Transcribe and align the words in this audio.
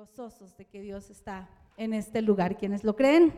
gozosos 0.00 0.56
de 0.56 0.64
que 0.64 0.80
Dios 0.80 1.10
está 1.10 1.46
en 1.76 1.92
este 1.92 2.22
lugar. 2.22 2.56
¿Quiénes 2.56 2.84
lo 2.84 2.96
creen? 2.96 3.34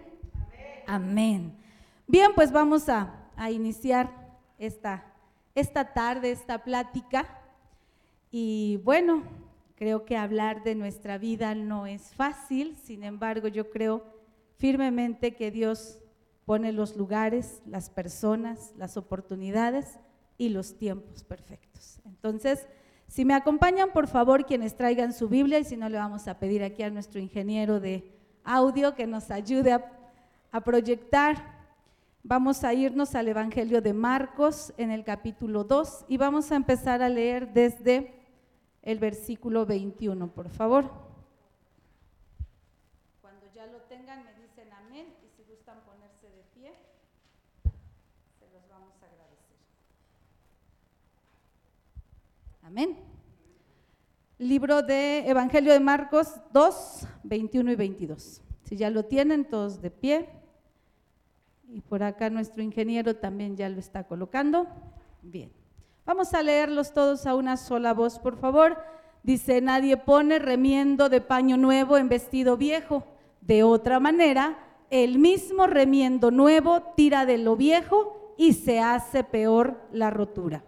Amén. 0.86 1.58
Bien, 2.06 2.30
pues 2.36 2.52
vamos 2.52 2.88
a, 2.88 3.28
a 3.34 3.50
iniciar 3.50 4.38
esta, 4.58 5.04
esta 5.56 5.92
tarde, 5.92 6.30
esta 6.30 6.62
plática. 6.62 7.26
Y 8.30 8.80
bueno, 8.84 9.24
creo 9.74 10.04
que 10.04 10.16
hablar 10.16 10.62
de 10.62 10.76
nuestra 10.76 11.18
vida 11.18 11.56
no 11.56 11.88
es 11.88 12.14
fácil, 12.14 12.76
sin 12.76 13.02
embargo 13.02 13.48
yo 13.48 13.68
creo 13.68 14.04
firmemente 14.56 15.34
que 15.34 15.50
Dios 15.50 15.98
pone 16.44 16.70
los 16.70 16.96
lugares, 16.96 17.60
las 17.66 17.90
personas, 17.90 18.72
las 18.76 18.96
oportunidades 18.96 19.98
y 20.38 20.50
los 20.50 20.78
tiempos 20.78 21.24
perfectos. 21.24 21.98
Entonces, 22.04 22.68
si 23.12 23.26
me 23.26 23.34
acompañan, 23.34 23.92
por 23.92 24.06
favor, 24.06 24.46
quienes 24.46 24.74
traigan 24.74 25.12
su 25.12 25.28
Biblia, 25.28 25.58
y 25.58 25.64
si 25.64 25.76
no, 25.76 25.86
le 25.90 25.98
vamos 25.98 26.28
a 26.28 26.38
pedir 26.38 26.64
aquí 26.64 26.82
a 26.82 26.88
nuestro 26.88 27.20
ingeniero 27.20 27.78
de 27.78 28.10
audio 28.42 28.94
que 28.94 29.06
nos 29.06 29.30
ayude 29.30 29.72
a, 30.50 30.60
proyectar. 30.64 31.36
Vamos 32.22 32.64
a 32.64 32.72
irnos 32.72 33.14
al 33.14 33.28
Evangelio 33.28 33.82
de 33.82 33.92
Marcos 33.92 34.72
en 34.78 34.90
el 34.90 35.04
capítulo 35.04 35.62
2 35.64 36.06
y 36.08 36.16
vamos 36.16 36.52
a 36.52 36.56
empezar 36.56 37.02
a 37.02 37.10
leer 37.10 37.52
desde 37.52 38.14
el 38.80 38.98
versículo 38.98 39.66
21, 39.66 40.28
por 40.28 40.48
favor. 40.48 40.90
Cuando 43.20 43.44
ya 43.54 43.66
lo 43.66 43.82
tengan, 43.82 44.24
me 44.24 44.32
dicen 44.40 44.72
amén 44.72 45.08
y 45.22 45.28
si 45.36 45.44
gustan 45.50 45.80
ponerse 45.84 46.30
de 46.30 46.44
pie, 46.54 46.72
se 48.38 48.48
los 48.54 48.66
vamos 48.70 48.94
a 49.02 49.04
agradecer. 49.04 49.52
Amén. 52.72 52.96
Libro 54.38 54.80
de 54.80 55.28
Evangelio 55.28 55.74
de 55.74 55.80
Marcos 55.80 56.40
2, 56.54 57.06
21 57.22 57.70
y 57.72 57.76
22. 57.76 58.40
Si 58.62 58.76
ya 58.76 58.88
lo 58.88 59.04
tienen, 59.04 59.44
todos 59.44 59.82
de 59.82 59.90
pie. 59.90 60.30
Y 61.68 61.82
por 61.82 62.02
acá 62.02 62.30
nuestro 62.30 62.62
ingeniero 62.62 63.14
también 63.14 63.58
ya 63.58 63.68
lo 63.68 63.78
está 63.78 64.04
colocando. 64.04 64.66
Bien. 65.20 65.52
Vamos 66.06 66.32
a 66.32 66.42
leerlos 66.42 66.94
todos 66.94 67.26
a 67.26 67.34
una 67.34 67.58
sola 67.58 67.92
voz, 67.92 68.18
por 68.18 68.38
favor. 68.38 68.78
Dice, 69.22 69.60
nadie 69.60 69.98
pone 69.98 70.38
remiendo 70.38 71.10
de 71.10 71.20
paño 71.20 71.58
nuevo 71.58 71.98
en 71.98 72.08
vestido 72.08 72.56
viejo. 72.56 73.04
De 73.42 73.64
otra 73.64 74.00
manera, 74.00 74.56
el 74.88 75.18
mismo 75.18 75.66
remiendo 75.66 76.30
nuevo 76.30 76.80
tira 76.96 77.26
de 77.26 77.36
lo 77.36 77.54
viejo 77.54 78.34
y 78.38 78.54
se 78.54 78.80
hace 78.80 79.24
peor 79.24 79.78
la 79.92 80.08
rotura. 80.08 80.64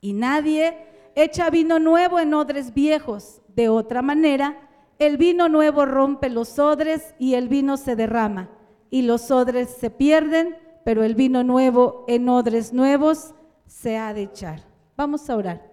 Y 0.00 0.12
nadie 0.12 0.76
echa 1.14 1.50
vino 1.50 1.78
nuevo 1.78 2.20
en 2.20 2.34
odres 2.34 2.72
viejos. 2.74 3.42
De 3.48 3.68
otra 3.68 4.02
manera, 4.02 4.68
el 4.98 5.16
vino 5.16 5.48
nuevo 5.48 5.84
rompe 5.84 6.30
los 6.30 6.58
odres 6.58 7.14
y 7.18 7.34
el 7.34 7.48
vino 7.48 7.76
se 7.76 7.96
derrama, 7.96 8.50
y 8.90 9.02
los 9.02 9.30
odres 9.30 9.70
se 9.70 9.90
pierden, 9.90 10.56
pero 10.84 11.04
el 11.04 11.14
vino 11.14 11.42
nuevo 11.42 12.04
en 12.08 12.28
odres 12.28 12.72
nuevos 12.72 13.34
se 13.66 13.98
ha 13.98 14.14
de 14.14 14.22
echar. 14.22 14.62
Vamos 14.96 15.28
a 15.28 15.36
orar. 15.36 15.72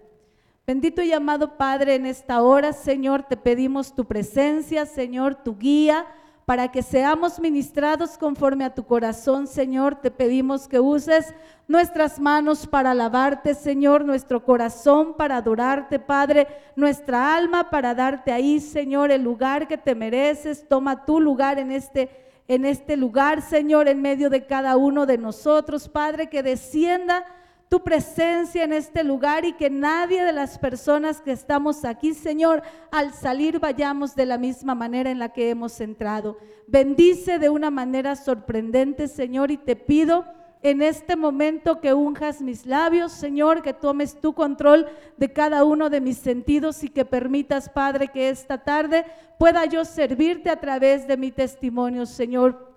Bendito 0.66 1.02
y 1.02 1.12
amado 1.12 1.56
Padre, 1.56 1.94
en 1.94 2.06
esta 2.06 2.42
hora, 2.42 2.72
Señor, 2.72 3.22
te 3.22 3.36
pedimos 3.36 3.94
tu 3.94 4.06
presencia, 4.06 4.86
Señor, 4.86 5.34
tu 5.36 5.58
guía 5.58 6.06
para 6.46 6.70
que 6.70 6.82
seamos 6.82 7.40
ministrados 7.40 8.18
conforme 8.18 8.64
a 8.64 8.74
tu 8.74 8.84
corazón, 8.84 9.46
Señor. 9.46 9.96
Te 9.96 10.10
pedimos 10.10 10.68
que 10.68 10.78
uses 10.78 11.34
nuestras 11.66 12.20
manos 12.20 12.66
para 12.66 12.90
alabarte, 12.90 13.54
Señor, 13.54 14.04
nuestro 14.04 14.44
corazón 14.44 15.14
para 15.14 15.38
adorarte, 15.38 15.98
Padre, 15.98 16.46
nuestra 16.76 17.34
alma 17.34 17.70
para 17.70 17.94
darte 17.94 18.32
ahí, 18.32 18.60
Señor, 18.60 19.10
el 19.10 19.22
lugar 19.22 19.66
que 19.66 19.78
te 19.78 19.94
mereces. 19.94 20.68
Toma 20.68 21.04
tu 21.04 21.20
lugar 21.20 21.58
en 21.58 21.72
este 21.72 22.24
en 22.46 22.66
este 22.66 22.98
lugar, 22.98 23.40
Señor, 23.40 23.88
en 23.88 24.02
medio 24.02 24.28
de 24.28 24.44
cada 24.44 24.76
uno 24.76 25.06
de 25.06 25.16
nosotros, 25.16 25.88
Padre, 25.88 26.28
que 26.28 26.42
descienda 26.42 27.24
tu 27.68 27.82
presencia 27.82 28.64
en 28.64 28.72
este 28.72 29.02
lugar 29.02 29.44
y 29.44 29.52
que 29.54 29.70
nadie 29.70 30.22
de 30.22 30.32
las 30.32 30.58
personas 30.58 31.20
que 31.20 31.32
estamos 31.32 31.84
aquí, 31.84 32.14
Señor, 32.14 32.62
al 32.90 33.12
salir 33.12 33.58
vayamos 33.58 34.14
de 34.14 34.26
la 34.26 34.38
misma 34.38 34.74
manera 34.74 35.10
en 35.10 35.18
la 35.18 35.30
que 35.30 35.50
hemos 35.50 35.80
entrado. 35.80 36.36
Bendice 36.66 37.38
de 37.38 37.50
una 37.50 37.70
manera 37.70 38.16
sorprendente, 38.16 39.08
Señor, 39.08 39.50
y 39.50 39.56
te 39.56 39.76
pido 39.76 40.24
en 40.62 40.80
este 40.80 41.14
momento 41.14 41.80
que 41.80 41.92
unjas 41.92 42.40
mis 42.40 42.64
labios, 42.64 43.12
Señor, 43.12 43.62
que 43.62 43.74
tomes 43.74 44.18
tu 44.20 44.32
control 44.32 44.86
de 45.18 45.32
cada 45.32 45.62
uno 45.64 45.90
de 45.90 46.00
mis 46.00 46.16
sentidos 46.16 46.82
y 46.84 46.88
que 46.88 47.04
permitas, 47.04 47.68
Padre, 47.68 48.08
que 48.08 48.30
esta 48.30 48.64
tarde 48.64 49.04
pueda 49.38 49.66
yo 49.66 49.84
servirte 49.84 50.48
a 50.48 50.60
través 50.60 51.06
de 51.06 51.16
mi 51.16 51.30
testimonio, 51.30 52.06
Señor 52.06 52.73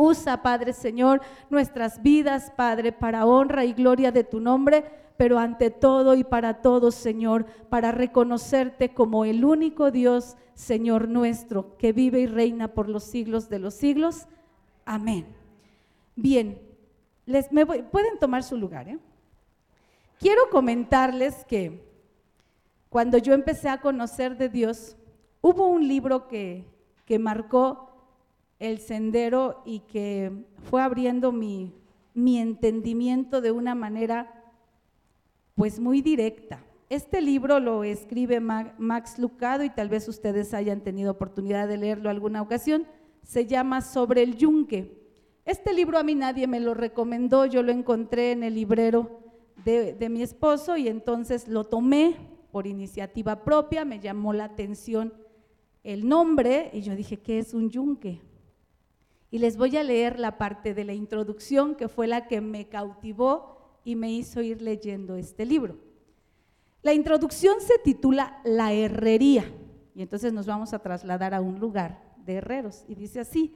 Usa, 0.00 0.42
Padre 0.42 0.72
Señor, 0.72 1.20
nuestras 1.50 2.02
vidas, 2.02 2.50
Padre, 2.56 2.90
para 2.90 3.26
honra 3.26 3.66
y 3.66 3.74
gloria 3.74 4.10
de 4.12 4.24
tu 4.24 4.40
nombre, 4.40 4.84
pero 5.18 5.38
ante 5.38 5.70
todo 5.70 6.14
y 6.14 6.24
para 6.24 6.62
todos, 6.62 6.94
Señor, 6.94 7.44
para 7.68 7.92
reconocerte 7.92 8.94
como 8.94 9.26
el 9.26 9.44
único 9.44 9.90
Dios, 9.90 10.38
Señor 10.54 11.08
nuestro, 11.08 11.76
que 11.76 11.92
vive 11.92 12.20
y 12.20 12.26
reina 12.26 12.68
por 12.68 12.88
los 12.88 13.04
siglos 13.04 13.50
de 13.50 13.58
los 13.58 13.74
siglos. 13.74 14.26
Amén. 14.86 15.26
Bien, 16.16 16.58
les, 17.26 17.52
me 17.52 17.66
pueden 17.66 18.18
tomar 18.18 18.42
su 18.42 18.56
lugar. 18.56 18.88
¿eh? 18.88 18.98
Quiero 20.18 20.48
comentarles 20.50 21.44
que 21.44 21.84
cuando 22.88 23.18
yo 23.18 23.34
empecé 23.34 23.68
a 23.68 23.82
conocer 23.82 24.38
de 24.38 24.48
Dios, 24.48 24.96
hubo 25.42 25.68
un 25.68 25.86
libro 25.86 26.26
que, 26.28 26.64
que 27.04 27.18
marcó 27.18 27.89
el 28.60 28.78
sendero 28.78 29.62
y 29.64 29.80
que 29.80 30.30
fue 30.68 30.82
abriendo 30.82 31.32
mi, 31.32 31.72
mi 32.14 32.38
entendimiento 32.38 33.40
de 33.40 33.50
una 33.50 33.74
manera 33.74 34.44
pues 35.56 35.80
muy 35.80 36.02
directa. 36.02 36.64
Este 36.90 37.20
libro 37.20 37.58
lo 37.58 37.84
escribe 37.84 38.40
Max 38.40 39.18
Lucado 39.18 39.64
y 39.64 39.70
tal 39.70 39.88
vez 39.88 40.08
ustedes 40.08 40.54
hayan 40.54 40.82
tenido 40.82 41.12
oportunidad 41.12 41.68
de 41.68 41.78
leerlo 41.78 42.10
alguna 42.10 42.42
ocasión. 42.42 42.86
Se 43.22 43.46
llama 43.46 43.80
Sobre 43.80 44.22
el 44.22 44.36
Yunque. 44.36 45.00
Este 45.44 45.72
libro 45.72 45.98
a 45.98 46.02
mí 46.02 46.14
nadie 46.14 46.46
me 46.46 46.60
lo 46.60 46.74
recomendó, 46.74 47.46
yo 47.46 47.62
lo 47.62 47.72
encontré 47.72 48.32
en 48.32 48.42
el 48.42 48.54
librero 48.54 49.20
de, 49.64 49.94
de 49.94 50.08
mi 50.08 50.22
esposo 50.22 50.76
y 50.76 50.88
entonces 50.88 51.48
lo 51.48 51.64
tomé 51.64 52.16
por 52.52 52.66
iniciativa 52.66 53.44
propia, 53.44 53.84
me 53.84 54.00
llamó 54.00 54.32
la 54.32 54.44
atención 54.44 55.14
el 55.82 56.06
nombre 56.06 56.70
y 56.72 56.82
yo 56.82 56.94
dije, 56.94 57.18
¿qué 57.18 57.38
es 57.38 57.54
un 57.54 57.70
yunque? 57.70 58.20
Y 59.30 59.38
les 59.38 59.56
voy 59.56 59.76
a 59.76 59.84
leer 59.84 60.18
la 60.18 60.38
parte 60.38 60.74
de 60.74 60.84
la 60.84 60.92
introducción 60.92 61.76
que 61.76 61.88
fue 61.88 62.06
la 62.06 62.26
que 62.26 62.40
me 62.40 62.68
cautivó 62.68 63.78
y 63.84 63.94
me 63.94 64.10
hizo 64.10 64.42
ir 64.42 64.60
leyendo 64.60 65.16
este 65.16 65.46
libro. 65.46 65.78
La 66.82 66.94
introducción 66.94 67.60
se 67.60 67.78
titula 67.78 68.40
La 68.44 68.72
herrería. 68.72 69.44
Y 69.94 70.02
entonces 70.02 70.32
nos 70.32 70.46
vamos 70.46 70.72
a 70.72 70.78
trasladar 70.80 71.34
a 71.34 71.40
un 71.40 71.60
lugar 71.60 72.02
de 72.24 72.36
herreros. 72.36 72.84
Y 72.88 72.94
dice 72.94 73.20
así, 73.20 73.54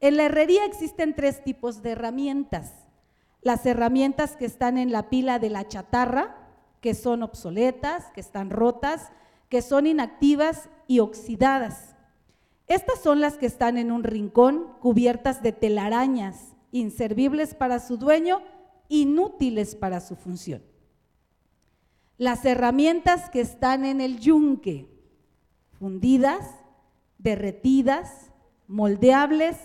en 0.00 0.16
la 0.16 0.24
herrería 0.24 0.64
existen 0.64 1.14
tres 1.14 1.42
tipos 1.42 1.82
de 1.82 1.92
herramientas. 1.92 2.86
Las 3.40 3.64
herramientas 3.66 4.36
que 4.36 4.44
están 4.44 4.76
en 4.78 4.92
la 4.92 5.08
pila 5.08 5.38
de 5.38 5.50
la 5.50 5.66
chatarra, 5.66 6.36
que 6.80 6.94
son 6.94 7.22
obsoletas, 7.22 8.10
que 8.12 8.20
están 8.20 8.50
rotas, 8.50 9.10
que 9.48 9.62
son 9.62 9.86
inactivas 9.86 10.68
y 10.86 11.00
oxidadas. 11.00 11.95
Estas 12.66 13.00
son 13.00 13.20
las 13.20 13.36
que 13.36 13.46
están 13.46 13.78
en 13.78 13.92
un 13.92 14.02
rincón, 14.02 14.66
cubiertas 14.80 15.42
de 15.42 15.52
telarañas, 15.52 16.56
inservibles 16.72 17.54
para 17.54 17.78
su 17.78 17.96
dueño, 17.96 18.42
inútiles 18.88 19.76
para 19.76 20.00
su 20.00 20.16
función. 20.16 20.62
Las 22.18 22.44
herramientas 22.44 23.30
que 23.30 23.40
están 23.40 23.84
en 23.84 24.00
el 24.00 24.18
yunque, 24.18 24.88
fundidas, 25.78 26.46
derretidas, 27.18 28.30
moldeables, 28.66 29.56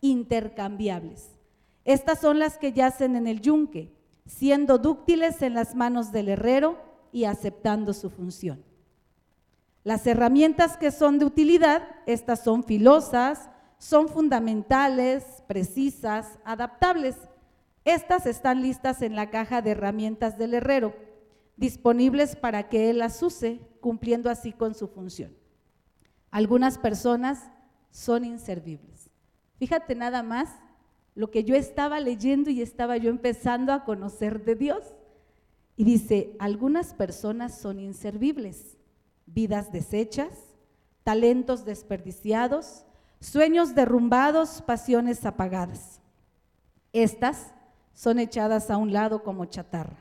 intercambiables. 0.00 1.30
Estas 1.84 2.20
son 2.20 2.38
las 2.38 2.58
que 2.58 2.72
yacen 2.72 3.16
en 3.16 3.26
el 3.26 3.40
yunque, 3.40 3.94
siendo 4.26 4.78
dúctiles 4.78 5.42
en 5.42 5.54
las 5.54 5.74
manos 5.74 6.12
del 6.12 6.28
herrero 6.28 6.78
y 7.12 7.24
aceptando 7.24 7.92
su 7.92 8.10
función. 8.10 8.64
Las 9.82 10.06
herramientas 10.06 10.76
que 10.76 10.90
son 10.90 11.18
de 11.18 11.24
utilidad, 11.24 11.82
estas 12.06 12.44
son 12.44 12.64
filosas, 12.64 13.48
son 13.78 14.08
fundamentales, 14.08 15.24
precisas, 15.46 16.38
adaptables. 16.44 17.16
Estas 17.84 18.26
están 18.26 18.60
listas 18.60 19.00
en 19.00 19.16
la 19.16 19.30
caja 19.30 19.62
de 19.62 19.70
herramientas 19.70 20.36
del 20.36 20.52
herrero, 20.52 20.94
disponibles 21.56 22.36
para 22.36 22.68
que 22.68 22.90
él 22.90 22.98
las 22.98 23.22
use, 23.22 23.60
cumpliendo 23.80 24.28
así 24.28 24.52
con 24.52 24.74
su 24.74 24.86
función. 24.86 25.34
Algunas 26.30 26.76
personas 26.76 27.50
son 27.90 28.26
inservibles. 28.26 29.10
Fíjate 29.58 29.94
nada 29.94 30.22
más 30.22 30.50
lo 31.14 31.30
que 31.30 31.42
yo 31.42 31.54
estaba 31.54 32.00
leyendo 32.00 32.50
y 32.50 32.60
estaba 32.60 32.98
yo 32.98 33.08
empezando 33.08 33.72
a 33.72 33.84
conocer 33.84 34.44
de 34.44 34.56
Dios. 34.56 34.94
Y 35.74 35.84
dice, 35.84 36.36
algunas 36.38 36.92
personas 36.92 37.58
son 37.58 37.80
inservibles 37.80 38.76
vidas 39.32 39.72
deshechas, 39.72 40.32
talentos 41.04 41.64
desperdiciados, 41.64 42.84
sueños 43.20 43.74
derrumbados, 43.74 44.62
pasiones 44.62 45.24
apagadas. 45.24 46.00
Estas 46.92 47.52
son 47.94 48.18
echadas 48.18 48.70
a 48.70 48.76
un 48.76 48.92
lado 48.92 49.22
como 49.22 49.44
chatarra, 49.44 49.98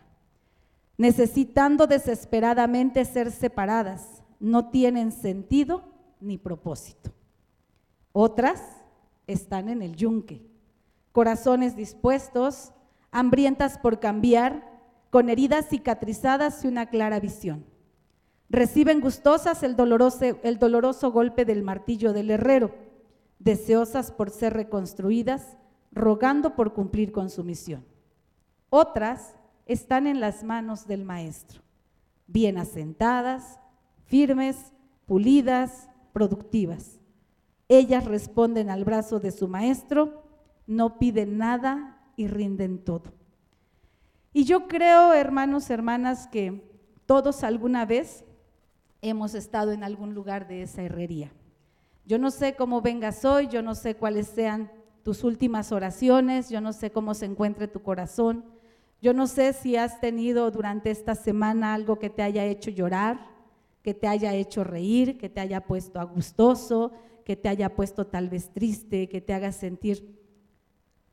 necesitando 0.97 1.87
desesperadamente 1.87 3.05
ser 3.05 3.31
separadas, 3.31 4.23
no 4.39 4.69
tienen 4.69 5.11
sentido 5.11 5.83
ni 6.19 6.37
propósito. 6.37 7.11
Otras 8.11 8.61
están 9.27 9.69
en 9.69 9.81
el 9.81 9.95
yunque, 9.95 10.41
corazones 11.11 11.75
dispuestos, 11.75 12.71
hambrientas 13.11 13.77
por 13.77 13.99
cambiar, 13.99 14.67
con 15.09 15.29
heridas 15.29 15.67
cicatrizadas 15.69 16.63
y 16.63 16.67
una 16.67 16.87
clara 16.87 17.19
visión. 17.19 17.65
Reciben 18.49 18.99
gustosas 18.99 19.61
el 19.61 19.75
doloroso, 19.75 20.39
el 20.41 20.57
doloroso 20.57 21.11
golpe 21.11 21.45
del 21.45 21.63
martillo 21.63 22.13
del 22.13 22.31
herrero, 22.31 22.73
deseosas 23.37 24.11
por 24.11 24.31
ser 24.31 24.53
reconstruidas, 24.53 25.57
rogando 25.91 26.55
por 26.55 26.73
cumplir 26.73 27.11
con 27.11 27.29
su 27.29 27.43
misión. 27.43 27.85
Otras 28.69 29.35
están 29.65 30.07
en 30.07 30.19
las 30.19 30.43
manos 30.43 30.87
del 30.87 31.05
Maestro, 31.05 31.61
bien 32.25 32.57
asentadas, 32.57 33.59
firmes, 34.05 34.73
pulidas, 35.05 35.89
productivas. 36.11 36.99
Ellas 37.67 38.05
responden 38.05 38.71
al 38.71 38.83
brazo 38.83 39.19
de 39.19 39.31
su 39.31 39.47
Maestro, 39.47 40.23
no 40.65 40.97
piden 40.97 41.37
nada 41.37 42.01
y 42.15 42.27
rinden 42.27 42.83
todo. 42.83 43.13
Y 44.33 44.43
yo 44.45 44.67
creo, 44.67 45.13
hermanos, 45.13 45.69
hermanas, 45.69 46.27
que 46.27 46.67
todos 47.05 47.43
alguna 47.43 47.85
vez 47.85 48.23
hemos 49.01 49.33
estado 49.35 49.71
en 49.71 49.83
algún 49.83 50.13
lugar 50.13 50.47
de 50.47 50.63
esa 50.63 50.81
herrería. 50.83 51.31
Yo 52.05 52.17
no 52.17 52.31
sé 52.31 52.55
cómo 52.55 52.81
vengas 52.81 53.23
hoy, 53.25 53.47
yo 53.47 53.61
no 53.61 53.75
sé 53.75 53.95
cuáles 53.95 54.27
sean 54.27 54.71
tus 55.03 55.23
últimas 55.23 55.71
oraciones, 55.71 56.49
yo 56.49 56.61
no 56.61 56.73
sé 56.73 56.91
cómo 56.91 57.13
se 57.13 57.25
encuentre 57.25 57.67
tu 57.67 57.81
corazón, 57.81 58.43
yo 59.01 59.13
no 59.13 59.27
sé 59.27 59.53
si 59.53 59.77
has 59.77 60.01
tenido 60.01 60.51
durante 60.51 60.91
esta 60.91 61.15
semana 61.15 61.73
algo 61.73 61.99
que 61.99 62.09
te 62.09 62.21
haya 62.21 62.45
hecho 62.45 62.69
llorar, 62.69 63.29
que 63.81 63.93
te 63.93 64.07
haya 64.07 64.33
hecho 64.33 64.63
reír, 64.63 65.17
que 65.17 65.29
te 65.29 65.39
haya 65.39 65.61
puesto 65.61 65.99
agustoso, 65.99 66.91
que 67.23 67.35
te 67.35 67.47
haya 67.47 67.75
puesto 67.75 68.07
tal 68.07 68.27
vez 68.27 68.49
triste, 68.49 69.07
que 69.07 69.21
te 69.21 69.33
haga 69.33 69.51
sentir 69.51 70.19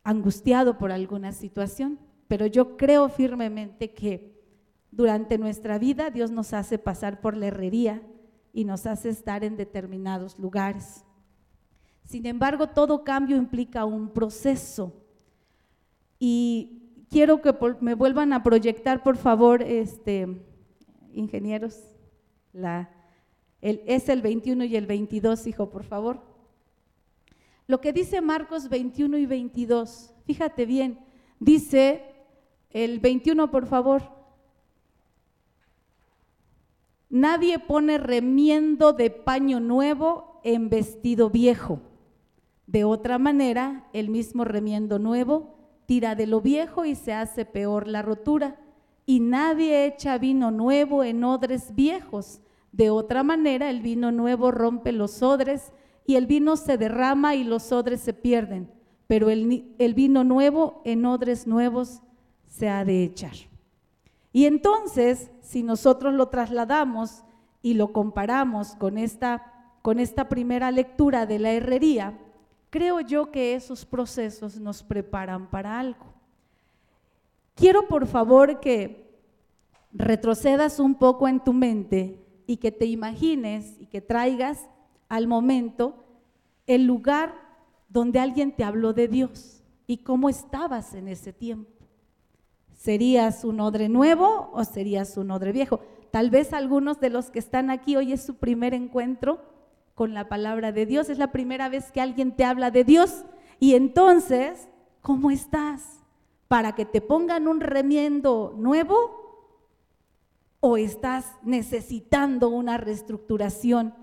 angustiado 0.03 0.79
por 0.79 0.91
alguna 0.91 1.33
situación. 1.33 1.99
Pero 2.27 2.47
yo 2.47 2.77
creo 2.77 3.09
firmemente 3.09 3.93
que 3.93 4.36
durante 4.97 5.37
nuestra 5.37 5.79
vida 5.79 6.09
Dios 6.09 6.31
nos 6.31 6.55
hace 6.55 6.79
pasar 6.79 7.21
por 7.21 7.37
la 7.37 7.49
herrería 7.49 8.03
y 8.53 8.65
nos 8.65 8.87
hace 8.87 9.11
estar 9.11 9.45
en 9.45 9.59
determinados 9.59 10.39
lugares. 10.39 11.05
Sin 12.05 12.25
embargo, 12.25 12.69
todo 12.69 13.05
cambio 13.05 13.37
implica 13.37 13.85
un 13.85 14.09
proceso. 14.09 14.95
Y 16.19 17.05
quiero 17.11 17.43
que 17.43 17.55
me 17.81 17.95
vuelvan 17.95 18.33
a 18.33 18.43
proyectar, 18.43 19.03
por 19.03 19.19
favor, 19.19 19.63
este, 19.63 20.43
ingenieros, 21.13 21.79
es 23.61 24.09
el 24.09 24.23
21 24.23 24.65
y 24.65 24.77
el 24.77 24.87
22, 24.87 25.47
hijo, 25.47 25.69
por 25.69 25.85
favor. 25.85 26.23
Lo 27.67 27.83
que 27.83 27.93
dice 27.93 28.23
Marcos 28.23 28.71
21 28.71 29.19
y 29.19 29.27
22, 29.27 30.15
fíjate 30.25 30.65
bien, 30.65 31.01
dice 31.39 32.03
el 32.71 33.01
21, 33.01 33.51
por 33.51 33.67
favor. 33.67 34.16
Nadie 37.17 37.59
pone 37.59 37.97
remiendo 37.97 38.93
de 38.93 39.09
paño 39.09 39.59
nuevo 39.59 40.39
en 40.45 40.69
vestido 40.69 41.31
viejo. 41.31 41.81
De 42.67 42.85
otra 42.85 43.17
manera, 43.17 43.89
el 43.95 44.11
mismo 44.11 44.45
remiendo 44.45 44.99
nuevo 44.99 45.55
tira 45.87 46.15
de 46.15 46.27
lo 46.27 46.43
viejo 46.43 46.85
y 46.85 46.95
se 46.95 47.15
hace 47.15 47.47
peor 47.47 47.89
la 47.89 48.03
rotura. 48.03 48.61
Y 49.07 49.21
nadie 49.21 49.87
echa 49.87 50.19
vino 50.19 50.51
nuevo 50.51 51.05
en 51.05 51.25
odres 51.25 51.75
viejos. 51.75 52.43
De 52.71 52.91
otra 52.91 53.23
manera, 53.23 53.71
el 53.71 53.81
vino 53.81 54.12
nuevo 54.12 54.51
rompe 54.51 54.93
los 54.93 55.23
odres 55.23 55.73
y 56.05 56.17
el 56.17 56.27
vino 56.27 56.59
se 56.59 56.77
derrama 56.77 57.35
y 57.35 57.45
los 57.45 57.73
odres 57.73 58.03
se 58.03 58.12
pierden. 58.12 58.71
Pero 59.07 59.31
el, 59.31 59.75
el 59.79 59.95
vino 59.95 60.23
nuevo 60.23 60.83
en 60.85 61.07
odres 61.07 61.47
nuevos 61.47 62.03
se 62.47 62.69
ha 62.69 62.85
de 62.85 63.05
echar. 63.05 63.56
Y 64.37 64.44
entonces, 64.44 65.31
si 65.41 65.62
nosotros 65.62 66.12
lo 66.12 66.29
trasladamos 66.29 67.25
y 67.62 67.73
lo 67.73 67.94
comparamos 67.94 68.77
con 68.77 68.99
esta, 68.99 69.79
con 69.81 69.99
esta 69.99 70.29
primera 70.29 70.71
lectura 70.71 71.25
de 71.25 71.38
la 71.38 71.53
herrería, 71.53 72.19
creo 72.69 73.00
yo 73.00 73.31
que 73.31 73.55
esos 73.55 73.87
procesos 73.87 74.61
nos 74.61 74.83
preparan 74.83 75.49
para 75.49 75.79
algo. 75.79 76.12
Quiero 77.55 77.88
por 77.88 78.06
favor 78.06 78.61
que 78.61 79.09
retrocedas 79.91 80.81
un 80.81 80.97
poco 80.97 81.29
en 81.29 81.43
tu 81.43 81.55
mente 81.55 82.23
y 82.47 82.59
que 82.59 82.71
te 82.71 82.85
imagines 82.85 83.81
y 83.81 83.87
que 83.87 84.03
traigas 84.03 84.69
al 85.09 85.29
momento 85.29 86.05
el 86.67 86.85
lugar 86.85 87.35
donde 87.88 88.21
alguien 88.21 88.55
te 88.55 88.65
habló 88.65 88.93
de 88.93 89.09
Dios 89.09 89.65
y 89.87 89.97
cómo 89.97 90.29
estabas 90.29 90.93
en 90.93 91.09
ese 91.09 91.33
tiempo. 91.33 91.75
¿Serías 92.76 93.43
un 93.43 93.58
odre 93.61 93.88
nuevo 93.88 94.50
o 94.52 94.62
serías 94.64 95.17
un 95.17 95.31
odre 95.31 95.50
viejo? 95.50 95.81
Tal 96.11 96.31
vez 96.31 96.52
algunos 96.52 97.00
de 97.00 97.11
los 97.11 97.31
que 97.31 97.38
están 97.38 97.70
aquí 97.70 97.96
hoy 97.96 98.12
es 98.12 98.23
su 98.23 98.37
primer 98.37 98.75
encuentro 98.75 99.40
con 99.94 100.14
la 100.14 100.28
palabra 100.28 100.73
de 100.73 100.87
Dios, 100.87 101.08
es 101.08 101.19
la 101.19 101.32
primera 101.32 101.69
vez 101.69 101.90
que 101.90 102.02
alguien 102.02 102.37
te 102.37 102.44
habla 102.44 102.70
de 102.70 102.84
Dios. 102.84 103.25
Y 103.58 103.75
entonces, 103.75 104.69
¿cómo 105.00 105.31
estás? 105.31 106.05
¿Para 106.49 106.75
que 106.75 106.84
te 106.84 107.00
pongan 107.00 107.49
un 107.49 107.61
remiendo 107.61 108.55
nuevo 108.56 108.94
o 110.61 110.76
estás 110.76 111.32
necesitando 111.43 112.50
una 112.50 112.76
reestructuración? 112.76 113.94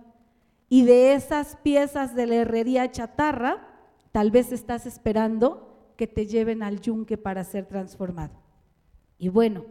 Y 0.67 0.83
de 0.83 1.13
esas 1.13 1.57
piezas 1.57 2.15
de 2.15 2.25
la 2.25 2.35
herrería 2.35 2.89
chatarra, 2.89 3.67
tal 4.11 4.31
vez 4.31 4.51
estás 4.51 4.87
esperando 4.87 5.93
que 5.95 6.07
te 6.07 6.25
lleven 6.25 6.63
al 6.63 6.81
yunque 6.81 7.17
para 7.17 7.43
ser 7.43 7.67
transformado. 7.67 8.43
Y 9.23 9.29
bueno, 9.29 9.63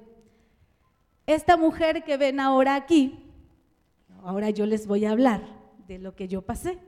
esta 1.26 1.58
mujer 1.58 2.04
que 2.04 2.16
ven 2.16 2.40
ahora 2.40 2.74
aquí, 2.74 3.18
ahora 4.22 4.48
yo 4.48 4.64
les 4.64 4.86
voy 4.86 5.04
a 5.04 5.10
hablar 5.10 5.42
de 5.86 5.98
lo 5.98 6.16
que 6.16 6.26
yo 6.26 6.40
pasé. 6.40 6.78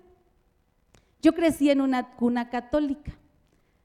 Yo 1.21 1.35
crecí 1.35 1.69
en 1.69 1.83
una 1.83 2.17
cuna 2.17 2.49
católica. 2.49 3.13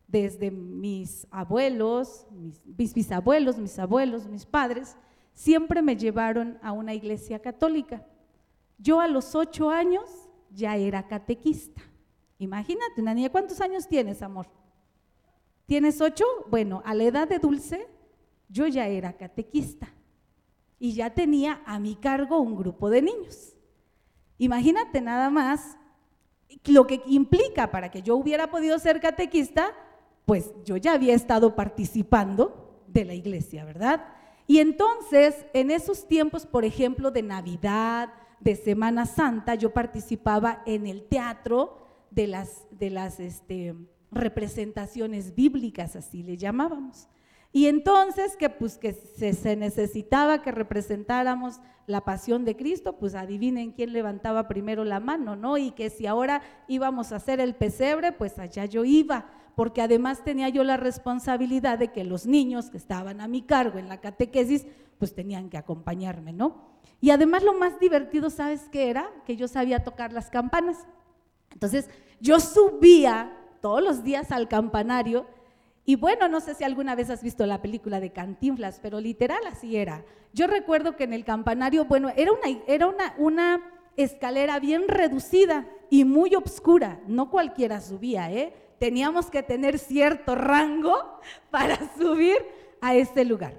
Desde 0.08 0.50
mis 0.50 1.28
abuelos, 1.30 2.26
mis, 2.32 2.94
bisabuelos, 2.94 3.58
mis 3.58 3.78
abuelos, 3.78 4.28
mis 4.28 4.46
padres, 4.46 4.96
siempre 5.34 5.82
me 5.82 5.98
llevaron 5.98 6.58
a 6.62 6.72
una 6.72 6.94
iglesia 6.94 7.40
católica. 7.40 8.06
Yo 8.78 9.02
a 9.02 9.10
los 9.10 9.36
ocho 9.36 9.70
años 9.72 10.30
ya 10.52 10.78
era 10.78 11.06
catequista. 11.06 11.82
Imagínate, 12.38 13.02
una 13.02 13.14
niña, 13.14 13.30
¿cuántos 13.30 13.60
años 13.60 13.90
tienes, 13.90 14.22
amor? 14.22 14.48
¿Tienes 15.66 16.00
ocho? 16.00 16.24
Bueno, 16.50 16.82
a 16.86 16.94
la 16.94 17.04
edad 17.04 17.28
de 17.28 17.40
dulce 17.40 17.99
yo 18.50 18.68
ya 18.68 18.88
era 18.88 19.14
catequista 19.14 19.88
y 20.80 20.94
ya 20.94 21.12
tenía 21.12 21.62
a 21.66 21.80
mi 21.80 21.96
cargo 21.96 22.40
un 22.40 22.56
grupo 22.56 22.90
de 22.90 23.02
niños. 23.02 23.56
Imagínate 24.38 25.02
nada 25.02 25.30
más 25.30 25.78
lo 26.66 26.88
que 26.88 27.02
implica 27.06 27.72
para 27.72 27.92
que 27.92 28.02
yo 28.02 28.16
hubiera 28.16 28.50
podido 28.50 28.80
ser 28.80 29.00
catequista, 29.00 29.72
pues 30.26 30.52
yo 30.66 30.78
ya 30.78 30.94
había 30.94 31.14
estado 31.14 31.56
participando 31.56 32.84
de 32.88 33.06
la 33.06 33.14
iglesia, 33.14 33.66
¿verdad? 33.66 34.06
Y 34.48 34.60
entonces, 34.60 35.46
en 35.54 35.70
esos 35.70 36.08
tiempos, 36.08 36.48
por 36.48 36.66
ejemplo, 36.66 37.12
de 37.12 37.22
Navidad, 37.22 38.10
de 38.40 38.56
Semana 38.56 39.06
Santa, 39.06 39.56
yo 39.56 39.74
participaba 39.74 40.64
en 40.66 40.88
el 40.88 41.04
teatro 41.04 41.78
de 42.10 42.28
las, 42.28 42.66
de 42.72 42.90
las 42.90 43.20
este, 43.20 43.76
representaciones 44.12 45.36
bíblicas, 45.36 45.96
así 45.96 46.24
le 46.24 46.38
llamábamos. 46.38 47.08
Y 47.52 47.66
entonces 47.66 48.36
que 48.38 48.50
pues 48.50 48.78
que 48.78 48.94
se, 48.94 49.56
necesitaba 49.56 50.42
que 50.42 50.52
representáramos 50.52 51.60
la 51.88 52.02
pasión 52.02 52.46
de 52.46 52.56
Cristo, 52.56 52.98
pues 52.98 53.16
adivinen 53.16 53.72
quién 53.72 53.92
levantaba 53.94 54.48
primero 54.48 54.84
la 54.84 55.00
mano, 55.00 55.36
¿no? 55.36 55.58
Y 55.58 55.72
que 55.72 55.90
si 55.90 56.06
ahora 56.06 56.44
íbamos 56.68 57.12
a 57.12 57.16
hacer 57.16 57.40
el 57.40 57.56
pesebre, 57.56 58.12
pues 58.12 58.38
allá 58.38 58.66
yo 58.66 58.86
iba, 58.86 59.32
porque 59.56 59.82
además 59.82 60.24
tenía 60.24 60.50
yo 60.50 60.64
la 60.64 60.78
responsabilidad 60.78 61.80
de 61.80 61.92
que 61.92 62.04
los 62.04 62.28
niños 62.28 62.70
que 62.70 62.78
estaban 62.78 63.20
a 63.20 63.28
mi 63.28 63.42
cargo 63.42 63.80
en 63.80 63.90
la 63.90 64.00
catequesis, 64.00 64.68
pues 65.00 65.16
tenían 65.16 65.50
que 65.50 65.58
acompañarme, 65.58 66.32
¿no? 66.32 66.70
Y 67.02 67.10
además 67.10 67.44
lo 67.44 67.58
más 67.58 67.80
divertido, 67.80 68.30
¿sabes 68.30 68.70
qué 68.72 68.92
era? 68.92 69.10
Que 69.26 69.36
yo 69.36 69.48
sabía 69.48 69.84
tocar 69.84 70.14
las 70.14 70.30
campanas. 70.30 70.86
Entonces 71.52 71.90
yo 72.20 72.40
subía 72.40 73.36
todos 73.62 73.82
los 73.82 74.04
días 74.04 74.32
al 74.32 74.48
campanario 74.48 75.26
y 75.90 75.96
bueno, 75.96 76.28
no 76.28 76.40
sé 76.40 76.54
si 76.54 76.64
alguna 76.64 76.94
vez 76.94 77.10
has 77.10 77.24
visto 77.24 77.48
la 77.48 77.64
película 77.64 78.00
de 78.00 78.12
Cantinflas, 78.12 78.80
pero 78.80 79.02
literal 79.02 79.40
así 79.48 79.76
era. 79.76 80.06
Yo 80.34 80.46
recuerdo 80.46 80.96
que 80.96 81.06
en 81.06 81.14
el 81.14 81.26
campanario, 81.26 81.86
bueno, 81.86 82.12
era 82.16 82.32
una, 82.32 82.62
era 82.68 82.86
una, 82.86 83.16
una 83.18 83.64
escalera 83.98 84.60
bien 84.60 84.88
reducida 84.88 85.66
y 85.90 86.06
muy 86.06 86.36
oscura. 86.36 87.00
No 87.08 87.32
cualquiera 87.32 87.82
subía, 87.82 88.32
¿eh? 88.32 88.54
Teníamos 88.78 89.32
que 89.32 89.42
tener 89.42 89.80
cierto 89.80 90.36
rango 90.36 91.20
para 91.50 91.80
subir 91.98 92.38
a 92.82 92.94
este 92.94 93.26
lugar. 93.26 93.56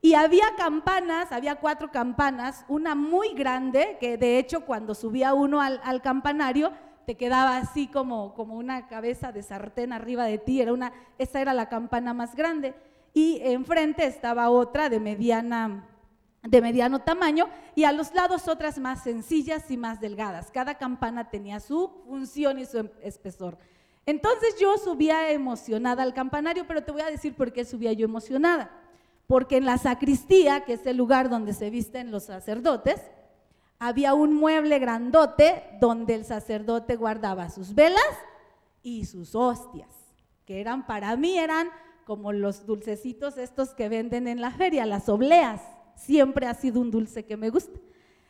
Y 0.00 0.14
había 0.14 0.46
campanas, 0.56 1.32
había 1.32 1.56
cuatro 1.56 1.90
campanas, 1.90 2.64
una 2.68 2.94
muy 2.94 3.34
grande, 3.34 3.98
que 4.00 4.16
de 4.16 4.38
hecho 4.38 4.60
cuando 4.60 4.94
subía 4.94 5.34
uno 5.34 5.60
al, 5.60 6.00
campanario, 6.00 6.72
te 7.06 7.14
quedaba 7.14 7.56
así 7.56 7.86
como, 7.86 8.34
como 8.34 8.56
una 8.56 8.88
cabeza 8.88 9.30
de 9.30 9.42
sartén 9.42 9.92
arriba 9.92 10.24
de 10.24 10.38
ti, 10.38 10.60
era 10.60 10.72
una, 10.72 10.92
esa 11.18 11.40
era 11.40 11.54
la 11.54 11.68
campana 11.68 12.12
más 12.12 12.34
grande. 12.34 12.74
Y 13.14 13.40
enfrente 13.42 14.04
estaba 14.04 14.50
otra 14.50 14.90
de 14.90 14.98
mediana, 14.98 15.88
de 16.42 16.60
mediano 16.60 16.98
tamaño 16.98 17.48
y 17.74 17.84
a 17.84 17.92
los 17.92 18.12
lados 18.12 18.48
otras 18.48 18.78
más 18.78 19.04
sencillas 19.04 19.70
y 19.70 19.76
más 19.76 20.00
delgadas. 20.00 20.50
Cada 20.50 20.74
campana 20.74 21.30
tenía 21.30 21.60
su 21.60 21.90
función 22.06 22.58
y 22.58 22.66
su 22.66 22.90
espesor. 23.00 23.56
Entonces 24.04 24.56
yo 24.60 24.76
subía 24.76 25.30
emocionada 25.30 26.02
al 26.02 26.12
campanario, 26.12 26.66
pero 26.66 26.84
te 26.84 26.92
voy 26.92 27.02
a 27.02 27.10
decir 27.10 27.34
por 27.34 27.52
qué 27.52 27.64
subía 27.64 27.92
yo 27.92 28.04
emocionada. 28.04 28.70
Porque 29.26 29.56
en 29.56 29.64
la 29.64 29.78
sacristía, 29.78 30.60
que 30.60 30.74
es 30.74 30.86
el 30.86 30.96
lugar 30.96 31.30
donde 31.30 31.52
se 31.52 31.70
visten 31.70 32.10
los 32.10 32.24
sacerdotes, 32.24 33.00
había 33.78 34.14
un 34.14 34.34
mueble 34.34 34.78
grandote 34.78 35.64
donde 35.80 36.14
el 36.14 36.24
sacerdote 36.24 36.96
guardaba 36.96 37.50
sus 37.50 37.74
velas 37.74 38.02
y 38.82 39.04
sus 39.04 39.34
hostias, 39.34 39.90
que 40.44 40.60
eran 40.60 40.86
para 40.86 41.16
mí, 41.16 41.38
eran 41.38 41.68
como 42.04 42.32
los 42.32 42.66
dulcecitos 42.66 43.36
estos 43.36 43.70
que 43.74 43.88
venden 43.88 44.28
en 44.28 44.40
la 44.40 44.50
feria, 44.50 44.86
las 44.86 45.08
obleas 45.08 45.60
siempre 45.96 46.46
ha 46.46 46.54
sido 46.54 46.80
un 46.80 46.90
dulce 46.90 47.24
que 47.24 47.36
me 47.36 47.50
gusta. 47.50 47.80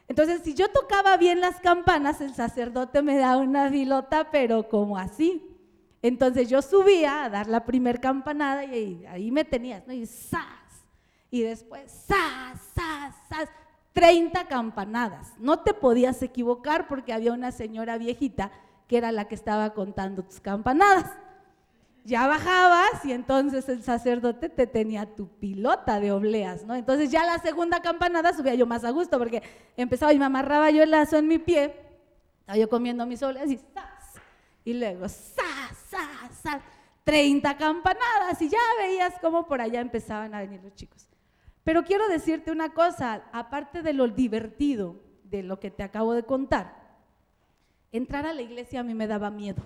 Entonces, 0.08 0.42
si 0.44 0.54
yo 0.54 0.68
tocaba 0.68 1.16
bien 1.16 1.40
las 1.40 1.60
campanas, 1.60 2.20
el 2.20 2.34
sacerdote 2.34 3.02
me 3.02 3.18
daba 3.18 3.38
una 3.38 3.68
vilota, 3.68 4.30
pero 4.30 4.68
como 4.68 4.96
así. 4.96 5.42
Entonces 6.00 6.48
yo 6.48 6.62
subía 6.62 7.24
a 7.24 7.30
dar 7.30 7.48
la 7.48 7.64
primer 7.64 8.00
campanada 8.00 8.64
y 8.64 9.04
ahí, 9.06 9.30
me 9.32 9.44
tenías, 9.44 9.86
¿no? 9.86 9.92
Y 9.92 10.06
¡zas! 10.06 10.84
Y 11.30 11.42
después 11.42 11.90
¡zas, 12.06 12.60
zas, 12.74 13.14
zas! 13.28 13.48
30 13.96 14.46
campanadas. 14.46 15.32
No 15.38 15.60
te 15.60 15.72
podías 15.72 16.20
equivocar 16.20 16.86
porque 16.86 17.14
había 17.14 17.32
una 17.32 17.50
señora 17.50 17.96
viejita 17.96 18.52
que 18.86 18.98
era 18.98 19.10
la 19.10 19.26
que 19.26 19.34
estaba 19.34 19.72
contando 19.72 20.22
tus 20.22 20.38
campanadas 20.38 21.06
ya 22.06 22.28
bajabas 22.28 23.04
y 23.04 23.10
entonces 23.10 23.68
el 23.68 23.82
sacerdote 23.82 24.48
te 24.48 24.68
tenía 24.68 25.06
tu 25.16 25.26
pilota 25.26 25.98
de 25.98 26.12
obleas, 26.12 26.64
¿no? 26.64 26.76
Entonces 26.76 27.10
ya 27.10 27.26
la 27.26 27.38
segunda 27.38 27.82
campanada 27.82 28.32
subía 28.32 28.54
yo 28.54 28.64
más 28.64 28.84
a 28.84 28.90
gusto 28.90 29.18
porque 29.18 29.42
empezaba 29.76 30.12
y 30.12 30.18
me 30.18 30.26
amarraba 30.26 30.70
yo 30.70 30.84
el 30.84 30.92
lazo 30.92 31.16
en 31.16 31.26
mi 31.26 31.38
pie, 31.38 31.74
estaba 32.40 32.58
yo 32.58 32.68
comiendo 32.68 33.04
mis 33.06 33.22
obleas 33.22 33.50
y. 33.50 33.60
Y 34.64 34.74
luego 34.74 35.08
¡zas, 35.08 35.76
zas, 35.88 36.40
zas! 36.42 36.62
30 37.04 37.56
campanadas 37.56 38.40
y 38.40 38.48
ya 38.48 38.58
veías 38.80 39.14
cómo 39.20 39.46
por 39.46 39.60
allá 39.60 39.80
empezaban 39.80 40.34
a 40.34 40.40
venir 40.40 40.60
los 40.62 40.74
chicos. 40.74 41.08
Pero 41.66 41.82
quiero 41.82 42.06
decirte 42.06 42.52
una 42.52 42.74
cosa, 42.74 43.24
aparte 43.32 43.82
de 43.82 43.92
lo 43.92 44.06
divertido 44.06 45.02
de 45.24 45.42
lo 45.42 45.58
que 45.58 45.72
te 45.72 45.82
acabo 45.82 46.14
de 46.14 46.22
contar, 46.22 46.94
entrar 47.90 48.24
a 48.24 48.32
la 48.32 48.42
iglesia 48.42 48.78
a 48.78 48.82
mí 48.84 48.94
me 48.94 49.08
daba 49.08 49.32
miedo. 49.32 49.64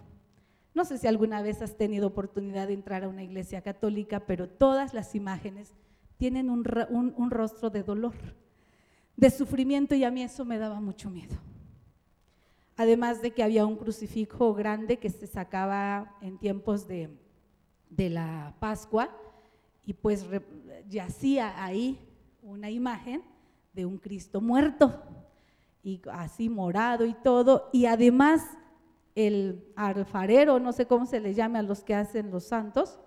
No 0.72 0.86
sé 0.86 0.96
si 0.96 1.06
alguna 1.06 1.42
vez 1.42 1.60
has 1.60 1.76
tenido 1.76 2.06
oportunidad 2.06 2.68
de 2.68 2.72
entrar 2.72 3.04
a 3.04 3.08
una 3.08 3.22
iglesia 3.22 3.60
católica, 3.60 4.20
pero 4.20 4.48
todas 4.48 4.94
las 4.94 5.14
imágenes 5.14 5.74
tienen 6.16 6.48
un, 6.48 6.64
rostro 6.64 7.68
de 7.68 7.82
dolor, 7.82 8.14
de 9.18 9.28
sufrimiento 9.28 9.94
y 9.94 10.04
a 10.04 10.10
mí 10.10 10.22
eso 10.22 10.46
me 10.46 10.56
daba 10.56 10.80
mucho 10.80 11.10
miedo. 11.10 11.36
Además 12.78 13.20
de 13.20 13.32
que 13.32 13.42
había 13.42 13.66
un 13.66 13.76
crucifijo 13.76 14.54
grande 14.54 14.98
que 14.98 15.10
se 15.10 15.26
sacaba 15.26 16.16
en 16.22 16.38
tiempos 16.38 16.88
de, 16.88 17.10
la 17.90 18.54
Pascua 18.58 19.10
y 19.84 19.94
pues 19.94 20.26
yacía 20.88 21.62
ahí 21.62 21.98
una 22.42 22.70
imagen 22.70 23.22
de 23.72 23.86
un 23.86 23.98
Cristo 23.98 24.40
muerto 24.40 25.02
y 25.82 26.00
así 26.12 26.48
morado 26.48 27.06
y 27.06 27.14
todo 27.14 27.70
y 27.72 27.86
además 27.86 28.42
el 29.14 29.64
alfarero, 29.76 30.60
no 30.60 30.72
sé 30.72 30.86
cómo 30.86 31.06
se 31.06 31.20
le 31.20 31.34
llame 31.34 31.58
a 31.58 31.62
los 31.62 31.82
que 31.82 31.94
hacen 31.94 32.30
los 32.30 32.44
santos, 32.44 32.98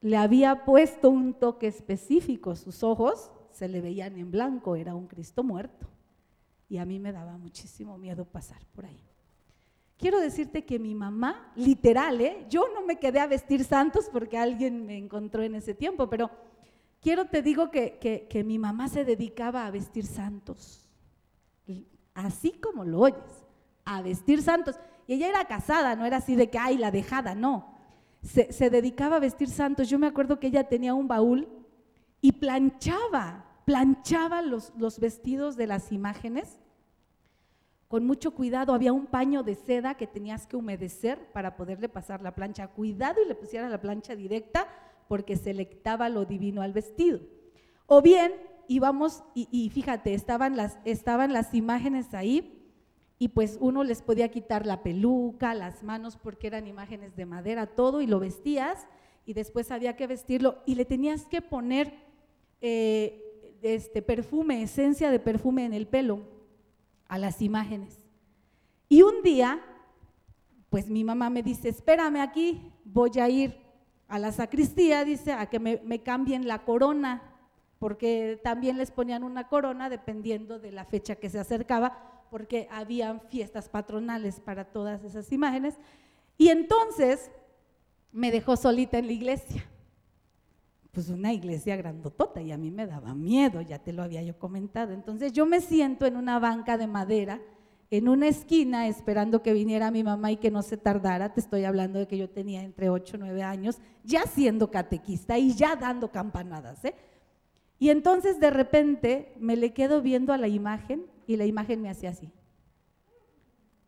le 0.00 0.16
había 0.16 0.64
puesto 0.64 1.10
un 1.10 1.34
toque 1.34 1.66
específico. 1.66 2.54
Sus 2.54 2.82
ojos 2.82 3.30
se 3.50 3.68
le 3.68 3.80
veían 3.80 4.16
en 4.16 4.30
blanco, 4.30 4.76
era 4.76 4.94
un 4.94 5.06
Cristo 5.06 5.42
muerto. 5.42 5.88
Y 6.68 6.78
a 6.78 6.84
mí 6.84 6.98
me 6.98 7.12
daba 7.12 7.38
muchísimo 7.38 7.96
miedo 7.98 8.24
pasar 8.24 8.64
por 8.72 8.86
ahí. 8.86 9.05
Quiero 9.98 10.20
decirte 10.20 10.64
que 10.64 10.78
mi 10.78 10.94
mamá, 10.94 11.52
literal, 11.56 12.20
¿eh? 12.20 12.46
yo 12.50 12.66
no 12.74 12.84
me 12.84 12.98
quedé 12.98 13.18
a 13.18 13.26
vestir 13.26 13.64
santos 13.64 14.08
porque 14.12 14.36
alguien 14.36 14.84
me 14.84 14.98
encontró 14.98 15.42
en 15.42 15.54
ese 15.54 15.74
tiempo, 15.74 16.10
pero 16.10 16.30
quiero 17.00 17.24
te 17.24 17.40
digo 17.40 17.70
que, 17.70 18.26
que 18.28 18.44
mi 18.44 18.58
mamá 18.58 18.88
se 18.88 19.04
dedicaba 19.04 19.66
a 19.66 19.70
vestir 19.70 20.06
santos, 20.06 20.86
así 22.14 22.52
como 22.52 22.84
lo 22.84 23.00
oyes, 23.00 23.46
a 23.86 24.02
vestir 24.02 24.42
santos. 24.42 24.78
Y 25.06 25.14
ella 25.14 25.28
era 25.28 25.44
casada, 25.46 25.96
no 25.96 26.04
era 26.04 26.18
así 26.18 26.36
de 26.36 26.50
que, 26.50 26.58
ay, 26.58 26.76
la 26.76 26.90
dejada, 26.90 27.34
no. 27.34 27.74
Se, 28.22 28.70
dedicaba 28.70 29.16
a 29.16 29.20
vestir 29.20 29.48
santos. 29.48 29.88
Yo 29.88 29.98
me 29.98 30.08
acuerdo 30.08 30.40
que 30.40 30.48
ella 30.48 30.68
tenía 30.68 30.94
un 30.94 31.06
baúl 31.06 31.48
y 32.20 32.32
planchaba, 32.32 33.44
planchaba 33.64 34.42
los, 34.42 34.72
los 34.76 34.98
vestidos 34.98 35.56
de 35.56 35.68
las 35.68 35.92
imágenes 35.92 36.58
con 37.96 38.06
mucho 38.06 38.32
cuidado. 38.32 38.74
Había 38.74 38.92
un 38.92 39.06
paño 39.06 39.42
de 39.42 39.54
seda 39.54 39.94
que 39.94 40.06
tenías 40.06 40.46
que 40.46 40.54
humedecer 40.54 41.18
para 41.32 41.56
poderle 41.56 41.88
pasar 41.88 42.20
la 42.20 42.34
plancha. 42.34 42.68
Cuidado 42.68 43.22
y 43.24 43.26
le 43.26 43.34
pusiera 43.34 43.70
la 43.70 43.80
plancha 43.80 44.14
directa 44.14 44.68
porque 45.08 45.34
se 45.38 45.54
le 45.54 45.66
quitaba 45.66 46.10
lo 46.10 46.26
divino 46.26 46.60
al 46.60 46.74
vestido. 46.74 47.20
O 47.86 48.02
bien 48.02 48.34
íbamos, 48.68 49.24
y, 49.34 49.48
y 49.50 49.70
fíjate, 49.70 50.12
estaban 50.12 50.58
las, 50.58 50.78
estaban 50.84 51.32
las 51.32 51.54
imágenes 51.54 52.12
ahí 52.12 52.68
y 53.18 53.28
pues 53.28 53.56
uno 53.62 53.82
les 53.82 54.02
podía 54.02 54.28
quitar 54.30 54.66
la 54.66 54.82
peluca, 54.82 55.54
las 55.54 55.82
manos, 55.82 56.18
porque 56.18 56.48
eran 56.48 56.66
imágenes 56.66 57.16
de 57.16 57.24
madera, 57.24 57.66
todo, 57.66 58.02
y 58.02 58.06
lo 58.06 58.20
vestías, 58.20 58.86
y 59.24 59.32
después 59.32 59.70
había 59.70 59.96
que 59.96 60.06
vestirlo, 60.06 60.58
y 60.66 60.74
le 60.74 60.84
tenías 60.84 61.24
que 61.24 61.40
poner 61.40 61.94
eh, 62.60 63.56
este 63.62 64.02
perfume, 64.02 64.62
esencia 64.62 65.10
de 65.10 65.18
perfume 65.18 65.64
en 65.64 65.72
el 65.72 65.86
pelo 65.86 66.35
a 67.08 67.18
las 67.18 67.42
imágenes. 67.42 68.00
Y 68.88 69.02
un 69.02 69.22
día, 69.22 69.60
pues 70.70 70.88
mi 70.88 71.04
mamá 71.04 71.30
me 71.30 71.42
dice, 71.42 71.68
espérame 71.68 72.20
aquí, 72.20 72.72
voy 72.84 73.10
a 73.20 73.28
ir 73.28 73.56
a 74.08 74.18
la 74.18 74.32
sacristía, 74.32 75.04
dice, 75.04 75.32
a 75.32 75.46
que 75.46 75.58
me, 75.58 76.02
cambien 76.02 76.46
la 76.46 76.64
corona, 76.64 77.22
porque 77.78 78.40
también 78.42 78.78
les 78.78 78.90
ponían 78.90 79.24
una 79.24 79.48
corona 79.48 79.90
dependiendo 79.90 80.58
de 80.58 80.72
la 80.72 80.84
fecha 80.84 81.16
que 81.16 81.28
se 81.28 81.38
acercaba 81.38 82.24
porque 82.30 82.68
habían 82.70 83.20
fiestas 83.20 83.68
patronales 83.68 84.40
para 84.40 84.64
todas 84.64 85.04
esas 85.04 85.30
imágenes. 85.32 85.74
Y 86.38 86.48
entonces 86.48 87.30
me 88.12 88.30
dejó 88.30 88.56
solita 88.56 88.98
en 88.98 89.06
la 89.06 89.12
iglesia. 89.12 89.64
Pues 90.96 91.10
una 91.10 91.30
iglesia 91.30 91.76
grandotota 91.76 92.40
y 92.40 92.52
a 92.52 92.56
mí 92.56 92.70
me 92.70 92.86
daba 92.86 93.14
miedo, 93.14 93.60
ya 93.60 93.78
te 93.78 93.92
lo 93.92 94.02
había 94.02 94.22
yo 94.22 94.38
comentado. 94.38 94.94
Entonces 94.94 95.30
yo 95.34 95.44
me 95.44 95.60
siento 95.60 96.06
en 96.06 96.16
una 96.16 96.38
banca 96.38 96.78
de 96.78 96.86
madera, 96.86 97.42
en 97.90 98.08
una 98.08 98.28
esquina, 98.28 98.88
esperando 98.88 99.42
que 99.42 99.52
viniera 99.52 99.90
mi 99.90 100.02
mamá 100.02 100.32
y 100.32 100.38
que 100.38 100.50
no 100.50 100.62
se 100.62 100.78
tardara. 100.78 101.34
Te 101.34 101.40
estoy 101.40 101.64
hablando 101.64 101.98
de 101.98 102.08
que 102.08 102.16
yo 102.16 102.30
tenía 102.30 102.62
entre 102.62 102.88
8 102.88 103.16
y 103.16 103.20
9 103.20 103.42
años, 103.42 103.76
ya 104.04 104.22
siendo 104.22 104.70
catequista 104.70 105.36
y 105.36 105.52
ya 105.52 105.76
dando 105.76 106.10
campanadas. 106.10 106.82
¿eh? 106.86 106.94
Y 107.78 107.90
entonces 107.90 108.40
de 108.40 108.48
repente 108.48 109.34
me 109.38 109.54
le 109.54 109.74
quedo 109.74 110.00
viendo 110.00 110.32
a 110.32 110.38
la 110.38 110.48
imagen 110.48 111.04
y 111.26 111.36
la 111.36 111.44
imagen 111.44 111.82
me 111.82 111.90
hacía 111.90 112.08
así. 112.08 112.32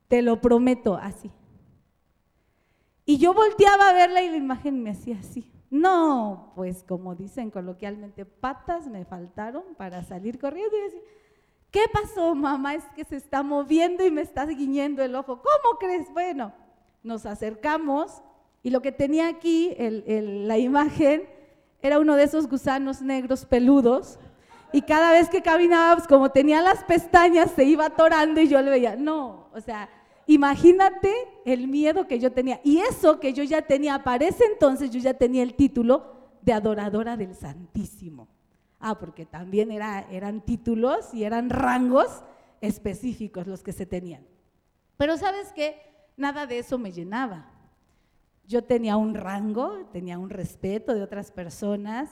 Te 0.08 0.20
lo 0.20 0.42
prometo, 0.42 0.96
así. 0.96 1.30
Y 3.06 3.16
yo 3.16 3.32
volteaba 3.32 3.88
a 3.88 3.94
verla 3.94 4.22
y 4.22 4.28
la 4.28 4.36
imagen 4.36 4.82
me 4.82 4.90
hacía 4.90 5.18
así. 5.20 5.50
No, 5.70 6.52
pues 6.54 6.82
como 6.82 7.14
dicen 7.14 7.50
coloquialmente, 7.50 8.24
patas 8.24 8.86
me 8.86 9.04
faltaron 9.04 9.62
para 9.76 10.02
salir 10.02 10.38
corriendo 10.38 10.76
y 10.76 10.82
decir, 10.82 11.02
¿qué 11.70 11.82
pasó, 11.92 12.34
mamá? 12.34 12.74
Es 12.74 12.84
que 12.96 13.04
se 13.04 13.16
está 13.16 13.42
moviendo 13.42 14.04
y 14.04 14.10
me 14.10 14.22
está 14.22 14.46
guiñendo 14.46 15.02
el 15.02 15.14
ojo. 15.14 15.42
¿Cómo 15.42 15.78
crees? 15.78 16.10
Bueno, 16.12 16.52
nos 17.02 17.26
acercamos 17.26 18.22
y 18.62 18.70
lo 18.70 18.80
que 18.80 18.92
tenía 18.92 19.28
aquí, 19.28 19.76
la 19.78 20.58
imagen, 20.58 21.28
era 21.80 21.98
uno 21.98 22.16
de 22.16 22.24
esos 22.24 22.48
gusanos 22.48 23.02
negros 23.02 23.44
peludos 23.44 24.18
y 24.72 24.82
cada 24.82 25.12
vez 25.12 25.28
que 25.28 25.42
caminaba, 25.42 25.96
pues 25.96 26.08
como 26.08 26.30
tenía 26.30 26.60
las 26.60 26.82
pestañas, 26.84 27.52
se 27.52 27.64
iba 27.64 27.86
atorando 27.86 28.40
y 28.40 28.48
yo 28.48 28.60
le 28.60 28.70
veía, 28.70 28.96
no, 28.96 29.48
o 29.54 29.60
sea, 29.60 29.88
imagínate 30.28 31.12
el 31.44 31.66
miedo 31.66 32.06
que 32.06 32.20
yo 32.20 32.30
tenía. 32.30 32.60
Y 32.62 32.78
eso 32.78 33.18
que 33.18 33.32
yo 33.32 33.42
ya 33.42 33.62
tenía, 33.62 34.04
para 34.04 34.26
ese 34.26 34.44
entonces 34.44 34.90
yo 34.90 35.00
ya 35.00 35.14
tenía 35.14 35.42
el 35.42 35.54
título 35.54 36.30
de 36.42 36.52
adoradora 36.52 37.16
del 37.16 37.34
Santísimo. 37.34 38.28
Ah, 38.78 38.98
porque 38.98 39.26
también 39.26 39.72
era, 39.72 40.06
eran 40.10 40.42
títulos 40.42 41.12
y 41.12 41.24
eran 41.24 41.50
rangos 41.50 42.22
específicos 42.60 43.46
los 43.46 43.62
que 43.62 43.72
se 43.72 43.86
tenían. 43.86 44.24
Pero 44.96 45.16
sabes 45.16 45.52
qué, 45.52 45.80
nada 46.16 46.46
de 46.46 46.58
eso 46.58 46.78
me 46.78 46.92
llenaba. 46.92 47.50
Yo 48.46 48.62
tenía 48.62 48.96
un 48.96 49.14
rango, 49.14 49.88
tenía 49.92 50.18
un 50.18 50.30
respeto 50.30 50.94
de 50.94 51.02
otras 51.02 51.32
personas, 51.32 52.10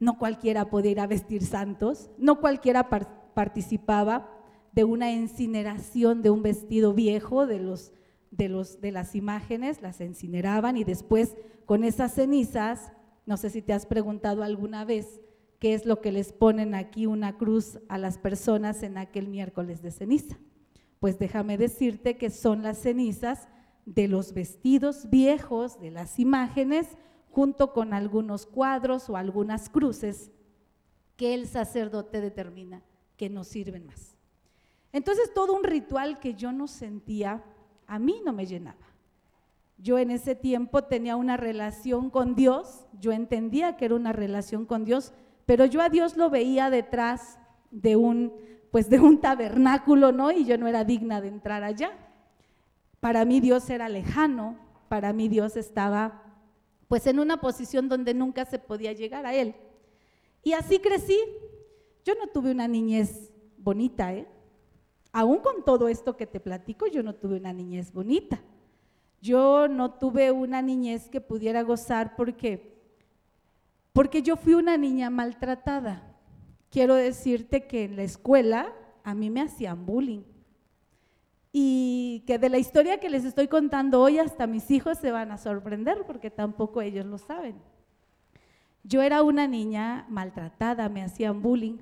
no 0.00 0.18
cualquiera 0.18 0.70
podía 0.70 0.92
ir 0.92 1.00
a 1.00 1.06
vestir 1.06 1.44
santos, 1.44 2.10
no 2.16 2.40
cualquiera 2.40 2.88
participaba 3.34 4.37
de 4.78 4.84
una 4.84 5.10
incineración 5.10 6.22
de 6.22 6.30
un 6.30 6.44
vestido 6.44 6.94
viejo 6.94 7.48
de, 7.48 7.58
los, 7.58 7.90
de, 8.30 8.48
los, 8.48 8.80
de 8.80 8.92
las 8.92 9.16
imágenes, 9.16 9.82
las 9.82 10.00
incineraban 10.00 10.76
y 10.76 10.84
después 10.84 11.34
con 11.66 11.82
esas 11.82 12.14
cenizas, 12.14 12.92
no 13.26 13.36
sé 13.36 13.50
si 13.50 13.60
te 13.60 13.72
has 13.72 13.86
preguntado 13.86 14.44
alguna 14.44 14.84
vez, 14.84 15.20
qué 15.58 15.74
es 15.74 15.84
lo 15.84 16.00
que 16.00 16.12
les 16.12 16.32
ponen 16.32 16.76
aquí 16.76 17.06
una 17.06 17.36
cruz 17.38 17.80
a 17.88 17.98
las 17.98 18.18
personas 18.18 18.84
en 18.84 18.98
aquel 18.98 19.26
miércoles 19.26 19.82
de 19.82 19.90
ceniza. 19.90 20.38
Pues 21.00 21.18
déjame 21.18 21.58
decirte 21.58 22.16
que 22.16 22.30
son 22.30 22.62
las 22.62 22.78
cenizas 22.78 23.48
de 23.84 24.06
los 24.06 24.32
vestidos 24.32 25.10
viejos, 25.10 25.80
de 25.80 25.90
las 25.90 26.20
imágenes, 26.20 26.96
junto 27.32 27.72
con 27.72 27.94
algunos 27.94 28.46
cuadros 28.46 29.10
o 29.10 29.16
algunas 29.16 29.70
cruces 29.70 30.30
que 31.16 31.34
el 31.34 31.48
sacerdote 31.48 32.20
determina 32.20 32.84
que 33.16 33.28
no 33.28 33.42
sirven 33.42 33.84
más. 33.84 34.17
Entonces 34.92 35.32
todo 35.34 35.54
un 35.54 35.64
ritual 35.64 36.18
que 36.18 36.34
yo 36.34 36.52
no 36.52 36.66
sentía, 36.66 37.42
a 37.86 37.98
mí 37.98 38.20
no 38.24 38.32
me 38.32 38.46
llenaba. 38.46 38.86
Yo 39.76 39.98
en 39.98 40.10
ese 40.10 40.34
tiempo 40.34 40.84
tenía 40.84 41.16
una 41.16 41.36
relación 41.36 42.10
con 42.10 42.34
Dios, 42.34 42.86
yo 43.00 43.12
entendía 43.12 43.76
que 43.76 43.84
era 43.84 43.94
una 43.94 44.12
relación 44.12 44.66
con 44.66 44.84
Dios, 44.84 45.12
pero 45.46 45.66
yo 45.66 45.80
a 45.80 45.88
Dios 45.88 46.16
lo 46.16 46.30
veía 46.30 46.68
detrás 46.68 47.38
de 47.70 47.96
un, 47.96 48.32
pues 48.70 48.90
de 48.90 48.98
un 48.98 49.20
tabernáculo, 49.20 50.10
¿no? 50.10 50.32
Y 50.32 50.44
yo 50.44 50.58
no 50.58 50.66
era 50.66 50.84
digna 50.84 51.20
de 51.20 51.28
entrar 51.28 51.62
allá. 51.62 51.92
Para 53.00 53.24
mí 53.24 53.40
Dios 53.40 53.70
era 53.70 53.88
lejano, 53.88 54.56
para 54.88 55.12
mí 55.12 55.28
Dios 55.28 55.56
estaba 55.56 56.22
pues 56.88 57.06
en 57.06 57.20
una 57.20 57.40
posición 57.40 57.88
donde 57.88 58.14
nunca 58.14 58.46
se 58.46 58.58
podía 58.58 58.92
llegar 58.92 59.26
a 59.26 59.34
Él. 59.34 59.54
Y 60.42 60.54
así 60.54 60.78
crecí. 60.78 61.18
Yo 62.04 62.14
no 62.14 62.26
tuve 62.28 62.50
una 62.50 62.66
niñez 62.66 63.30
bonita, 63.58 64.14
¿eh? 64.14 64.26
Aún 65.12 65.38
con 65.38 65.64
todo 65.64 65.88
esto 65.88 66.16
que 66.16 66.26
te 66.26 66.40
platico, 66.40 66.86
yo 66.86 67.02
no 67.02 67.14
tuve 67.14 67.36
una 67.36 67.52
niñez 67.52 67.92
bonita. 67.92 68.40
Yo 69.20 69.68
no 69.68 69.92
tuve 69.92 70.30
una 70.30 70.62
niñez 70.62 71.08
que 71.08 71.20
pudiera 71.20 71.62
gozar 71.62 72.14
porque 72.16 72.78
porque 73.92 74.22
yo 74.22 74.36
fui 74.36 74.54
una 74.54 74.76
niña 74.76 75.10
maltratada. 75.10 76.14
Quiero 76.70 76.94
decirte 76.94 77.66
que 77.66 77.82
en 77.82 77.96
la 77.96 78.04
escuela 78.04 78.72
a 79.02 79.12
mí 79.12 79.28
me 79.28 79.40
hacían 79.40 79.86
bullying. 79.86 80.22
Y 81.52 82.22
que 82.24 82.38
de 82.38 82.48
la 82.48 82.58
historia 82.58 83.00
que 83.00 83.10
les 83.10 83.24
estoy 83.24 83.48
contando 83.48 84.00
hoy 84.00 84.20
hasta 84.20 84.46
mis 84.46 84.70
hijos 84.70 84.98
se 84.98 85.10
van 85.10 85.32
a 85.32 85.36
sorprender 85.38 86.04
porque 86.06 86.30
tampoco 86.30 86.80
ellos 86.80 87.06
lo 87.06 87.18
saben. 87.18 87.56
Yo 88.84 89.02
era 89.02 89.24
una 89.24 89.48
niña 89.48 90.06
maltratada, 90.08 90.88
me 90.88 91.02
hacían 91.02 91.42
bullying. 91.42 91.78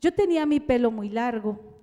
Yo 0.00 0.12
tenía 0.12 0.46
mi 0.46 0.58
pelo 0.58 0.90
muy 0.90 1.08
largo 1.08 1.73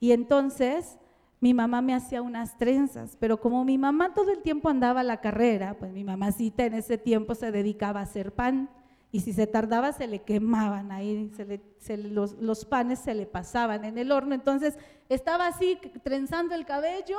y 0.00 0.12
entonces 0.12 0.98
mi 1.40 1.52
mamá 1.52 1.82
me 1.82 1.94
hacía 1.94 2.22
unas 2.22 2.56
trenzas, 2.56 3.16
pero 3.20 3.40
como 3.40 3.64
mi 3.64 3.76
mamá 3.76 4.14
todo 4.14 4.30
el 4.30 4.42
tiempo 4.42 4.68
andaba 4.68 5.00
a 5.00 5.04
la 5.04 5.20
carrera, 5.20 5.76
pues 5.78 5.92
mi 5.92 6.04
mamacita 6.04 6.64
en 6.64 6.74
ese 6.74 6.96
tiempo 6.96 7.34
se 7.34 7.52
dedicaba 7.52 8.00
a 8.00 8.04
hacer 8.04 8.32
pan 8.32 8.70
y 9.14 9.20
si 9.20 9.32
se 9.32 9.46
tardaba 9.46 9.92
se 9.92 10.08
le 10.08 10.22
quemaban 10.22 10.90
ahí, 10.90 11.30
los, 12.10 12.64
panes 12.64 12.98
se 12.98 13.14
le 13.14 13.26
pasaban 13.26 13.84
en 13.84 13.96
el 13.96 14.10
horno. 14.10 14.34
Entonces 14.34 14.76
estaba 15.08 15.46
así 15.46 15.78
trenzando 16.02 16.56
el 16.56 16.66
cabello 16.66 17.18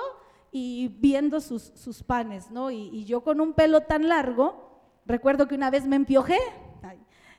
y 0.51 0.89
viendo 0.99 1.39
sus, 1.39 2.03
panes, 2.05 2.51
¿no? 2.51 2.69
Y, 2.69 3.05
yo 3.05 3.23
con 3.23 3.39
un 3.39 3.53
pelo 3.53 3.79
tan 3.79 4.09
largo, 4.09 4.81
recuerdo 5.05 5.47
que 5.47 5.55
una 5.55 5.69
vez 5.69 5.87
me 5.87 5.95
empiojé. 5.95 6.39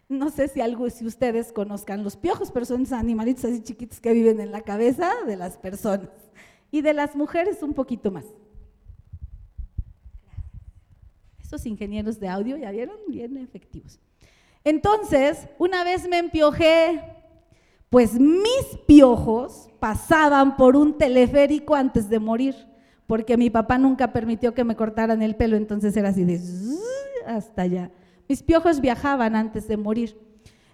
No 0.08 0.30
sé 0.30 0.48
si 0.48 0.60
algo, 0.60 0.88
si 0.90 1.04
ustedes 1.04 1.52
conozcan 1.52 2.04
los 2.04 2.16
piojos, 2.16 2.50
pero 2.50 2.64
son 2.64 2.86
animalitos 2.92 3.44
así 3.44 3.62
chiquitos 3.62 4.00
que 4.00 4.12
viven 4.12 4.40
en 4.40 4.52
la 4.52 4.60
cabeza 4.60 5.10
de 5.26 5.36
las 5.36 5.56
personas. 5.56 6.10
Y 6.70 6.82
de 6.82 6.92
las 6.92 7.16
mujeres 7.16 7.62
un 7.62 7.74
poquito 7.74 8.10
más. 8.10 8.24
Esos 11.42 11.64
ingenieros 11.66 12.18
de 12.18 12.28
audio 12.28 12.56
ya 12.56 12.70
vieron 12.70 12.96
bien 13.08 13.36
efectivos. 13.36 14.00
Entonces, 14.64 15.48
una 15.58 15.84
vez 15.84 16.08
me 16.08 16.18
empiojé, 16.18 17.00
pues 17.88 18.14
mis 18.14 18.78
piojos 18.86 19.70
pasaban 19.78 20.56
por 20.56 20.76
un 20.76 20.98
teleférico 20.98 21.74
antes 21.74 22.08
de 22.08 22.18
morir, 22.18 22.56
porque 23.06 23.36
mi 23.36 23.48
papá 23.48 23.78
nunca 23.78 24.12
permitió 24.12 24.54
que 24.54 24.64
me 24.64 24.74
cortaran 24.74 25.22
el 25.22 25.36
pelo, 25.36 25.56
entonces 25.56 25.96
era 25.96 26.08
así 26.08 26.24
de 26.24 26.40
hasta 27.26 27.62
allá. 27.62 27.90
Mis 28.28 28.42
piojos 28.42 28.80
viajaban 28.80 29.36
antes 29.36 29.68
de 29.68 29.76
morir. 29.76 30.18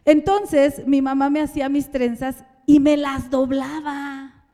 Entonces 0.05 0.87
mi 0.87 1.03
mamá 1.03 1.31
me 1.31 1.41
hacía 1.41 1.69
mis 1.69 1.91
trenzas 1.91 2.45
y 2.67 2.81
me 2.81 2.97
las 2.97 3.31
doblaba. 3.31 4.45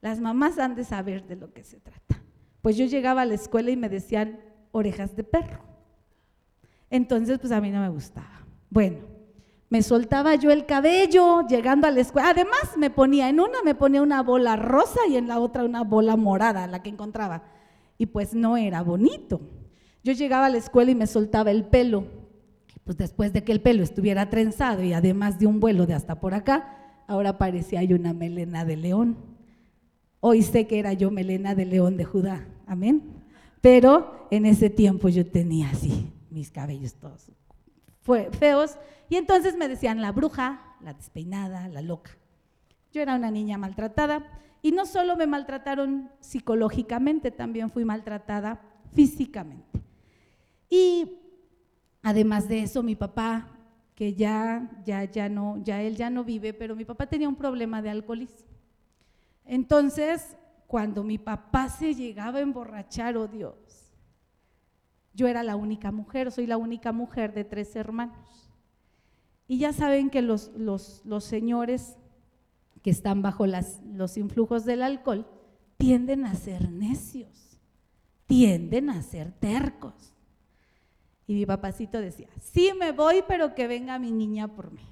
Las 0.00 0.20
mamás 0.20 0.58
han 0.58 0.74
de 0.74 0.84
saber 0.84 1.26
de 1.26 1.36
lo 1.36 1.52
que 1.52 1.64
se 1.64 1.80
trata. 1.80 2.22
Pues 2.62 2.76
yo 2.76 2.86
llegaba 2.86 3.22
a 3.22 3.26
la 3.26 3.34
escuela 3.34 3.70
y 3.70 3.76
me 3.76 3.88
decían 3.88 4.40
orejas 4.72 5.16
de 5.16 5.24
perro. 5.24 5.64
Entonces, 6.90 7.38
pues 7.38 7.52
a 7.52 7.60
mí 7.60 7.70
no 7.70 7.80
me 7.80 7.88
gustaba. 7.88 8.44
Bueno, 8.70 8.98
me 9.68 9.82
soltaba 9.82 10.34
yo 10.36 10.50
el 10.50 10.66
cabello 10.66 11.46
llegando 11.48 11.86
a 11.86 11.90
la 11.90 12.00
escuela. 12.00 12.30
Además, 12.30 12.76
me 12.76 12.90
ponía 12.90 13.28
en 13.28 13.40
una, 13.40 13.62
me 13.64 13.74
ponía 13.74 14.02
una 14.02 14.22
bola 14.22 14.56
rosa 14.56 15.00
y 15.08 15.16
en 15.16 15.28
la 15.28 15.40
otra 15.40 15.64
una 15.64 15.82
bola 15.82 16.16
morada, 16.16 16.66
la 16.66 16.82
que 16.82 16.90
encontraba. 16.90 17.42
Y 17.98 18.06
pues 18.06 18.34
no 18.34 18.56
era 18.56 18.82
bonito. 18.82 19.40
Yo 20.04 20.12
llegaba 20.12 20.46
a 20.46 20.50
la 20.50 20.58
escuela 20.58 20.90
y 20.92 20.94
me 20.94 21.06
soltaba 21.06 21.50
el 21.50 21.64
pelo. 21.64 22.04
Pues 22.86 22.96
después 22.96 23.32
de 23.32 23.44
que 23.44 23.52
el 23.52 23.60
pelo 23.60 23.82
estuviera 23.82 24.30
trenzado 24.30 24.82
y 24.82 24.94
además 24.94 25.38
de 25.38 25.46
un 25.46 25.60
vuelo 25.60 25.86
de 25.86 25.94
hasta 25.94 26.20
por 26.20 26.32
acá, 26.32 27.02
ahora 27.08 27.36
parecía 27.36 27.82
yo 27.82 27.96
una 27.96 28.14
melena 28.14 28.64
de 28.64 28.76
león. 28.76 29.16
Hoy 30.20 30.42
sé 30.42 30.66
que 30.66 30.78
era 30.78 30.92
yo 30.92 31.10
melena 31.10 31.54
de 31.54 31.66
león 31.66 31.96
de 31.96 32.04
Judá. 32.04 32.46
Amén. 32.64 33.02
Pero 33.60 34.28
en 34.30 34.46
ese 34.46 34.70
tiempo 34.70 35.08
yo 35.08 35.26
tenía 35.26 35.68
así 35.68 36.12
mis 36.30 36.50
cabellos 36.50 36.94
todos 36.94 37.28
feos, 38.38 38.78
y 39.08 39.16
entonces 39.16 39.56
me 39.56 39.66
decían 39.68 40.00
la 40.00 40.12
bruja, 40.12 40.76
la 40.80 40.94
despeinada, 40.94 41.68
la 41.68 41.82
loca. 41.82 42.12
Yo 42.92 43.02
era 43.02 43.16
una 43.16 43.32
niña 43.32 43.58
maltratada 43.58 44.24
y 44.62 44.70
no 44.72 44.86
solo 44.86 45.16
me 45.16 45.26
maltrataron 45.26 46.10
psicológicamente, 46.20 47.32
también 47.32 47.70
fui 47.70 47.84
maltratada 47.84 48.60
físicamente. 48.94 49.80
Y 50.70 51.18
además 52.06 52.48
de 52.48 52.62
eso, 52.62 52.84
mi 52.84 52.94
papá, 52.94 53.48
que 53.96 54.14
ya, 54.14 54.70
ya, 54.84 55.02
ya 55.10 55.28
no, 55.28 55.60
ya 55.64 55.82
él 55.82 55.96
ya 55.96 56.08
no 56.08 56.22
vive, 56.22 56.54
pero 56.54 56.76
mi 56.76 56.84
papá 56.84 57.08
tenía 57.08 57.28
un 57.28 57.34
problema 57.34 57.82
de 57.82 57.90
alcoholismo. 57.90 58.46
Entonces, 59.44 60.36
cuando 60.68 61.02
mi 61.02 61.18
papá 61.18 61.68
se 61.68 61.96
llegaba 61.96 62.38
a 62.38 62.42
emborrachar, 62.42 63.16
oh 63.16 63.26
Dios, 63.26 63.56
yo 65.14 65.26
era 65.26 65.42
la 65.42 65.56
única 65.56 65.90
mujer, 65.90 66.30
soy 66.30 66.46
la 66.46 66.56
única 66.56 66.92
mujer 66.92 67.34
de 67.34 67.42
tres 67.42 67.74
hermanos. 67.74 68.52
Y 69.48 69.58
ya 69.58 69.72
saben 69.72 70.08
que 70.08 70.22
los, 70.22 70.52
los, 70.54 71.02
señores 71.24 71.96
que 72.82 72.90
están 72.90 73.20
bajo 73.20 73.46
los 73.48 74.16
influjos 74.16 74.64
del 74.64 74.84
alcohol 74.84 75.26
tienden 75.76 76.24
a 76.24 76.36
ser 76.36 76.70
necios, 76.70 77.58
tienden 78.26 78.90
a 78.90 79.02
ser 79.02 79.32
tercos. 79.32 80.15
Y 81.26 81.34
mi 81.34 81.46
papacito 81.46 82.00
decía, 82.00 82.28
sí 82.40 82.70
me 82.78 82.92
voy, 82.92 83.24
pero 83.26 83.54
que 83.54 83.66
venga 83.66 83.98
mi 83.98 84.12
niña 84.12 84.48
por 84.48 84.70
mí. 84.70 84.82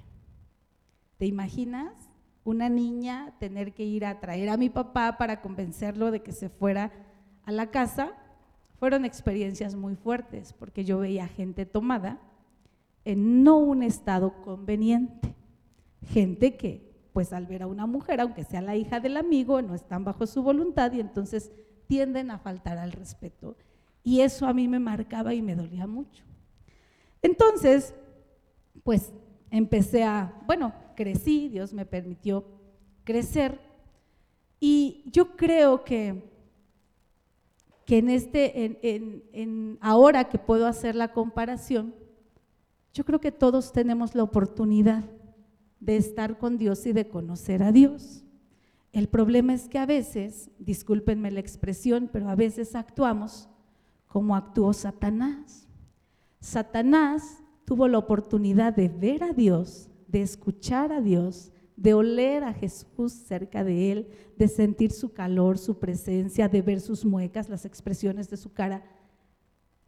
¿Te 1.17 1.25
imaginas? 1.25 1.93
Una 2.43 2.69
niña 2.69 3.33
tener 3.39 3.73
que 3.73 3.83
ir 3.83 4.05
a 4.05 4.19
traer 4.19 4.49
a 4.49 4.57
mi 4.57 4.69
papá 4.69 5.17
para 5.17 5.41
convencerlo 5.41 6.11
de 6.11 6.21
que 6.21 6.31
se 6.31 6.49
fuera 6.49 6.91
a 7.45 7.51
la 7.51 7.71
casa 7.71 8.13
fueron 8.77 9.05
experiencias 9.05 9.75
muy 9.75 9.95
fuertes 9.95 10.53
porque 10.53 10.83
yo 10.83 10.99
veía 10.99 11.27
gente 11.27 11.65
tomada 11.65 12.19
en 13.05 13.43
no 13.43 13.57
un 13.57 13.83
estado 13.83 14.41
conveniente. 14.41 15.33
Gente 16.03 16.57
que, 16.57 17.09
pues 17.13 17.31
al 17.33 17.47
ver 17.47 17.63
a 17.63 17.67
una 17.67 17.85
mujer, 17.85 18.19
aunque 18.19 18.43
sea 18.43 18.61
la 18.61 18.75
hija 18.75 18.99
del 18.99 19.17
amigo, 19.17 19.61
no 19.61 19.73
están 19.73 20.03
bajo 20.03 20.27
su 20.27 20.43
voluntad 20.43 20.91
y 20.91 20.99
entonces 20.99 21.51
tienden 21.87 22.29
a 22.31 22.39
faltar 22.39 22.77
al 22.77 22.91
respeto. 22.91 23.55
Y 24.05 24.21
eso 24.21 24.47
a 24.47 24.53
mí 24.53 24.69
me 24.69 24.79
marcaba 24.79 25.33
y 25.33 25.41
me 25.41 25.55
dolía 25.55 25.85
mucho. 25.87 26.23
Entonces, 27.21 27.93
pues 28.83 29.11
empecé 29.51 30.05
a, 30.05 30.41
bueno, 30.45 30.73
crecí, 30.95 31.49
Dios 31.49 31.73
me 31.73 31.85
permitió 31.85 32.45
crecer. 33.03 33.59
Y 34.61 35.03
yo 35.11 35.35
creo 35.35 35.83
que 35.83 36.33
que 37.85 37.99
en 37.99 38.09
este, 38.09 38.65
en, 38.65 39.23
en, 39.31 39.77
ahora 39.79 40.27
que 40.27 40.39
puedo 40.39 40.65
hacer 40.65 40.95
la 40.95 41.13
comparación, 41.13 41.93
yo 42.93 43.05
creo 43.05 43.21
que 43.21 43.31
todos 43.31 43.71
tenemos 43.71 44.15
la 44.15 44.23
oportunidad 44.23 45.03
de 45.79 45.97
estar 45.97 46.39
con 46.39 46.57
Dios 46.57 46.85
y 46.87 46.93
de 46.93 47.07
conocer 47.07 47.61
a 47.61 47.71
Dios. 47.71 48.23
El 48.91 49.07
problema 49.07 49.53
es 49.53 49.67
que 49.67 49.77
a 49.77 49.85
veces, 49.85 50.49
discúlpenme 50.57 51.29
la 51.29 51.41
expresión, 51.41 52.09
pero 52.11 52.29
a 52.29 52.35
veces 52.35 52.75
actuamos 52.75 53.49
como 54.15 54.33
actuó 54.33 54.71
Satanás. 54.71 55.67
Satanás 56.39 57.43
tuvo 57.65 57.89
la 57.89 57.97
oportunidad 57.97 58.73
de 58.73 58.87
ver 58.87 59.25
a 59.25 59.33
Dios, 59.33 59.89
de 60.07 60.21
escuchar 60.21 60.93
a 60.93 61.01
Dios, 61.01 61.51
de 61.75 61.95
oler 61.95 62.45
a 62.45 62.53
Jesús 62.53 63.11
cerca 63.11 63.65
de 63.65 63.91
él, 63.91 64.07
de 64.37 64.47
sentir 64.47 64.93
su 64.93 65.11
calor, 65.11 65.57
su 65.57 65.79
presencia, 65.79 66.47
de 66.47 66.61
ver 66.61 66.79
sus 66.79 67.03
muecas, 67.03 67.49
las 67.49 67.65
expresiones 67.65 68.29
de 68.29 68.37
su 68.37 68.53
cara. 68.53 68.85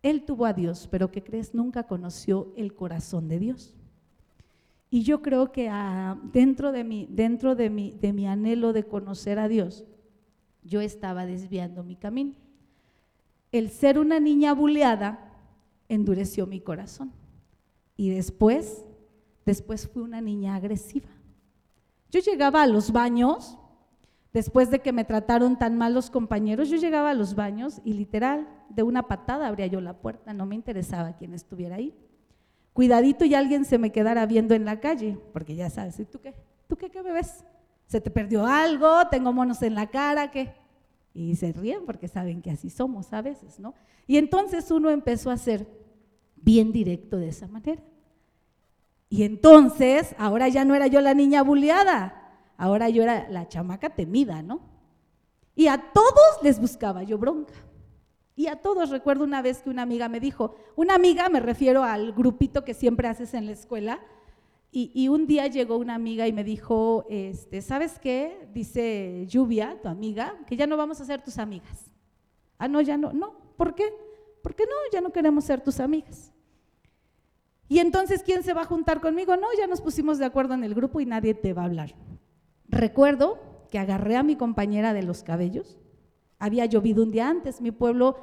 Él 0.03 0.25
tuvo 0.25 0.45
a 0.45 0.51
Dios, 0.51 0.89
pero 0.91 1.09
¿qué 1.09 1.23
crees? 1.23 1.53
Nunca 1.53 1.83
conoció 1.83 2.51
el 2.57 2.75
corazón 2.75 3.29
de 3.29 3.39
Dios. 3.39 3.77
Y 4.89 5.03
yo 5.03 5.21
creo 5.21 5.53
que 5.53 5.69
ah, 5.69 6.19
dentro, 6.33 6.73
de 6.73 6.83
mi, 6.83 7.07
dentro 7.09 7.55
de, 7.55 7.69
mi, 7.69 7.93
de 7.93 8.11
mi 8.11 8.27
anhelo 8.27 8.73
de 8.73 8.83
conocer 8.83 9.39
a 9.39 9.47
Dios, 9.47 9.85
yo 10.63 10.81
estaba 10.81 11.25
desviando 11.25 11.81
mi 11.85 11.95
camino. 11.95 12.35
El 13.57 13.71
ser 13.71 13.99
una 13.99 14.19
niña 14.19 14.53
buleada 14.53 15.33
endureció 15.89 16.45
mi 16.45 16.59
corazón. 16.59 17.11
Y 17.95 18.09
después, 18.09 18.85
después 19.45 19.87
fui 19.87 20.03
una 20.03 20.21
niña 20.21 20.55
agresiva. 20.55 21.09
Yo 22.11 22.19
llegaba 22.19 22.61
a 22.61 22.67
los 22.67 22.91
baños, 22.91 23.57
después 24.33 24.69
de 24.69 24.79
que 24.79 24.93
me 24.93 25.03
trataron 25.03 25.57
tan 25.57 25.77
mal 25.77 25.93
los 25.93 26.09
compañeros, 26.09 26.69
yo 26.69 26.77
llegaba 26.77 27.09
a 27.09 27.13
los 27.13 27.35
baños 27.35 27.81
y 27.83 27.93
literal, 27.93 28.47
de 28.69 28.83
una 28.83 29.07
patada 29.07 29.47
abría 29.47 29.67
yo 29.67 29.81
la 29.81 29.97
puerta, 29.97 30.33
no 30.33 30.45
me 30.45 30.55
interesaba 30.55 31.15
quién 31.15 31.33
estuviera 31.33 31.77
ahí. 31.77 31.95
Cuidadito 32.73 33.25
y 33.25 33.33
alguien 33.33 33.65
se 33.65 33.77
me 33.77 33.91
quedara 33.91 34.25
viendo 34.25 34.53
en 34.53 34.65
la 34.65 34.79
calle, 34.79 35.17
porque 35.33 35.55
ya 35.55 35.69
sabes, 35.69 35.99
¿y 35.99 36.05
tú 36.05 36.19
qué? 36.21 36.35
¿Tú 36.67 36.75
qué, 36.77 36.91
qué 36.91 37.01
bebes? 37.01 37.43
¿Se 37.87 37.99
te 38.01 38.11
perdió 38.11 38.45
algo? 38.45 39.07
¿Tengo 39.09 39.33
monos 39.33 39.61
en 39.63 39.73
la 39.73 39.87
cara? 39.87 40.29
¿Qué? 40.29 40.53
Y 41.17 41.35
se 41.35 41.51
ríen 41.51 41.83
porque 41.83 42.07
saben 42.07 42.43
que 42.43 42.51
así 42.51 42.69
somos 42.69 43.11
a 43.11 43.23
veces, 43.23 43.59
¿no? 43.59 43.73
Y 44.05 44.17
entonces 44.17 44.69
uno 44.69 44.91
empezó 44.91 45.31
a 45.31 45.37
ser 45.37 45.67
bien 46.35 46.71
directo 46.71 47.17
de 47.17 47.29
esa 47.29 47.47
manera. 47.47 47.81
Y 49.09 49.23
entonces, 49.23 50.13
ahora 50.19 50.47
ya 50.47 50.63
no 50.63 50.75
era 50.75 50.85
yo 50.85 51.01
la 51.01 51.15
niña 51.15 51.41
bulleada, 51.41 52.53
ahora 52.55 52.89
yo 52.89 53.01
era 53.01 53.27
la 53.31 53.47
chamaca 53.47 53.89
temida, 53.89 54.43
¿no? 54.43 54.61
Y 55.55 55.69
a 55.69 55.91
todos 55.91 56.43
les 56.43 56.59
buscaba 56.59 57.01
yo 57.01 57.17
bronca. 57.17 57.55
Y 58.35 58.45
a 58.45 58.57
todos 58.57 58.91
recuerdo 58.91 59.23
una 59.23 59.41
vez 59.41 59.63
que 59.63 59.71
una 59.71 59.81
amiga 59.81 60.09
me 60.09 60.19
dijo, 60.19 60.53
una 60.75 60.93
amiga, 60.93 61.29
me 61.29 61.39
refiero 61.39 61.83
al 61.83 62.13
grupito 62.13 62.63
que 62.63 62.75
siempre 62.75 63.07
haces 63.07 63.33
en 63.33 63.47
la 63.47 63.53
escuela, 63.53 64.01
y, 64.79 65.07
un 65.07 65.25
día 65.25 65.47
llegó 65.47 65.77
una 65.77 65.95
amiga 65.95 66.27
y 66.27 66.33
me 66.33 66.43
dijo, 66.43 67.05
este, 67.09 67.63
¿sabes 67.63 67.97
qué? 67.97 68.47
Dice 68.53 69.25
Lluvia, 69.27 69.79
tu 69.81 69.87
amiga, 69.87 70.35
que 70.45 70.55
ya 70.55 70.67
no 70.67 70.77
vamos 70.77 71.01
a 71.01 71.05
ser 71.05 71.23
tus 71.23 71.39
amigas. 71.39 71.91
Ah, 72.59 72.67
no, 72.67 72.81
ya 72.81 72.95
no, 72.95 73.11
no, 73.11 73.33
¿por 73.57 73.73
qué? 73.73 73.91
Porque 74.43 74.65
no, 74.65 74.75
ya 74.93 75.01
no 75.01 75.11
queremos 75.11 75.45
ser 75.45 75.61
tus 75.61 75.79
amigas. 75.79 76.31
Y 77.67 77.79
entonces, 77.79 78.21
¿quién 78.21 78.43
se 78.43 78.53
va 78.53 78.61
a 78.61 78.65
juntar 78.65 79.01
conmigo? 79.01 79.35
No, 79.35 79.47
ya 79.57 79.65
nos 79.65 79.81
pusimos 79.81 80.19
de 80.19 80.25
acuerdo 80.25 80.53
en 80.53 80.63
el 80.63 80.75
grupo 80.75 81.01
y 81.01 81.07
nadie 81.07 81.33
te 81.33 81.53
va 81.53 81.63
a 81.63 81.65
hablar. 81.65 81.95
Recuerdo 82.67 83.39
que 83.71 83.79
agarré 83.79 84.15
a 84.15 84.21
mi 84.21 84.35
compañera 84.35 84.93
de 84.93 85.01
los 85.01 85.23
cabellos. 85.23 85.79
Había 86.37 86.65
llovido 86.67 87.01
un 87.01 87.09
día 87.09 87.27
antes. 87.27 87.61
Mi 87.61 87.71
pueblo 87.71 88.17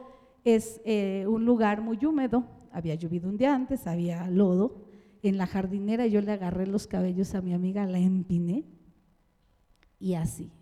es 0.45 0.81
eh, 0.85 1.27
un 1.29 1.45
lugar 1.45 1.81
muy 1.81 1.99
húmedo. 2.05 2.45
Había 2.71 2.95
llovido 2.95 3.29
un 3.29 3.39
día 3.39 3.55
antes, 3.55 3.89
había 3.89 4.31
lodo. 4.31 4.84
En 5.25 5.39
la 5.39 5.47
jardinera 5.47 6.07
yo 6.07 6.21
le 6.21 6.33
agarré 6.33 6.67
los 6.67 6.87
cabellos 6.87 7.35
a 7.35 7.41
mi 7.41 7.55
amiga, 7.55 7.87
la 7.87 7.99
empiné 7.99 8.67
y 9.99 10.17
así. 10.17 10.53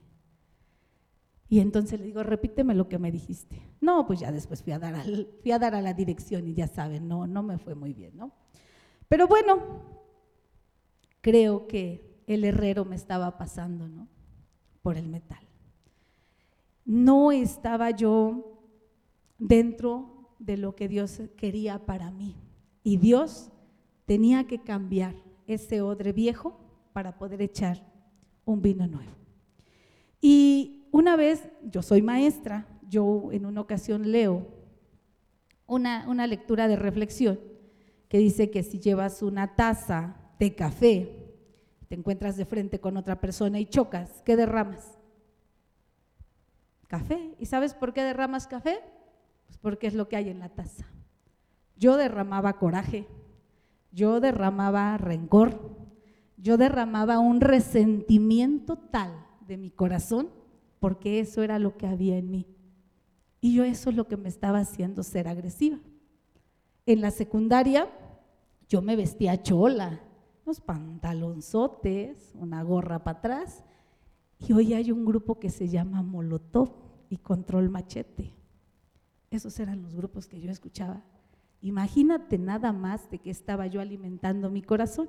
Y 1.48 1.58
entonces 1.58 1.98
le 1.98 2.06
digo, 2.06 2.22
repíteme 2.22 2.72
lo 2.72 2.88
que 2.88 3.00
me 3.00 3.10
dijiste. 3.10 3.60
No, 3.80 4.06
pues 4.06 4.20
ya 4.20 4.30
después 4.30 4.62
fui 4.62 4.72
a 4.72 4.78
dar, 4.78 5.74
a 5.74 5.82
la 5.82 5.94
dirección 5.94 6.46
y 6.46 6.54
ya 6.54 6.68
saben, 6.68 7.08
no, 7.08 7.26
no 7.26 7.42
me 7.42 7.58
fue 7.58 7.74
muy 7.74 7.92
bien, 7.92 8.16
¿no? 8.16 8.30
Pero 9.08 9.26
bueno, 9.26 9.58
creo 11.20 11.66
que 11.66 12.22
el 12.28 12.44
herrero 12.44 12.84
me 12.84 12.94
estaba 12.94 13.36
pasando, 13.36 13.88
¿no? 13.88 14.06
Por 14.80 14.96
el 14.96 15.08
metal. 15.08 15.44
No 16.84 17.32
estaba 17.32 17.90
yo 17.90 18.62
dentro 19.38 20.30
de 20.38 20.56
lo 20.56 20.76
que 20.76 20.86
Dios 20.86 21.20
quería 21.36 21.84
para 21.84 22.12
mí. 22.12 22.36
Y 22.84 22.96
Dios 22.96 23.51
tenía 24.06 24.46
que 24.46 24.62
cambiar 24.62 25.14
ese 25.46 25.82
odre 25.82 26.12
viejo 26.12 26.58
para 26.92 27.18
poder 27.18 27.42
echar 27.42 27.82
un 28.44 28.62
vino 28.62 28.86
nuevo. 28.86 29.12
Y 30.20 30.88
una 30.92 31.16
vez, 31.16 31.48
yo 31.62 31.82
soy 31.82 32.02
maestra, 32.02 32.66
yo 32.88 33.30
en 33.32 33.46
una 33.46 33.60
ocasión 33.60 34.12
leo 34.12 34.46
una, 35.66 36.06
una 36.08 36.26
lectura 36.26 36.68
de 36.68 36.76
reflexión 36.76 37.40
que 38.08 38.18
dice 38.18 38.50
que 38.50 38.62
si 38.62 38.78
llevas 38.78 39.22
una 39.22 39.56
taza 39.56 40.16
de 40.38 40.54
café, 40.54 41.22
te 41.88 41.94
encuentras 41.94 42.36
de 42.36 42.44
frente 42.44 42.80
con 42.80 42.96
otra 42.96 43.20
persona 43.20 43.58
y 43.58 43.66
chocas, 43.66 44.22
¿qué 44.24 44.36
derramas? 44.36 44.98
Café. 46.88 47.34
¿Y 47.38 47.46
sabes 47.46 47.74
por 47.74 47.94
qué 47.94 48.02
derramas 48.02 48.46
café? 48.46 48.80
Pues 49.46 49.56
porque 49.58 49.86
es 49.86 49.94
lo 49.94 50.08
que 50.08 50.16
hay 50.16 50.28
en 50.28 50.40
la 50.40 50.50
taza. 50.50 50.86
Yo 51.76 51.96
derramaba 51.96 52.58
coraje, 52.58 53.06
yo 53.92 54.20
derramaba 54.20 54.96
rencor, 54.96 55.70
yo 56.36 56.56
derramaba 56.56 57.18
un 57.18 57.40
resentimiento 57.40 58.76
tal 58.76 59.12
de 59.46 59.56
mi 59.56 59.70
corazón, 59.70 60.30
porque 60.80 61.20
eso 61.20 61.42
era 61.42 61.58
lo 61.58 61.76
que 61.76 61.86
había 61.86 62.16
en 62.16 62.30
mí. 62.30 62.46
Y 63.40 63.54
yo 63.54 63.64
eso 63.64 63.90
es 63.90 63.96
lo 63.96 64.08
que 64.08 64.16
me 64.16 64.28
estaba 64.28 64.58
haciendo 64.58 65.02
ser 65.02 65.28
agresiva. 65.28 65.78
En 66.86 67.00
la 67.00 67.10
secundaria 67.10 67.88
yo 68.68 68.82
me 68.82 68.96
vestía 68.96 69.42
chola, 69.42 70.00
unos 70.44 70.60
pantalonzotes, 70.60 72.32
una 72.34 72.62
gorra 72.62 73.04
para 73.04 73.18
atrás, 73.18 73.62
y 74.38 74.52
hoy 74.52 74.74
hay 74.74 74.90
un 74.90 75.04
grupo 75.04 75.38
que 75.38 75.50
se 75.50 75.68
llama 75.68 76.02
Molotov 76.02 76.70
y 77.08 77.18
Control 77.18 77.68
Machete. 77.68 78.34
Esos 79.30 79.58
eran 79.60 79.82
los 79.82 79.94
grupos 79.94 80.26
que 80.26 80.40
yo 80.40 80.50
escuchaba. 80.50 81.04
Imagínate 81.62 82.38
nada 82.38 82.72
más 82.72 83.08
de 83.08 83.18
que 83.18 83.30
estaba 83.30 83.66
yo 83.68 83.80
alimentando 83.80 84.50
mi 84.50 84.62
corazón. 84.62 85.08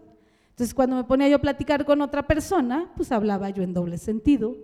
Entonces 0.51 0.75
cuando 0.75 0.95
me 0.95 1.03
ponía 1.03 1.27
yo 1.27 1.37
a 1.37 1.41
platicar 1.41 1.83
con 1.83 2.01
otra 2.01 2.27
persona, 2.27 2.91
pues 2.95 3.11
hablaba 3.11 3.49
yo 3.49 3.63
en 3.63 3.73
doble 3.73 3.97
sentido, 3.97 4.55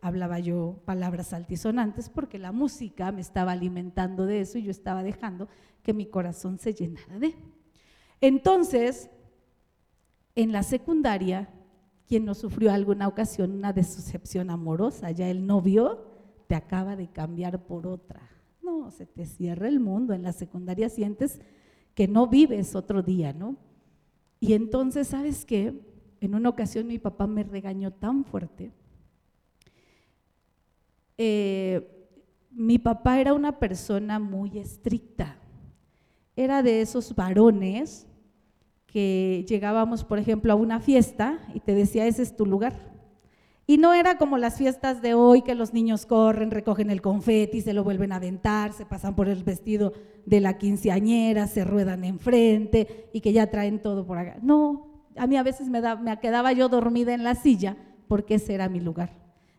hablaba 0.00 0.40
yo 0.40 0.82
palabras 0.84 1.32
altisonantes 1.32 2.08
porque 2.08 2.40
la 2.40 2.50
música 2.50 3.12
me 3.12 3.20
estaba 3.20 3.52
alimentando 3.52 4.26
de 4.26 4.40
eso 4.40 4.58
y 4.58 4.64
yo 4.64 4.72
estaba 4.72 5.04
dejando 5.04 5.48
que 5.84 5.94
mi 5.94 6.06
corazón 6.06 6.58
se 6.58 6.74
llenara 6.74 7.20
de. 7.20 7.36
Entonces, 8.20 9.08
en 10.34 10.50
la 10.50 10.64
secundaria, 10.64 11.48
quien 12.08 12.24
no 12.24 12.34
sufrió 12.34 12.72
alguna 12.72 13.06
ocasión 13.06 13.52
una 13.52 13.72
decepción 13.72 14.50
amorosa, 14.50 15.12
ya 15.12 15.28
el 15.28 15.46
novio 15.46 16.04
te 16.48 16.56
acaba 16.56 16.96
de 16.96 17.08
cambiar 17.08 17.64
por 17.64 17.86
otra. 17.86 18.27
Se 18.90 19.06
te 19.06 19.26
cierra 19.26 19.68
el 19.68 19.80
mundo. 19.80 20.14
En 20.14 20.22
la 20.22 20.32
secundaria 20.32 20.88
sientes 20.88 21.40
que 21.94 22.08
no 22.08 22.26
vives 22.26 22.74
otro 22.74 23.02
día, 23.02 23.32
¿no? 23.32 23.56
Y 24.40 24.52
entonces, 24.52 25.08
¿sabes 25.08 25.44
qué? 25.44 25.74
En 26.20 26.34
una 26.34 26.48
ocasión 26.48 26.86
mi 26.86 26.98
papá 26.98 27.26
me 27.26 27.42
regañó 27.42 27.92
tan 27.92 28.24
fuerte. 28.24 28.72
Eh, 31.16 32.08
mi 32.50 32.78
papá 32.78 33.20
era 33.20 33.34
una 33.34 33.58
persona 33.58 34.18
muy 34.18 34.58
estricta. 34.58 35.36
Era 36.36 36.62
de 36.62 36.80
esos 36.80 37.14
varones 37.14 38.06
que 38.86 39.44
llegábamos, 39.48 40.04
por 40.04 40.18
ejemplo, 40.18 40.52
a 40.52 40.56
una 40.56 40.80
fiesta 40.80 41.40
y 41.54 41.60
te 41.60 41.74
decía, 41.74 42.06
ese 42.06 42.22
es 42.22 42.36
tu 42.36 42.46
lugar. 42.46 42.87
Y 43.70 43.76
no 43.76 43.92
era 43.92 44.16
como 44.16 44.38
las 44.38 44.56
fiestas 44.56 45.02
de 45.02 45.12
hoy 45.12 45.42
que 45.42 45.54
los 45.54 45.74
niños 45.74 46.06
corren, 46.06 46.50
recogen 46.50 46.88
el 46.88 47.02
confeti, 47.02 47.60
se 47.60 47.74
lo 47.74 47.84
vuelven 47.84 48.12
a 48.12 48.16
aventar, 48.16 48.72
se 48.72 48.86
pasan 48.86 49.14
por 49.14 49.28
el 49.28 49.44
vestido 49.44 49.92
de 50.24 50.40
la 50.40 50.56
quinceañera, 50.56 51.46
se 51.46 51.64
ruedan 51.64 52.02
enfrente 52.02 53.10
y 53.12 53.20
que 53.20 53.34
ya 53.34 53.50
traen 53.50 53.82
todo 53.82 54.06
por 54.06 54.16
acá. 54.16 54.38
No, 54.40 55.04
a 55.16 55.26
mí 55.26 55.36
a 55.36 55.42
veces 55.42 55.68
me, 55.68 55.82
me 55.96 56.18
quedaba 56.18 56.54
yo 56.54 56.70
dormida 56.70 57.12
en 57.12 57.24
la 57.24 57.34
silla 57.34 57.76
porque 58.06 58.36
ese 58.36 58.54
era 58.54 58.70
mi 58.70 58.80
lugar. 58.80 59.10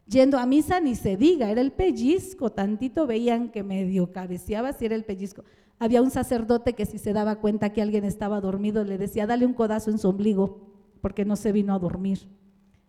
Yendo 0.08 0.40
a 0.40 0.48
misa 0.48 0.80
ni 0.80 0.96
se 0.96 1.16
diga, 1.16 1.52
era 1.52 1.62
el 1.62 1.72
pellizco, 1.72 2.52
tantito 2.52 3.06
veían 3.06 3.50
que 3.50 3.62
medio 3.62 4.12
cabeceaba 4.12 4.74
si 4.74 4.86
era 4.86 4.96
el 4.96 5.06
pellizco. 5.06 5.44
Había 5.78 6.02
un 6.02 6.10
sacerdote 6.10 6.74
que 6.74 6.88
si 6.88 6.98
se 6.98 7.14
daba 7.14 7.36
cuenta 7.36 7.74
que 7.74 7.84
alguien 7.84 8.06
estaba 8.06 8.42
dormido, 8.42 8.84
le 8.84 8.98
decía, 8.98 9.28
dale 9.28 9.46
un 9.46 9.54
codazo 9.54 9.92
en 9.92 10.00
su 10.00 10.10
ombligo, 10.10 10.62
porque 11.00 11.26
no 11.26 11.36
se 11.36 11.52
vino 11.52 11.76
a 11.76 11.80
dormir. 11.80 12.28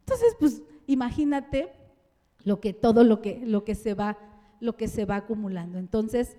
Entonces, 0.06 0.34
pues 0.40 0.62
imagínate 0.86 1.72
lo 2.44 2.60
que, 2.60 2.72
todo 2.72 3.04
lo 3.04 3.20
que, 3.20 3.44
lo 3.44 3.64
que, 3.64 3.74
se 3.74 3.94
va, 3.94 4.18
lo 4.60 4.76
que 4.76 4.88
se 4.88 5.04
va 5.04 5.16
acumulando. 5.16 5.78
Entonces, 5.78 6.36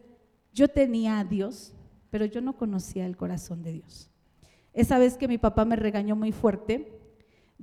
yo 0.54 0.68
tenía 0.68 1.20
a 1.20 1.24
Dios, 1.24 1.74
pero 2.10 2.26
yo 2.26 2.42
no 2.42 2.58
conocía 2.58 3.06
el 3.06 3.18
corazón 3.18 3.64
de 3.64 3.74
Dios. 3.74 4.10
Esa 4.74 4.98
vez 5.00 5.18
que 5.18 5.28
mi 5.28 5.38
papá 5.38 5.66
me 5.66 5.76
regañó 5.76 6.16
muy 6.16 6.32
fuerte, 6.32 6.98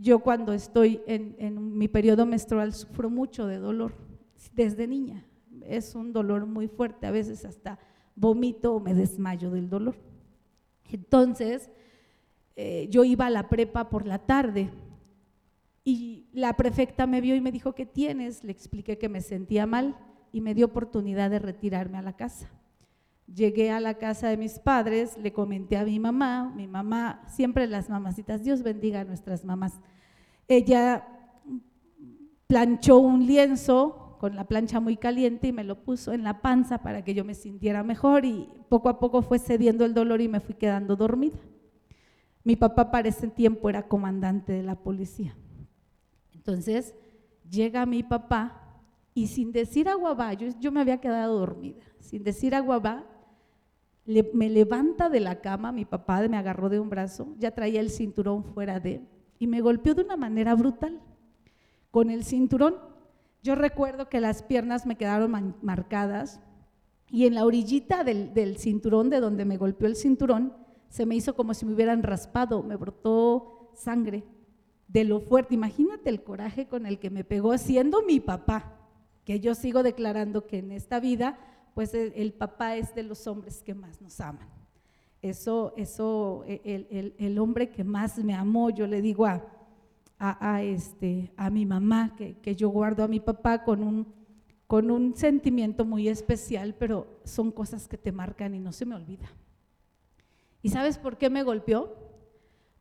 Yo 0.00 0.20
cuando 0.20 0.52
estoy 0.52 1.00
en, 1.06 1.76
mi 1.76 1.88
periodo 1.88 2.24
menstrual 2.24 2.72
sufro 2.72 3.10
mucho 3.10 3.48
de 3.48 3.58
dolor 3.58 3.94
desde 4.52 4.86
niña. 4.86 5.26
Es 5.66 5.96
un 5.96 6.12
dolor 6.12 6.46
muy 6.46 6.68
fuerte, 6.68 7.08
a 7.08 7.10
veces 7.10 7.44
hasta 7.44 7.80
vomito 8.14 8.74
o 8.74 8.80
me 8.80 8.94
desmayo 8.94 9.50
del 9.50 9.68
dolor. 9.68 9.96
Entonces, 10.92 11.68
eh, 12.54 12.86
yo 12.90 13.02
iba 13.02 13.26
a 13.26 13.30
la 13.30 13.48
prepa 13.48 13.88
por 13.90 14.06
la 14.06 14.18
tarde 14.18 14.70
y 15.88 16.26
la 16.34 16.52
prefecta 16.52 17.06
me 17.06 17.22
vio 17.22 17.34
y 17.34 17.40
me 17.40 17.50
dijo, 17.50 17.74
¿qué 17.74 17.86
tienes? 17.86 18.44
Le 18.44 18.52
expliqué 18.52 18.98
que 18.98 19.08
me 19.08 19.22
sentía 19.22 19.64
mal 19.64 19.96
y 20.32 20.42
me 20.42 20.52
dio 20.52 20.66
oportunidad 20.66 21.30
de 21.30 21.38
retirarme 21.38 21.96
a 21.96 22.02
la 22.02 22.12
casa. 22.12 22.50
Llegué 23.26 23.70
a 23.70 23.80
la 23.80 23.94
casa 23.94 24.28
de 24.28 24.36
mis 24.36 24.58
padres, 24.58 25.16
le 25.16 25.32
comenté 25.32 25.78
a 25.78 25.84
mi 25.84 25.98
mamá, 25.98 26.52
mi 26.54 26.66
mamá, 26.66 27.22
siempre 27.26 27.66
las 27.66 27.88
mamacitas, 27.88 28.44
Dios 28.44 28.62
bendiga 28.62 29.00
a 29.00 29.04
nuestras 29.04 29.46
mamás. 29.46 29.80
Ella 30.46 31.08
planchó 32.46 32.98
un 32.98 33.26
lienzo 33.26 34.18
con 34.20 34.36
la 34.36 34.44
plancha 34.44 34.80
muy 34.80 34.98
caliente 34.98 35.48
y 35.48 35.52
me 35.52 35.64
lo 35.64 35.84
puso 35.84 36.12
en 36.12 36.22
la 36.22 36.42
panza 36.42 36.82
para 36.82 37.02
que 37.02 37.14
yo 37.14 37.24
me 37.24 37.32
sintiera 37.32 37.82
mejor 37.82 38.26
y 38.26 38.46
poco 38.68 38.90
a 38.90 38.98
poco 38.98 39.22
fue 39.22 39.38
cediendo 39.38 39.86
el 39.86 39.94
dolor 39.94 40.20
y 40.20 40.28
me 40.28 40.40
fui 40.40 40.54
quedando 40.54 40.96
dormida. 40.96 41.38
Mi 42.44 42.56
papá 42.56 42.90
para 42.90 43.08
ese 43.08 43.28
tiempo 43.28 43.70
era 43.70 43.88
comandante 43.88 44.52
de 44.52 44.62
la 44.62 44.74
policía. 44.74 45.34
Entonces 46.48 46.94
llega 47.50 47.84
mi 47.84 48.02
papá 48.02 48.80
y 49.12 49.26
sin 49.26 49.52
decir 49.52 49.86
agua 49.86 50.32
yo, 50.32 50.48
yo 50.58 50.72
me 50.72 50.80
había 50.80 50.98
quedado 50.98 51.38
dormida, 51.38 51.82
sin 52.00 52.24
decir 52.24 52.54
agua 52.54 53.04
me 54.32 54.48
levanta 54.48 55.10
de 55.10 55.20
la 55.20 55.42
cama, 55.42 55.72
mi 55.72 55.84
papá 55.84 56.26
me 56.26 56.38
agarró 56.38 56.70
de 56.70 56.80
un 56.80 56.88
brazo, 56.88 57.34
ya 57.36 57.50
traía 57.50 57.80
el 57.80 57.90
cinturón 57.90 58.44
fuera 58.44 58.80
de, 58.80 59.02
y 59.38 59.46
me 59.46 59.60
golpeó 59.60 59.94
de 59.94 60.04
una 60.04 60.16
manera 60.16 60.54
brutal. 60.54 61.02
Con 61.90 62.08
el 62.08 62.24
cinturón, 62.24 62.76
yo 63.42 63.54
recuerdo 63.54 64.08
que 64.08 64.22
las 64.22 64.42
piernas 64.42 64.86
me 64.86 64.96
quedaron 64.96 65.54
marcadas 65.60 66.40
y 67.10 67.26
en 67.26 67.34
la 67.34 67.44
orillita 67.44 68.04
del 68.04 68.56
cinturón, 68.56 69.10
de 69.10 69.20
donde 69.20 69.44
me 69.44 69.58
golpeó 69.58 69.86
el 69.86 69.96
cinturón, 69.96 70.54
se 70.88 71.04
me 71.04 71.14
hizo 71.14 71.36
como 71.36 71.52
si 71.52 71.66
me 71.66 71.74
hubieran 71.74 72.02
raspado, 72.02 72.62
me 72.62 72.76
brotó 72.76 73.70
sangre 73.74 74.24
de 74.88 75.04
lo 75.04 75.20
fuerte. 75.20 75.54
Imagínate 75.54 76.10
el 76.10 76.22
coraje 76.22 76.66
con 76.66 76.86
el 76.86 76.98
que 76.98 77.10
me 77.10 77.22
pegó 77.22 77.56
siendo 77.58 78.02
mi 78.02 78.18
papá, 78.18 78.74
que 79.24 79.40
yo 79.40 79.54
sigo 79.54 79.82
declarando 79.82 80.46
que 80.46 80.58
en 80.58 80.72
esta 80.72 80.98
vida 80.98 81.38
pues 81.74 81.94
el, 81.94 82.32
papá 82.32 82.74
es 82.74 82.92
de 82.96 83.04
los 83.04 83.28
hombres 83.28 83.62
que 83.62 83.72
más 83.72 84.00
nos 84.00 84.18
aman. 84.20 84.48
Eso, 85.22 85.74
eso, 85.76 86.42
e, 86.44 87.14
el, 87.18 87.38
hombre 87.38 87.70
que 87.70 87.84
más 87.84 88.18
me 88.18 88.34
amó, 88.34 88.70
yo 88.70 88.88
le 88.88 89.00
digo 89.00 89.26
a, 89.26 89.44
a, 90.18 90.64
este, 90.64 91.32
a 91.36 91.50
mi 91.50 91.66
mamá, 91.66 92.16
que, 92.16 92.36
que, 92.38 92.56
yo 92.56 92.68
guardo 92.70 93.04
a 93.04 93.06
mi 93.08 93.20
papá 93.20 93.62
con 93.62 93.84
un, 93.84 94.12
con 94.66 94.90
un 94.90 95.14
sentimiento 95.14 95.84
muy 95.84 96.08
especial, 96.08 96.74
pero 96.76 97.20
son 97.22 97.52
cosas 97.52 97.86
que 97.86 97.96
te 97.96 98.10
marcan 98.10 98.56
y 98.56 98.58
no 98.58 98.72
se 98.72 98.84
me 98.84 98.96
olvida. 98.96 99.28
¿Y 100.62 100.70
sabes 100.70 100.98
por 100.98 101.16
qué 101.16 101.30
me 101.30 101.44
golpeó? 101.44 102.07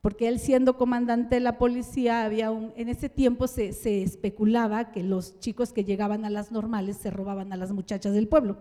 Porque 0.01 0.27
él 0.27 0.39
siendo 0.39 0.77
comandante 0.77 1.35
de 1.35 1.41
la 1.41 1.57
policía, 1.57 2.23
había 2.23 2.51
un, 2.51 2.71
en 2.75 2.89
ese 2.89 3.09
tiempo 3.09 3.47
se, 3.47 3.69
especulaba 4.03 4.91
que 4.91 5.03
los 5.03 5.39
chicos 5.39 5.73
que 5.73 5.83
llegaban 5.83 6.23
a 6.25 6.29
las 6.29 6.51
normales 6.51 6.97
se 6.97 7.09
robaban 7.09 7.51
a 7.51 7.57
las 7.57 7.71
muchachas 7.71 8.13
del 8.13 8.27
pueblo. 8.27 8.57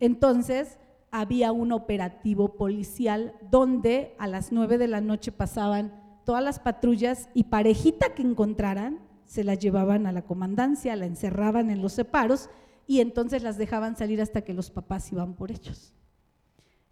Entonces 0.00 0.78
había 1.10 1.52
un 1.52 1.72
operativo 1.72 2.56
policial 2.56 3.34
donde 3.50 4.14
a 4.18 4.26
las 4.26 4.52
nueve 4.52 4.78
de 4.78 4.88
la 4.88 5.00
noche 5.00 5.32
pasaban 5.32 5.92
todas 6.24 6.42
las 6.42 6.58
patrullas 6.58 7.28
y 7.34 7.44
parejita 7.44 8.14
que 8.14 8.22
encontraran 8.22 9.00
se 9.24 9.44
la 9.44 9.54
llevaban 9.54 10.06
a 10.06 10.12
la 10.12 10.22
comandancia, 10.22 10.96
la 10.96 11.06
encerraban 11.06 11.70
en 11.70 11.82
los 11.82 11.92
separos 11.92 12.48
y 12.86 13.00
entonces 13.00 13.42
las 13.42 13.58
dejaban 13.58 13.96
salir 13.96 14.20
hasta 14.20 14.42
que 14.42 14.54
los 14.54 14.70
papás 14.70 15.10
iban 15.12 15.34
por 15.34 15.50
ellos. 15.50 15.92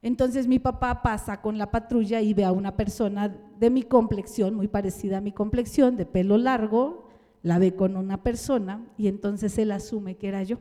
Entonces 0.04 0.46
mi 0.46 0.58
papá 0.58 1.00
pasa 1.00 1.40
con 1.40 1.56
la 1.56 1.70
patrulla 1.70 2.20
y 2.20 2.34
ve 2.34 2.44
a 2.44 2.52
una 2.52 2.76
persona 2.76 3.34
de 3.58 3.70
mi 3.70 3.82
complexión, 3.82 4.54
muy 4.54 4.68
parecida 4.68 5.16
a 5.16 5.20
mi 5.22 5.32
complexión, 5.32 5.96
de 5.96 6.04
pelo 6.04 6.36
largo, 6.36 7.08
la 7.42 7.58
ve 7.58 7.74
con 7.74 7.96
una 7.96 8.22
persona 8.22 8.84
y 8.98 9.08
entonces 9.08 9.56
él 9.56 9.72
asume 9.72 10.18
que 10.18 10.28
era 10.28 10.42
yo. 10.42 10.58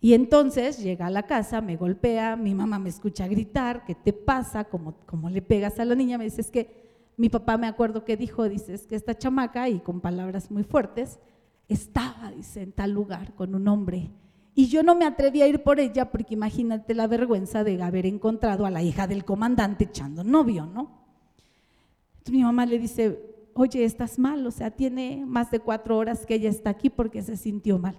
Y 0.00 0.14
entonces 0.14 0.82
llega 0.82 1.06
a 1.06 1.10
la 1.10 1.22
casa, 1.22 1.60
me 1.60 1.76
golpea, 1.76 2.34
mi 2.34 2.52
mamá 2.52 2.80
me 2.80 2.88
escucha 2.88 3.28
gritar, 3.28 3.84
¿qué 3.84 3.94
te 3.94 4.12
pasa? 4.12 4.64
¿Cómo, 4.64 4.96
le 5.30 5.40
pegas 5.40 5.78
a 5.78 5.84
la 5.84 5.94
niña? 5.94 6.18
Me 6.18 6.24
dice, 6.24 6.40
es 6.40 6.50
que 6.50 7.12
mi 7.16 7.28
papá 7.28 7.56
me 7.58 7.68
acuerdo 7.68 8.04
que 8.04 8.16
dijo, 8.16 8.48
dice, 8.48 8.76
que 8.88 8.96
esta 8.96 9.16
chamaca, 9.16 9.68
y 9.68 9.78
con 9.78 10.00
palabras 10.00 10.50
muy 10.50 10.64
fuertes, 10.64 11.20
estaba, 11.68 12.32
dice, 12.32 12.62
en 12.62 12.72
tal 12.72 12.90
lugar 12.90 13.36
con 13.36 13.54
un 13.54 13.68
hombre. 13.68 14.10
Y 14.58 14.66
yo 14.66 14.82
no 14.82 14.96
me 14.96 15.04
atreví 15.04 15.40
a 15.40 15.46
ir 15.46 15.62
por 15.62 15.78
ella 15.78 16.10
porque 16.10 16.34
imagínate 16.34 16.92
la 16.92 17.06
vergüenza 17.06 17.62
de 17.62 17.80
haber 17.80 18.06
encontrado 18.06 18.66
a 18.66 18.70
la 18.72 18.82
hija 18.82 19.06
del 19.06 19.24
comandante 19.24 19.84
echando 19.84 20.24
novio, 20.24 20.66
¿no? 20.66 21.06
Entonces 22.14 22.34
mi 22.34 22.42
mamá 22.42 22.66
le 22.66 22.80
dice, 22.80 23.20
oye, 23.54 23.84
estás 23.84 24.18
mal, 24.18 24.44
o 24.44 24.50
sea, 24.50 24.72
tiene 24.72 25.24
más 25.24 25.52
de 25.52 25.60
cuatro 25.60 25.96
horas 25.96 26.26
que 26.26 26.34
ella 26.34 26.50
está 26.50 26.70
aquí 26.70 26.90
porque 26.90 27.22
se 27.22 27.36
sintió 27.36 27.78
mal. 27.78 27.94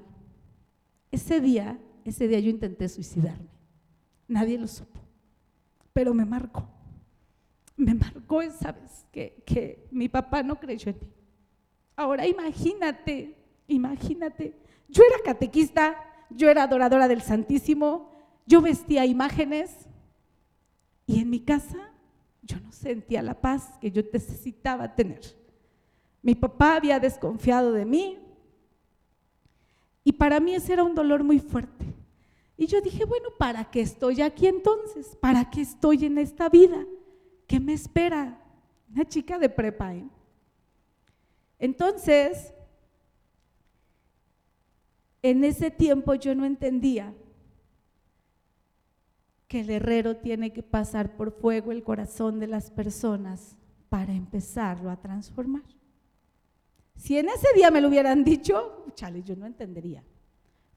Ese 1.11 1.39
día 1.39 1.79
ese 2.03 2.27
día 2.27 2.41
yo 2.41 2.49
intenté 2.49 2.89
suicidarme. 2.89 3.47
Nadie 4.27 4.57
lo 4.57 4.67
supo, 4.67 4.99
pero 5.93 6.13
me 6.13 6.25
marcó. 6.25 6.67
Me 7.77 7.93
marcó 7.93 8.41
esa 8.41 8.73
vez 8.73 9.05
que, 9.13 9.41
que 9.45 9.87
mi 9.91 10.09
papá 10.09 10.43
no 10.43 10.59
creyó 10.59 10.91
en 10.91 10.97
mí. 10.99 11.07
Ahora 11.95 12.27
imagínate, 12.27 13.37
imagínate, 13.67 14.53
yo 14.89 15.03
era 15.03 15.23
catequista, 15.23 15.95
yo 16.29 16.49
era 16.49 16.63
adoradora 16.63 17.07
del 17.07 17.21
Santísimo, 17.21 18.11
yo 18.45 18.61
vestía 18.61 19.05
imágenes 19.05 19.87
y 21.05 21.19
en 21.19 21.29
mi 21.29 21.39
casa 21.39 21.91
yo 22.41 22.59
no 22.59 22.71
sentía 22.71 23.21
la 23.21 23.39
paz 23.39 23.77
que 23.79 23.91
yo 23.91 24.01
necesitaba 24.11 24.95
tener. 24.95 25.21
Mi 26.21 26.35
papá 26.35 26.75
había 26.75 26.99
desconfiado 26.99 27.71
de 27.71 27.85
mí 27.85 28.17
y 30.03 30.11
para 30.11 30.39
mí 30.39 30.55
ese 30.55 30.73
era 30.73 30.83
un 30.83 30.95
dolor 30.95 31.23
muy 31.23 31.39
fuerte. 31.39 31.85
Y 32.57 32.67
yo 32.67 32.81
dije, 32.81 33.05
bueno, 33.05 33.29
¿para 33.37 33.63
qué 33.71 33.81
estoy 33.81 34.21
aquí 34.21 34.47
entonces? 34.47 35.15
¿Para 35.21 35.49
qué 35.49 35.61
estoy 35.61 36.05
en 36.05 36.17
esta 36.17 36.49
vida? 36.49 36.85
¿Qué 37.47 37.59
me 37.59 37.73
espera? 37.73 38.37
Una 38.91 39.05
chica 39.05 39.37
de 39.39 39.47
prepa. 39.47 39.95
¿eh? 39.95 40.09
Entonces, 41.57 42.53
en 45.21 45.43
ese 45.43 45.71
tiempo 45.71 46.15
yo 46.15 46.35
no 46.35 46.45
entendía 46.45 47.13
que 49.47 49.61
el 49.61 49.69
herrero 49.69 50.17
tiene 50.17 50.53
que 50.53 50.63
pasar 50.63 51.15
por 51.17 51.31
fuego 51.31 51.71
el 51.71 51.83
corazón 51.83 52.39
de 52.39 52.47
las 52.47 52.69
personas 52.69 53.57
para 53.89 54.13
empezarlo 54.13 54.91
a 54.91 55.01
transformar. 55.01 55.63
Si 56.95 57.17
en 57.17 57.29
ese 57.29 57.47
día 57.55 57.71
me 57.71 57.81
lo 57.81 57.87
hubieran 57.87 58.23
dicho, 58.23 58.85
chale, 58.93 59.23
yo 59.23 59.35
no 59.35 59.45
entendería. 59.45 60.03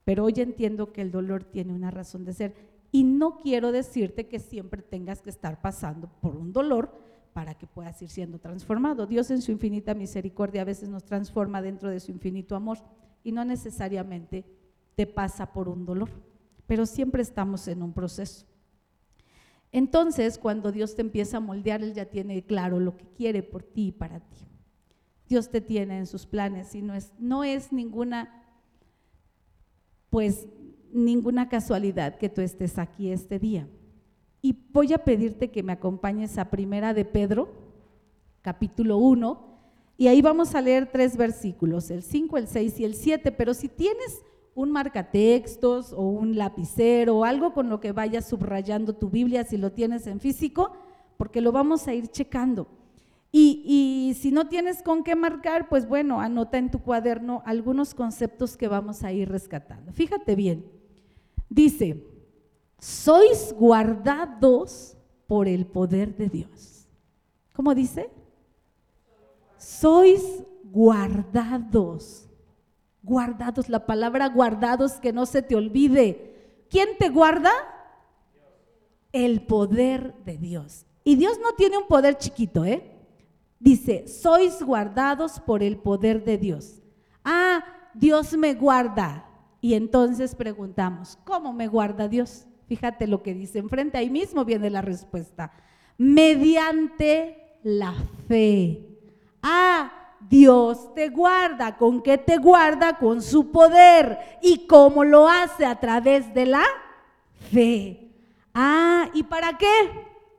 Pero 0.04 0.24
hoy 0.24 0.34
entiendo 0.36 0.92
que 0.92 1.02
el 1.02 1.10
dolor 1.10 1.44
tiene 1.44 1.72
una 1.72 1.90
razón 1.90 2.24
de 2.24 2.32
ser 2.32 2.54
y 2.90 3.04
no 3.04 3.38
quiero 3.38 3.72
decirte 3.72 4.26
que 4.26 4.38
siempre 4.38 4.82
tengas 4.82 5.20
que 5.20 5.30
estar 5.30 5.60
pasando 5.60 6.08
por 6.20 6.36
un 6.36 6.52
dolor 6.52 6.90
para 7.32 7.54
que 7.54 7.66
puedas 7.66 8.00
ir 8.02 8.08
siendo 8.08 8.38
transformado. 8.38 9.06
Dios 9.06 9.30
en 9.30 9.42
su 9.42 9.52
infinita 9.52 9.94
misericordia 9.94 10.62
a 10.62 10.66
veces 10.66 10.88
nos 10.88 11.04
transforma 11.04 11.62
dentro 11.62 11.90
de 11.90 12.00
su 12.00 12.10
infinito 12.10 12.56
amor 12.56 12.78
y 13.22 13.32
no 13.32 13.44
necesariamente 13.44 14.44
te 14.94 15.06
pasa 15.06 15.52
por 15.52 15.68
un 15.68 15.84
dolor, 15.84 16.10
pero 16.66 16.86
siempre 16.86 17.22
estamos 17.22 17.68
en 17.68 17.82
un 17.82 17.92
proceso. 17.92 18.46
Entonces, 19.70 20.38
cuando 20.38 20.70
Dios 20.70 20.94
te 20.94 21.00
empieza 21.00 21.38
a 21.38 21.40
moldear, 21.40 21.82
Él 21.82 21.94
ya 21.94 22.06
tiene 22.06 22.44
claro 22.44 22.78
lo 22.78 22.96
que 22.96 23.06
quiere 23.16 23.42
por 23.42 23.62
ti 23.62 23.88
y 23.88 23.92
para 23.92 24.20
ti. 24.20 24.46
Dios 25.28 25.50
te 25.50 25.62
tiene 25.62 25.98
en 25.98 26.06
sus 26.06 26.26
planes 26.26 26.74
y 26.74 26.82
no 26.82 26.94
es, 26.94 27.12
no 27.18 27.42
es 27.42 27.72
ninguna 27.72 28.38
pues 30.12 30.46
ninguna 30.92 31.48
casualidad 31.48 32.18
que 32.18 32.28
tú 32.28 32.42
estés 32.42 32.78
aquí 32.78 33.10
este 33.10 33.38
día. 33.38 33.66
Y 34.42 34.54
voy 34.70 34.92
a 34.92 35.04
pedirte 35.04 35.50
que 35.50 35.62
me 35.62 35.72
acompañes 35.72 36.36
a 36.36 36.50
Primera 36.50 36.92
de 36.92 37.06
Pedro, 37.06 37.48
capítulo 38.42 38.98
1, 38.98 39.51
y 39.96 40.08
ahí 40.08 40.22
vamos 40.22 40.54
a 40.54 40.60
leer 40.60 40.90
tres 40.90 41.16
versículos, 41.16 41.90
el 41.90 42.02
5, 42.02 42.38
el 42.38 42.48
6 42.48 42.80
y 42.80 42.84
el 42.84 42.94
7, 42.94 43.32
pero 43.32 43.54
si 43.54 43.68
tienes 43.68 44.22
un 44.54 44.70
marcatextos 44.70 45.92
o 45.92 46.02
un 46.02 46.36
lapicero 46.36 47.18
o 47.18 47.24
algo 47.24 47.52
con 47.52 47.68
lo 47.68 47.80
que 47.80 47.92
vayas 47.92 48.28
subrayando 48.28 48.94
tu 48.94 49.08
Biblia, 49.08 49.44
si 49.44 49.56
lo 49.56 49.72
tienes 49.72 50.06
en 50.06 50.20
físico, 50.20 50.72
porque 51.16 51.40
lo 51.40 51.52
vamos 51.52 51.86
a 51.88 51.94
ir 51.94 52.08
checando. 52.08 52.66
Y, 53.34 54.14
si 54.20 54.30
no 54.30 54.46
tienes 54.48 54.82
con 54.82 55.02
qué 55.02 55.16
marcar, 55.16 55.70
pues 55.70 55.88
bueno, 55.88 56.20
anota 56.20 56.58
en 56.58 56.70
tu 56.70 56.80
cuaderno 56.80 57.42
algunos 57.46 57.94
conceptos 57.94 58.58
que 58.58 58.68
vamos 58.68 59.04
a 59.04 59.12
ir 59.12 59.30
rescatando. 59.30 59.90
Fíjate 59.92 60.36
bien, 60.36 60.66
dice, 61.48 62.04
sois 62.78 63.54
guardados 63.58 64.98
por 65.26 65.48
el 65.48 65.64
poder 65.64 66.14
de 66.14 66.28
Dios. 66.28 66.86
¿Cómo 67.54 67.74
dice? 67.74 68.10
Sois 69.62 70.42
guardados. 70.64 72.28
Guardados, 73.02 73.68
la 73.68 73.86
palabra 73.86 74.28
guardados 74.28 74.94
que 74.94 75.12
no 75.12 75.26
se 75.26 75.42
te 75.42 75.54
olvide. 75.54 76.64
¿Quién 76.68 76.90
te 76.98 77.08
guarda? 77.08 77.50
El 79.12 79.42
poder 79.42 80.14
de 80.24 80.38
Dios. 80.38 80.86
Y 81.04 81.16
Dios 81.16 81.38
no 81.42 81.52
tiene 81.52 81.78
un 81.78 81.86
poder 81.86 82.16
chiquito, 82.16 82.64
¿eh? 82.64 82.90
Dice, 83.58 84.08
sois 84.08 84.62
guardados 84.62 85.38
por 85.40 85.62
el 85.62 85.76
poder 85.76 86.24
de 86.24 86.38
Dios. 86.38 86.80
Ah, 87.24 87.64
Dios 87.94 88.36
me 88.36 88.54
guarda. 88.54 89.28
Y 89.60 89.74
entonces 89.74 90.34
preguntamos, 90.34 91.18
¿cómo 91.24 91.52
me 91.52 91.68
guarda 91.68 92.08
Dios? 92.08 92.46
Fíjate 92.66 93.06
lo 93.06 93.22
que 93.22 93.34
dice 93.34 93.58
enfrente, 93.58 93.98
ahí 93.98 94.10
mismo 94.10 94.44
viene 94.44 94.70
la 94.70 94.82
respuesta. 94.82 95.52
Mediante 95.98 97.58
la 97.62 97.94
fe. 98.26 98.91
Ah, 99.42 99.92
Dios 100.20 100.94
te 100.94 101.08
guarda. 101.08 101.76
¿Con 101.76 102.02
qué 102.02 102.18
te 102.18 102.36
guarda? 102.38 102.96
Con 102.98 103.20
su 103.20 103.50
poder. 103.50 104.38
¿Y 104.40 104.66
cómo 104.66 105.04
lo 105.04 105.28
hace? 105.28 105.66
A 105.66 105.78
través 105.80 106.32
de 106.32 106.46
la 106.46 106.64
fe. 107.50 108.08
Ah, 108.54 109.08
¿y 109.12 109.24
para 109.24 109.58
qué? 109.58 109.66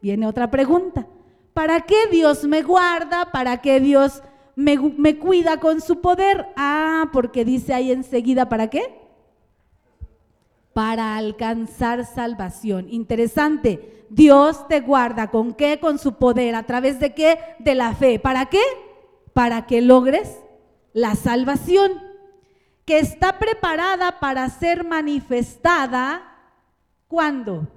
Viene 0.01 0.25
otra 0.25 0.49
pregunta. 0.49 1.05
¿Para 1.53 1.81
qué 1.81 2.07
Dios 2.09 2.43
me 2.45 2.61
guarda? 2.61 3.31
¿Para 3.31 3.61
qué 3.61 3.79
Dios 3.79 4.23
me, 4.55 4.77
me 4.77 5.19
cuida 5.19 5.59
con 5.59 5.81
su 5.81 6.01
poder? 6.01 6.47
Ah, 6.55 7.09
porque 7.11 7.45
dice 7.45 7.73
ahí 7.73 7.91
enseguida, 7.91 8.49
¿para 8.49 8.69
qué? 8.69 9.03
para 10.73 11.15
alcanzar 11.17 12.05
salvación. 12.05 12.87
Interesante, 12.89 14.05
Dios 14.09 14.67
te 14.67 14.81
guarda 14.81 15.29
con 15.29 15.53
qué? 15.53 15.79
Con 15.79 15.99
su 15.99 16.15
poder, 16.15 16.55
a 16.55 16.63
través 16.63 16.99
de 16.99 17.13
qué? 17.13 17.39
De 17.59 17.75
la 17.75 17.93
fe. 17.93 18.19
¿Para 18.19 18.47
qué? 18.47 18.61
Para 19.33 19.65
que 19.65 19.81
logres 19.81 20.39
la 20.93 21.15
salvación, 21.15 21.91
que 22.85 22.99
está 22.99 23.39
preparada 23.39 24.19
para 24.19 24.49
ser 24.49 24.83
manifestada 24.83 26.29
¿cuándo? 27.13 27.67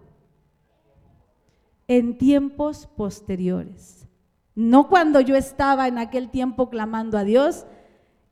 En 1.87 2.16
tiempos 2.16 2.87
posteriores. 2.97 4.09
No 4.55 4.88
cuando 4.88 5.21
yo 5.21 5.37
estaba 5.37 5.88
en 5.88 5.99
aquel 5.99 6.31
tiempo 6.31 6.71
clamando 6.71 7.19
a 7.19 7.25
Dios, 7.25 7.66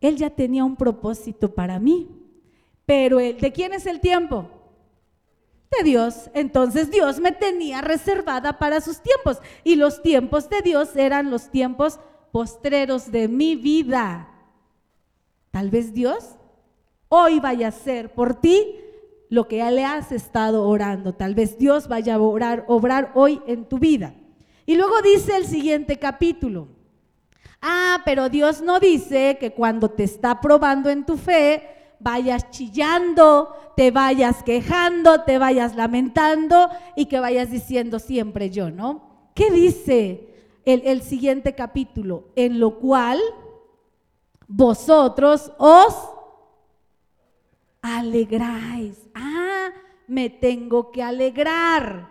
Él 0.00 0.16
ya 0.16 0.30
tenía 0.30 0.64
un 0.64 0.76
propósito 0.76 1.54
para 1.54 1.78
mí. 1.78 2.08
Pero 2.86 3.18
¿de 3.18 3.52
quién 3.54 3.74
es 3.74 3.84
el 3.84 4.00
tiempo? 4.00 4.48
De 5.76 5.84
Dios. 5.84 6.30
Entonces 6.32 6.90
Dios 6.90 7.20
me 7.20 7.32
tenía 7.32 7.82
reservada 7.82 8.58
para 8.58 8.80
sus 8.80 9.02
tiempos. 9.02 9.42
Y 9.62 9.76
los 9.76 10.00
tiempos 10.00 10.48
de 10.48 10.62
Dios 10.62 10.96
eran 10.96 11.30
los 11.30 11.50
tiempos 11.50 12.00
postreros 12.34 13.12
de 13.12 13.28
mi 13.28 13.54
vida. 13.54 14.28
Tal 15.52 15.70
vez 15.70 15.94
Dios 15.94 16.30
hoy 17.08 17.38
vaya 17.38 17.66
a 17.66 17.68
hacer 17.68 18.12
por 18.12 18.34
ti 18.40 18.74
lo 19.28 19.46
que 19.46 19.58
ya 19.58 19.70
le 19.70 19.84
has 19.84 20.10
estado 20.10 20.66
orando. 20.66 21.14
Tal 21.14 21.36
vez 21.36 21.56
Dios 21.58 21.86
vaya 21.86 22.16
a 22.16 22.18
orar, 22.18 22.64
obrar 22.66 23.12
hoy 23.14 23.40
en 23.46 23.68
tu 23.68 23.78
vida. 23.78 24.16
Y 24.66 24.74
luego 24.74 25.00
dice 25.00 25.36
el 25.36 25.46
siguiente 25.46 25.96
capítulo. 26.00 26.66
Ah, 27.62 28.02
pero 28.04 28.28
Dios 28.28 28.62
no 28.62 28.80
dice 28.80 29.38
que 29.38 29.52
cuando 29.52 29.90
te 29.90 30.02
está 30.02 30.40
probando 30.40 30.90
en 30.90 31.06
tu 31.06 31.16
fe, 31.16 31.62
vayas 32.00 32.50
chillando, 32.50 33.54
te 33.76 33.92
vayas 33.92 34.42
quejando, 34.42 35.22
te 35.22 35.38
vayas 35.38 35.76
lamentando 35.76 36.68
y 36.96 37.06
que 37.06 37.20
vayas 37.20 37.52
diciendo 37.52 38.00
siempre 38.00 38.50
yo, 38.50 38.72
¿no? 38.72 39.30
¿Qué 39.34 39.52
dice 39.52 40.33
el, 40.64 40.82
el 40.84 41.02
siguiente 41.02 41.54
capítulo? 41.54 42.28
En 42.36 42.60
lo 42.60 42.78
cual 42.78 43.20
vosotros 44.46 45.52
os 45.58 45.94
alegráis. 47.82 49.08
Ah, 49.14 49.70
me 50.06 50.30
tengo 50.30 50.90
que 50.90 51.02
alegrar. 51.02 52.08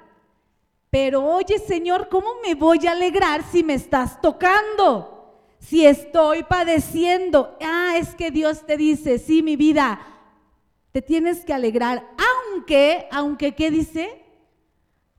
Pero 0.89 1.25
oye 1.25 1.57
Señor, 1.57 2.09
¿cómo 2.09 2.35
me 2.45 2.53
voy 2.53 2.85
a 2.85 2.91
alegrar 2.91 3.43
si 3.51 3.63
me 3.63 3.73
estás 3.73 4.21
tocando? 4.21 5.09
Si 5.59 5.85
estoy 5.85 6.43
padeciendo, 6.43 7.57
ah, 7.61 7.95
es 7.97 8.13
que 8.15 8.29
Dios 8.29 8.65
te 8.65 8.77
dice, 8.77 9.17
sí, 9.17 9.41
mi 9.41 9.55
vida, 9.55 9.99
te 10.91 11.01
tienes 11.01 11.45
que 11.45 11.53
alegrar, 11.53 12.07
aunque, 12.51 13.07
aunque, 13.11 13.55
¿qué 13.55 13.71
dice? 13.71 14.23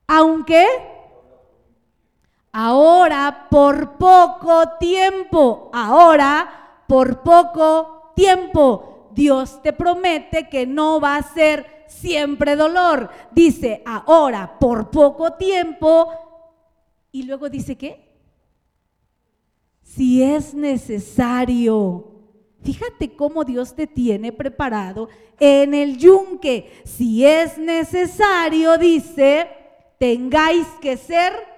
Aunque 0.07 0.66
ahora 3.05 3.49
por 3.51 3.99
poco 3.99 4.77
tiempo, 4.81 5.71
ahora 5.75 6.83
por 6.88 7.23
poco 7.23 8.12
tiempo, 8.17 9.11
Dios 9.12 9.61
te 9.62 9.75
promete 9.75 10.49
que 10.49 10.67
no 10.67 11.01
va 11.01 11.17
a 11.17 11.23
ser 11.23 11.85
siempre 11.87 12.57
dolor. 12.57 13.11
Dice, 13.31 13.83
ahora 13.85 14.59
por 14.59 14.90
poco 14.90 15.35
tiempo, 15.35 16.09
y 17.12 17.25
luego 17.25 17.51
dice, 17.51 17.77
¿qué? 17.77 18.05
si 19.83 20.23
es 20.23 20.55
necesario. 20.55 22.11
Fíjate 22.62 23.14
cómo 23.14 23.45
Dios 23.45 23.77
te 23.77 23.87
tiene 23.87 24.33
preparado 24.33 25.11
en 25.38 25.75
el 25.75 25.99
yunque. 25.99 26.83
Si 26.85 27.27
es 27.27 27.59
necesario, 27.59 28.79
dice, 28.79 29.47
tengáis 29.99 30.67
que 30.81 30.97
ser... 30.97 31.54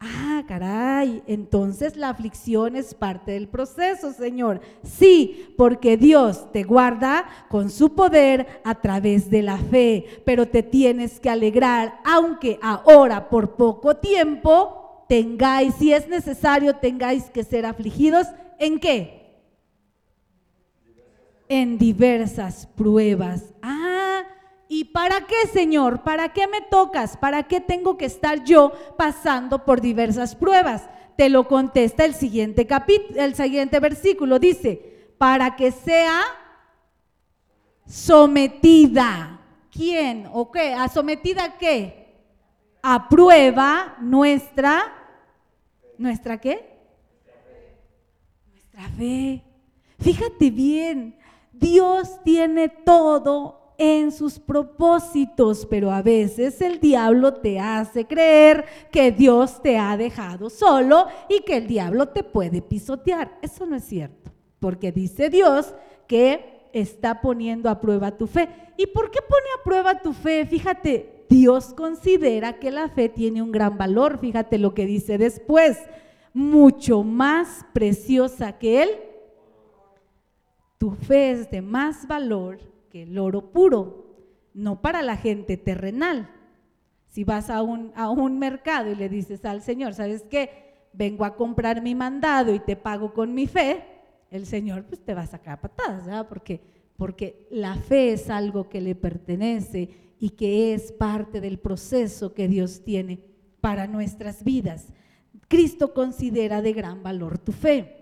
Ah, 0.00 0.44
caray, 0.46 1.24
entonces 1.26 1.96
la 1.96 2.10
aflicción 2.10 2.76
es 2.76 2.94
parte 2.94 3.32
del 3.32 3.48
proceso, 3.48 4.12
Señor. 4.12 4.60
Sí, 4.84 5.52
porque 5.56 5.96
Dios 5.96 6.52
te 6.52 6.62
guarda 6.62 7.26
con 7.48 7.68
su 7.68 7.96
poder 7.96 8.46
a 8.64 8.76
través 8.76 9.28
de 9.28 9.42
la 9.42 9.58
fe, 9.58 10.22
pero 10.24 10.46
te 10.46 10.62
tienes 10.62 11.18
que 11.18 11.30
alegrar, 11.30 11.98
aunque 12.04 12.60
ahora 12.62 13.28
por 13.28 13.56
poco 13.56 13.96
tiempo 13.96 15.04
tengáis, 15.08 15.74
si 15.74 15.92
es 15.92 16.06
necesario, 16.08 16.76
tengáis 16.76 17.24
que 17.24 17.42
ser 17.42 17.66
afligidos. 17.66 18.28
¿En 18.60 18.78
qué? 18.78 19.40
En 21.48 21.76
diversas 21.76 22.66
pruebas. 22.76 23.52
Ah, 23.62 24.22
¿y 24.68 24.84
para 24.84 25.26
qué, 25.26 25.48
Señor? 25.52 26.02
¿Para 26.02 26.32
qué 26.32 26.46
me 26.46 26.60
tocas? 26.60 27.16
¿Para 27.16 27.44
qué 27.44 27.60
tengo 27.60 27.96
que 27.96 28.04
estar 28.04 28.44
yo 28.44 28.72
pasando 28.96 29.64
por 29.64 29.80
diversas 29.80 30.34
pruebas? 30.34 30.88
Te 31.16 31.28
lo 31.28 31.48
contesta 31.48 32.04
el 32.04 32.14
siguiente 32.14 32.66
capítulo, 32.66 33.20
el 33.22 33.34
siguiente 33.34 33.80
versículo. 33.80 34.38
Dice, 34.38 35.14
para 35.18 35.56
que 35.56 35.72
sea 35.72 36.22
sometida. 37.86 39.40
¿Quién 39.70 40.28
o 40.32 40.50
qué? 40.50 40.74
¿A 40.74 40.88
sometida 40.88 41.56
qué? 41.58 42.16
A 42.82 43.08
prueba 43.08 43.96
nuestra 44.00 44.94
¿Nuestra 45.98 46.40
qué? 46.40 46.78
Nuestra 48.52 48.88
fe. 48.96 49.42
Fíjate 49.98 50.50
bien, 50.50 51.18
Dios 51.52 52.22
tiene 52.22 52.68
todo 52.68 53.67
en 53.78 54.10
sus 54.10 54.40
propósitos, 54.40 55.64
pero 55.64 55.92
a 55.92 56.02
veces 56.02 56.60
el 56.60 56.80
diablo 56.80 57.34
te 57.34 57.60
hace 57.60 58.04
creer 58.06 58.64
que 58.90 59.12
Dios 59.12 59.62
te 59.62 59.78
ha 59.78 59.96
dejado 59.96 60.50
solo 60.50 61.06
y 61.28 61.42
que 61.42 61.56
el 61.56 61.68
diablo 61.68 62.08
te 62.08 62.24
puede 62.24 62.60
pisotear. 62.60 63.38
Eso 63.40 63.66
no 63.66 63.76
es 63.76 63.84
cierto, 63.84 64.32
porque 64.58 64.90
dice 64.90 65.30
Dios 65.30 65.74
que 66.08 66.68
está 66.72 67.20
poniendo 67.20 67.70
a 67.70 67.80
prueba 67.80 68.16
tu 68.16 68.26
fe. 68.26 68.48
¿Y 68.76 68.88
por 68.88 69.12
qué 69.12 69.20
pone 69.22 69.46
a 69.58 69.62
prueba 69.62 70.02
tu 70.02 70.12
fe? 70.12 70.44
Fíjate, 70.44 71.24
Dios 71.28 71.72
considera 71.72 72.58
que 72.58 72.72
la 72.72 72.88
fe 72.88 73.08
tiene 73.08 73.42
un 73.42 73.52
gran 73.52 73.78
valor. 73.78 74.18
Fíjate 74.18 74.58
lo 74.58 74.74
que 74.74 74.86
dice 74.86 75.18
después, 75.18 75.78
mucho 76.34 77.04
más 77.04 77.64
preciosa 77.72 78.58
que 78.58 78.82
él. 78.82 78.90
Tu 80.78 80.90
fe 80.90 81.30
es 81.30 81.50
de 81.50 81.62
más 81.62 82.06
valor 82.08 82.58
que 82.88 83.02
el 83.02 83.18
oro 83.18 83.50
puro, 83.50 84.16
no 84.54 84.80
para 84.80 85.02
la 85.02 85.16
gente 85.16 85.56
terrenal. 85.56 86.30
Si 87.06 87.24
vas 87.24 87.50
a 87.50 87.62
un, 87.62 87.92
a 87.94 88.10
un 88.10 88.38
mercado 88.38 88.90
y 88.90 88.94
le 88.94 89.08
dices 89.08 89.44
al 89.44 89.62
Señor, 89.62 89.94
¿sabes 89.94 90.24
qué? 90.30 90.50
Vengo 90.92 91.24
a 91.24 91.36
comprar 91.36 91.82
mi 91.82 91.94
mandado 91.94 92.54
y 92.54 92.60
te 92.60 92.76
pago 92.76 93.12
con 93.12 93.34
mi 93.34 93.46
fe, 93.46 93.84
el 94.30 94.46
Señor 94.46 94.84
pues 94.84 95.00
te 95.00 95.14
va 95.14 95.22
a 95.22 95.26
sacar 95.26 95.60
patadas, 95.60 96.04
¿verdad? 96.04 96.28
Porque, 96.28 96.60
porque 96.96 97.46
la 97.50 97.76
fe 97.76 98.12
es 98.12 98.30
algo 98.30 98.68
que 98.68 98.80
le 98.80 98.94
pertenece 98.94 99.90
y 100.18 100.30
que 100.30 100.74
es 100.74 100.92
parte 100.92 101.40
del 101.40 101.58
proceso 101.58 102.34
que 102.34 102.48
Dios 102.48 102.82
tiene 102.84 103.20
para 103.60 103.86
nuestras 103.86 104.44
vidas. 104.44 104.88
Cristo 105.48 105.94
considera 105.94 106.60
de 106.60 106.72
gran 106.72 107.02
valor 107.02 107.38
tu 107.38 107.52
fe. 107.52 107.94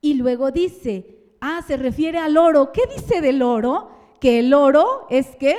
Y 0.00 0.14
luego 0.14 0.50
dice, 0.50 1.17
ah, 1.40 1.62
se 1.66 1.76
refiere 1.76 2.18
al 2.18 2.36
oro. 2.36 2.72
¿Qué 2.72 2.82
dice 2.94 3.20
del 3.20 3.42
oro? 3.42 3.90
Que 4.20 4.40
el 4.40 4.54
oro 4.54 5.06
es 5.10 5.36
que 5.36 5.56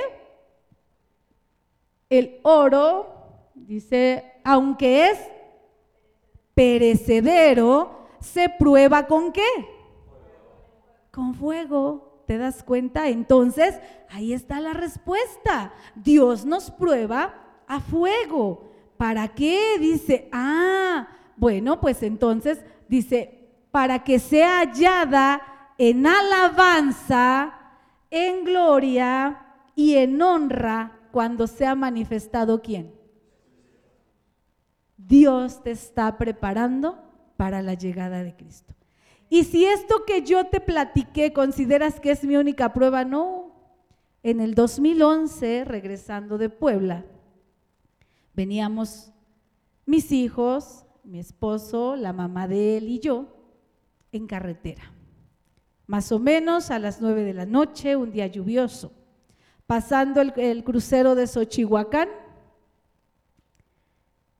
el 2.08 2.40
oro, 2.42 3.06
dice, 3.54 4.32
aunque 4.44 5.10
es 5.10 5.18
perecedero, 6.54 8.08
se 8.20 8.48
prueba 8.48 9.06
con 9.06 9.32
qué? 9.32 9.48
Con 11.12 11.34
fuego. 11.34 12.24
¿Te 12.26 12.38
das 12.38 12.62
cuenta? 12.62 13.08
Entonces, 13.08 13.80
ahí 14.08 14.32
está 14.32 14.60
la 14.60 14.72
respuesta. 14.72 15.72
Dios 15.96 16.44
nos 16.44 16.70
prueba 16.70 17.34
a 17.66 17.80
fuego. 17.80 18.70
¿Para 18.96 19.28
qué? 19.28 19.78
Dice, 19.80 20.28
ah, 20.32 21.08
bueno, 21.36 21.80
pues 21.80 22.02
entonces 22.02 22.64
dice, 22.88 23.48
para 23.70 24.04
que 24.04 24.18
sea 24.18 24.58
hallada 24.58 25.40
en 25.82 26.06
alabanza, 26.06 27.54
en 28.10 28.44
gloria 28.44 29.46
y 29.74 29.94
en 29.94 30.20
honra 30.20 31.08
cuando 31.10 31.46
sea 31.46 31.74
manifestado 31.74 32.60
quién. 32.60 32.92
Dios 34.98 35.62
te 35.62 35.70
está 35.70 36.18
preparando 36.18 37.02
para 37.38 37.62
la 37.62 37.72
llegada 37.72 38.22
de 38.22 38.36
Cristo. 38.36 38.74
Y 39.30 39.44
si 39.44 39.64
esto 39.64 40.04
que 40.04 40.20
yo 40.20 40.48
te 40.48 40.60
platiqué 40.60 41.32
consideras 41.32 41.98
que 41.98 42.10
es 42.10 42.24
mi 42.24 42.36
única 42.36 42.74
prueba, 42.74 43.06
no. 43.06 43.54
En 44.22 44.40
el 44.40 44.54
2011, 44.54 45.64
regresando 45.64 46.36
de 46.36 46.50
Puebla, 46.50 47.06
veníamos 48.34 49.14
mis 49.86 50.12
hijos, 50.12 50.84
mi 51.04 51.20
esposo, 51.20 51.96
la 51.96 52.12
mamá 52.12 52.46
de 52.48 52.76
él 52.76 52.88
y 52.90 52.98
yo 52.98 53.34
en 54.12 54.26
carretera. 54.26 54.92
Más 55.90 56.12
o 56.12 56.20
menos 56.20 56.70
a 56.70 56.78
las 56.78 57.00
nueve 57.00 57.24
de 57.24 57.34
la 57.34 57.46
noche, 57.46 57.96
un 57.96 58.12
día 58.12 58.28
lluvioso. 58.28 58.92
Pasando 59.66 60.20
el, 60.20 60.62
crucero 60.62 61.16
de 61.16 61.26
Xochihuacán, 61.26 62.08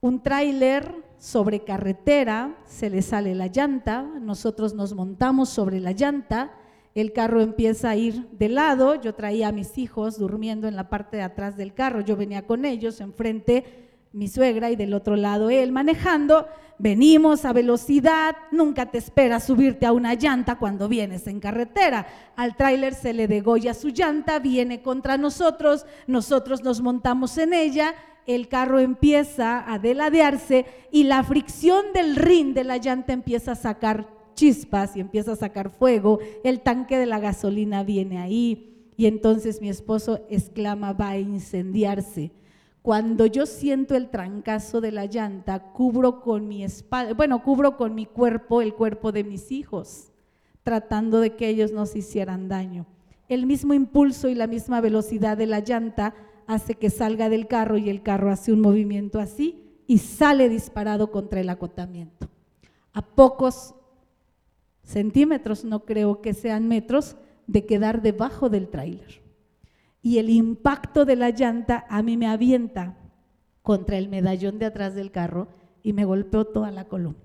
un 0.00 0.22
tráiler 0.22 0.94
sobre 1.18 1.64
carretera, 1.64 2.56
se 2.66 2.88
le 2.88 3.02
sale 3.02 3.34
la 3.34 3.48
llanta, 3.48 4.02
nosotros 4.02 4.74
nos 4.74 4.94
montamos 4.94 5.48
sobre 5.48 5.80
la 5.80 5.90
llanta, 5.90 6.52
el 6.94 7.12
carro 7.12 7.40
empieza 7.40 7.90
a 7.90 7.96
ir 7.96 8.28
de 8.28 8.48
lado, 8.48 8.94
yo 8.94 9.16
traía 9.16 9.48
a 9.48 9.52
mis 9.52 9.76
hijos 9.76 10.20
durmiendo 10.20 10.68
en 10.68 10.76
la 10.76 10.88
parte 10.88 11.16
de 11.16 11.24
atrás 11.24 11.56
del 11.56 11.74
carro, 11.74 12.00
yo 12.00 12.16
venía 12.16 12.46
con 12.46 12.64
ellos, 12.64 13.00
enfrente 13.00 13.89
mi 14.12 14.28
suegra 14.28 14.70
y 14.70 14.76
del 14.76 14.94
otro 14.94 15.16
lado 15.16 15.50
él 15.50 15.72
manejando, 15.72 16.46
venimos 16.78 17.44
a 17.44 17.52
velocidad, 17.52 18.34
nunca 18.50 18.90
te 18.90 18.98
esperas 18.98 19.44
subirte 19.44 19.86
a 19.86 19.92
una 19.92 20.14
llanta 20.14 20.56
cuando 20.58 20.88
vienes 20.88 21.26
en 21.26 21.40
carretera. 21.40 22.06
Al 22.36 22.56
tráiler 22.56 22.94
se 22.94 23.12
le 23.12 23.28
degolla 23.28 23.74
su 23.74 23.90
llanta, 23.90 24.38
viene 24.38 24.82
contra 24.82 25.16
nosotros, 25.16 25.86
nosotros 26.06 26.64
nos 26.64 26.80
montamos 26.80 27.36
en 27.38 27.52
ella, 27.52 27.94
el 28.26 28.48
carro 28.48 28.80
empieza 28.80 29.70
a 29.70 29.78
deladearse 29.78 30.66
y 30.90 31.04
la 31.04 31.22
fricción 31.22 31.92
del 31.92 32.16
rin 32.16 32.54
de 32.54 32.64
la 32.64 32.78
llanta 32.78 33.12
empieza 33.12 33.52
a 33.52 33.56
sacar 33.56 34.08
chispas 34.34 34.96
y 34.96 35.00
empieza 35.00 35.32
a 35.32 35.36
sacar 35.36 35.70
fuego, 35.70 36.18
el 36.44 36.60
tanque 36.60 36.98
de 36.98 37.06
la 37.06 37.20
gasolina 37.20 37.84
viene 37.84 38.18
ahí 38.18 38.90
y 38.96 39.06
entonces 39.06 39.60
mi 39.60 39.68
esposo 39.68 40.20
exclama, 40.30 40.92
va 40.92 41.10
a 41.10 41.18
incendiarse. 41.18 42.32
Cuando 42.82 43.26
yo 43.26 43.44
siento 43.44 43.94
el 43.94 44.08
trancazo 44.08 44.80
de 44.80 44.90
la 44.90 45.04
llanta, 45.04 45.72
cubro 45.72 46.22
con 46.22 46.48
mi 46.48 46.64
espalda, 46.64 47.12
bueno, 47.12 47.42
cubro 47.42 47.76
con 47.76 47.94
mi 47.94 48.06
cuerpo 48.06 48.62
el 48.62 48.74
cuerpo 48.74 49.12
de 49.12 49.22
mis 49.22 49.52
hijos, 49.52 50.12
tratando 50.62 51.20
de 51.20 51.36
que 51.36 51.48
ellos 51.48 51.72
no 51.72 51.84
se 51.84 51.98
hicieran 51.98 52.48
daño. 52.48 52.86
El 53.28 53.44
mismo 53.44 53.74
impulso 53.74 54.28
y 54.28 54.34
la 54.34 54.46
misma 54.46 54.80
velocidad 54.80 55.36
de 55.36 55.46
la 55.46 55.60
llanta 55.60 56.14
hace 56.46 56.74
que 56.74 56.88
salga 56.88 57.28
del 57.28 57.48
carro 57.48 57.76
y 57.76 57.90
el 57.90 58.02
carro 58.02 58.30
hace 58.30 58.50
un 58.50 58.60
movimiento 58.60 59.20
así 59.20 59.62
y 59.86 59.98
sale 59.98 60.48
disparado 60.48 61.10
contra 61.10 61.40
el 61.40 61.50
acotamiento. 61.50 62.28
A 62.94 63.02
pocos 63.02 63.74
centímetros, 64.82 65.64
no 65.64 65.84
creo 65.84 66.22
que 66.22 66.32
sean 66.32 66.66
metros, 66.66 67.16
de 67.46 67.66
quedar 67.66 68.00
debajo 68.00 68.48
del 68.48 68.68
tráiler 68.68 69.19
y 70.02 70.18
el 70.18 70.30
impacto 70.30 71.04
de 71.04 71.16
la 71.16 71.30
llanta 71.30 71.86
a 71.88 72.02
mí 72.02 72.16
me 72.16 72.26
avienta 72.26 72.96
contra 73.62 73.98
el 73.98 74.08
medallón 74.08 74.58
de 74.58 74.66
atrás 74.66 74.94
del 74.94 75.10
carro 75.10 75.48
y 75.82 75.92
me 75.92 76.04
golpeó 76.04 76.46
toda 76.46 76.70
la 76.70 76.86
columna. 76.86 77.18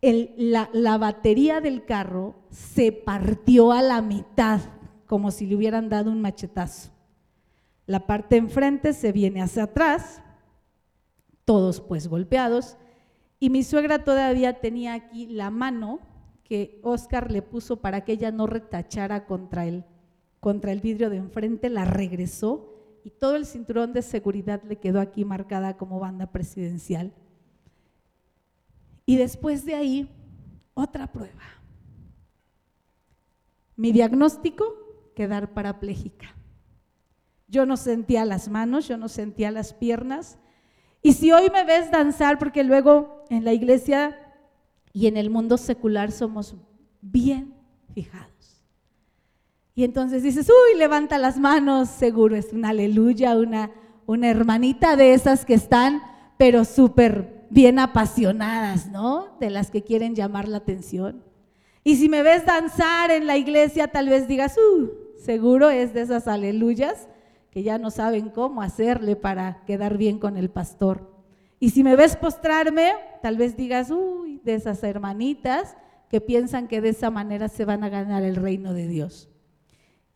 la, 0.00 0.98
batería 0.98 1.60
del 1.60 1.84
carro 1.84 2.36
se 2.50 2.92
partió 2.92 3.72
a 3.72 3.82
la 3.82 4.00
mitad, 4.02 4.60
como 5.06 5.30
si 5.30 5.46
le 5.46 5.56
hubieran 5.56 5.88
dado 5.88 6.10
un 6.10 6.20
machetazo. 6.20 6.92
La 7.86 8.06
parte 8.06 8.36
enfrente 8.36 8.92
se 8.92 9.12
viene 9.12 9.42
hacia 9.42 9.64
atrás, 9.64 10.22
todos 11.44 11.80
pues 11.80 12.08
golpeados, 12.08 12.76
y 13.38 13.50
mi 13.50 13.62
suegra 13.64 14.04
todavía 14.04 14.60
tenía 14.60 14.94
aquí 14.94 15.26
la 15.26 15.50
mano 15.50 16.00
que 16.44 16.80
Oscar 16.82 17.30
le 17.30 17.42
puso 17.42 17.80
para 17.80 18.04
que 18.04 18.12
ella 18.12 18.30
no 18.30 18.46
retachara 18.46 19.26
contra 19.26 19.66
él 19.66 19.84
contra 20.46 20.70
el 20.70 20.80
vidrio 20.80 21.10
de 21.10 21.16
enfrente, 21.16 21.68
la 21.68 21.84
regresó 21.84 22.72
y 23.02 23.10
todo 23.10 23.34
el 23.34 23.46
cinturón 23.46 23.92
de 23.92 24.00
seguridad 24.00 24.62
le 24.62 24.76
quedó 24.76 25.00
aquí 25.00 25.24
marcada 25.24 25.76
como 25.76 25.98
banda 25.98 26.30
presidencial. 26.30 27.12
Y 29.06 29.16
después 29.16 29.64
de 29.64 29.74
ahí, 29.74 30.08
otra 30.72 31.10
prueba. 31.10 31.42
Mi 33.74 33.90
diagnóstico, 33.90 35.12
quedar 35.16 35.52
parapléjica. 35.52 36.36
Yo 37.48 37.66
no 37.66 37.76
sentía 37.76 38.24
las 38.24 38.48
manos, 38.48 38.86
yo 38.86 38.96
no 38.96 39.08
sentía 39.08 39.50
las 39.50 39.74
piernas. 39.74 40.38
Y 41.02 41.14
si 41.14 41.32
hoy 41.32 41.50
me 41.50 41.64
ves 41.64 41.90
danzar, 41.90 42.38
porque 42.38 42.62
luego 42.62 43.24
en 43.30 43.44
la 43.44 43.52
iglesia 43.52 44.16
y 44.92 45.08
en 45.08 45.16
el 45.16 45.28
mundo 45.28 45.56
secular 45.56 46.12
somos 46.12 46.54
bien 47.02 47.52
fijados. 47.92 48.35
Y 49.78 49.84
entonces 49.84 50.22
dices, 50.22 50.48
uy, 50.48 50.78
levanta 50.78 51.18
las 51.18 51.38
manos, 51.38 51.90
seguro 51.90 52.34
es 52.34 52.54
una 52.54 52.70
aleluya, 52.70 53.36
una, 53.36 53.70
hermanita 54.26 54.96
de 54.96 55.12
esas 55.12 55.44
que 55.44 55.52
están, 55.52 56.02
pero 56.38 56.64
súper 56.64 57.44
bien 57.50 57.78
apasionadas, 57.78 58.86
¿no? 58.86 59.36
De 59.38 59.50
las 59.50 59.70
que 59.70 59.82
quieren 59.82 60.14
llamar 60.14 60.48
la 60.48 60.56
atención. 60.56 61.22
Y 61.84 61.96
si 61.96 62.08
me 62.08 62.22
ves 62.22 62.46
danzar 62.46 63.10
en 63.10 63.26
la 63.26 63.36
iglesia, 63.36 63.88
tal 63.88 64.08
vez 64.08 64.26
digas, 64.26 64.56
uy, 64.56 64.90
seguro 65.18 65.68
es 65.68 65.92
de 65.92 66.00
esas 66.00 66.26
aleluyas 66.26 67.06
que 67.50 67.62
ya 67.62 67.76
no 67.76 67.90
saben 67.90 68.30
cómo 68.30 68.62
hacerle 68.62 69.14
para 69.14 69.62
quedar 69.66 69.98
bien 69.98 70.18
con 70.18 70.38
el 70.38 70.48
pastor. 70.48 71.06
Y 71.60 71.70
si 71.70 71.84
me 71.84 71.96
ves 71.96 72.16
postrarme, 72.16 72.92
tal 73.20 73.36
vez 73.36 73.58
digas, 73.58 73.90
uy, 73.90 74.40
de 74.42 74.54
esas 74.54 74.82
hermanitas 74.82 75.76
que 76.08 76.22
piensan 76.22 76.66
que 76.66 76.80
de 76.80 76.88
esa 76.88 77.10
manera 77.10 77.48
se 77.48 77.66
van 77.66 77.84
a 77.84 77.90
ganar 77.90 78.22
el 78.22 78.36
reino 78.36 78.72
de 78.72 78.88
Dios. 78.88 79.28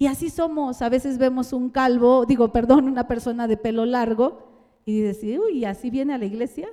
Y 0.01 0.07
así 0.07 0.31
somos. 0.31 0.81
A 0.81 0.89
veces 0.89 1.19
vemos 1.19 1.53
un 1.53 1.69
calvo, 1.69 2.25
digo, 2.25 2.51
perdón, 2.53 2.87
una 2.89 3.07
persona 3.07 3.47
de 3.47 3.59
pelo 3.59 3.85
largo 3.85 4.39
y 4.87 5.03
dices, 5.03 5.39
uy, 5.39 5.67
así 5.67 5.91
viene 5.91 6.15
a 6.15 6.19
la 6.19 6.25
iglesia. 6.25 6.71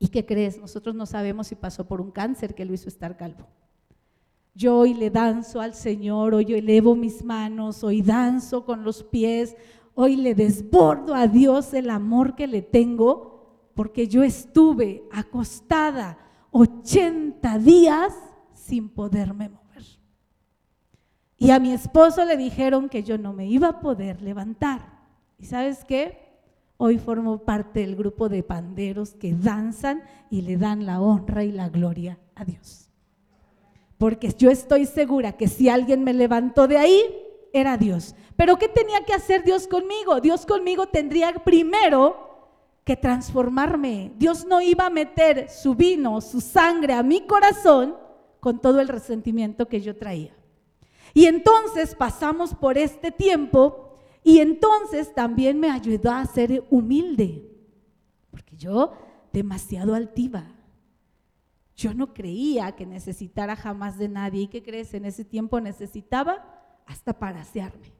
¿Y 0.00 0.08
qué 0.08 0.26
crees? 0.26 0.58
Nosotros 0.58 0.96
no 0.96 1.06
sabemos 1.06 1.46
si 1.46 1.54
pasó 1.54 1.86
por 1.86 2.00
un 2.00 2.10
cáncer 2.10 2.56
que 2.56 2.64
lo 2.64 2.74
hizo 2.74 2.88
estar 2.88 3.16
calvo. 3.16 3.46
Yo 4.52 4.76
hoy 4.78 4.94
le 4.94 5.10
danzo 5.10 5.60
al 5.60 5.74
Señor, 5.74 6.34
hoy 6.34 6.54
elevo 6.54 6.96
mis 6.96 7.24
manos, 7.24 7.84
hoy 7.84 8.02
danzo 8.02 8.64
con 8.64 8.82
los 8.82 9.04
pies, 9.04 9.54
hoy 9.94 10.16
le 10.16 10.34
desbordo 10.34 11.14
a 11.14 11.28
Dios 11.28 11.72
el 11.72 11.88
amor 11.88 12.34
que 12.34 12.48
le 12.48 12.62
tengo, 12.62 13.70
porque 13.74 14.08
yo 14.08 14.24
estuve 14.24 15.04
acostada 15.12 16.18
80 16.50 17.60
días 17.60 18.12
sin 18.54 18.88
poderme 18.88 19.50
mover. 19.50 19.63
Y 21.44 21.50
a 21.50 21.60
mi 21.60 21.72
esposo 21.72 22.24
le 22.24 22.38
dijeron 22.38 22.88
que 22.88 23.02
yo 23.02 23.18
no 23.18 23.34
me 23.34 23.46
iba 23.46 23.68
a 23.68 23.80
poder 23.80 24.22
levantar. 24.22 24.80
¿Y 25.38 25.44
sabes 25.44 25.84
qué? 25.84 26.18
Hoy 26.78 26.96
formo 26.96 27.36
parte 27.44 27.80
del 27.80 27.96
grupo 27.96 28.30
de 28.30 28.42
panderos 28.42 29.12
que 29.12 29.34
danzan 29.34 30.02
y 30.30 30.40
le 30.40 30.56
dan 30.56 30.86
la 30.86 31.02
honra 31.02 31.44
y 31.44 31.52
la 31.52 31.68
gloria 31.68 32.18
a 32.34 32.46
Dios. 32.46 32.88
Porque 33.98 34.32
yo 34.32 34.50
estoy 34.50 34.86
segura 34.86 35.32
que 35.32 35.46
si 35.46 35.68
alguien 35.68 36.02
me 36.02 36.14
levantó 36.14 36.66
de 36.66 36.78
ahí, 36.78 37.02
era 37.52 37.76
Dios. 37.76 38.14
Pero 38.36 38.56
¿qué 38.56 38.68
tenía 38.68 39.04
que 39.04 39.12
hacer 39.12 39.44
Dios 39.44 39.66
conmigo? 39.66 40.22
Dios 40.22 40.46
conmigo 40.46 40.86
tendría 40.86 41.30
primero 41.34 42.56
que 42.84 42.96
transformarme. 42.96 44.14
Dios 44.16 44.46
no 44.46 44.62
iba 44.62 44.86
a 44.86 44.90
meter 44.90 45.50
su 45.50 45.74
vino, 45.74 46.22
su 46.22 46.40
sangre 46.40 46.94
a 46.94 47.02
mi 47.02 47.26
corazón 47.26 47.96
con 48.40 48.62
todo 48.62 48.80
el 48.80 48.88
resentimiento 48.88 49.68
que 49.68 49.82
yo 49.82 49.94
traía. 49.94 50.34
Y 51.14 51.26
entonces 51.26 51.94
pasamos 51.94 52.54
por 52.54 52.76
este 52.76 53.12
tiempo 53.12 53.96
y 54.24 54.40
entonces 54.40 55.14
también 55.14 55.60
me 55.60 55.70
ayudó 55.70 56.10
a 56.10 56.26
ser 56.26 56.64
humilde, 56.70 57.50
porque 58.30 58.56
yo 58.56 58.92
demasiado 59.32 59.94
altiva. 59.94 60.44
Yo 61.76 61.92
no 61.92 62.14
creía 62.14 62.72
que 62.72 62.86
necesitara 62.86 63.56
jamás 63.56 63.98
de 63.98 64.08
nadie. 64.08 64.42
¿Y 64.42 64.48
qué 64.48 64.62
crees? 64.62 64.94
En 64.94 65.04
ese 65.04 65.24
tiempo 65.24 65.60
necesitaba 65.60 66.44
hasta 66.86 67.12
para 67.18 67.40
asearme, 67.40 67.92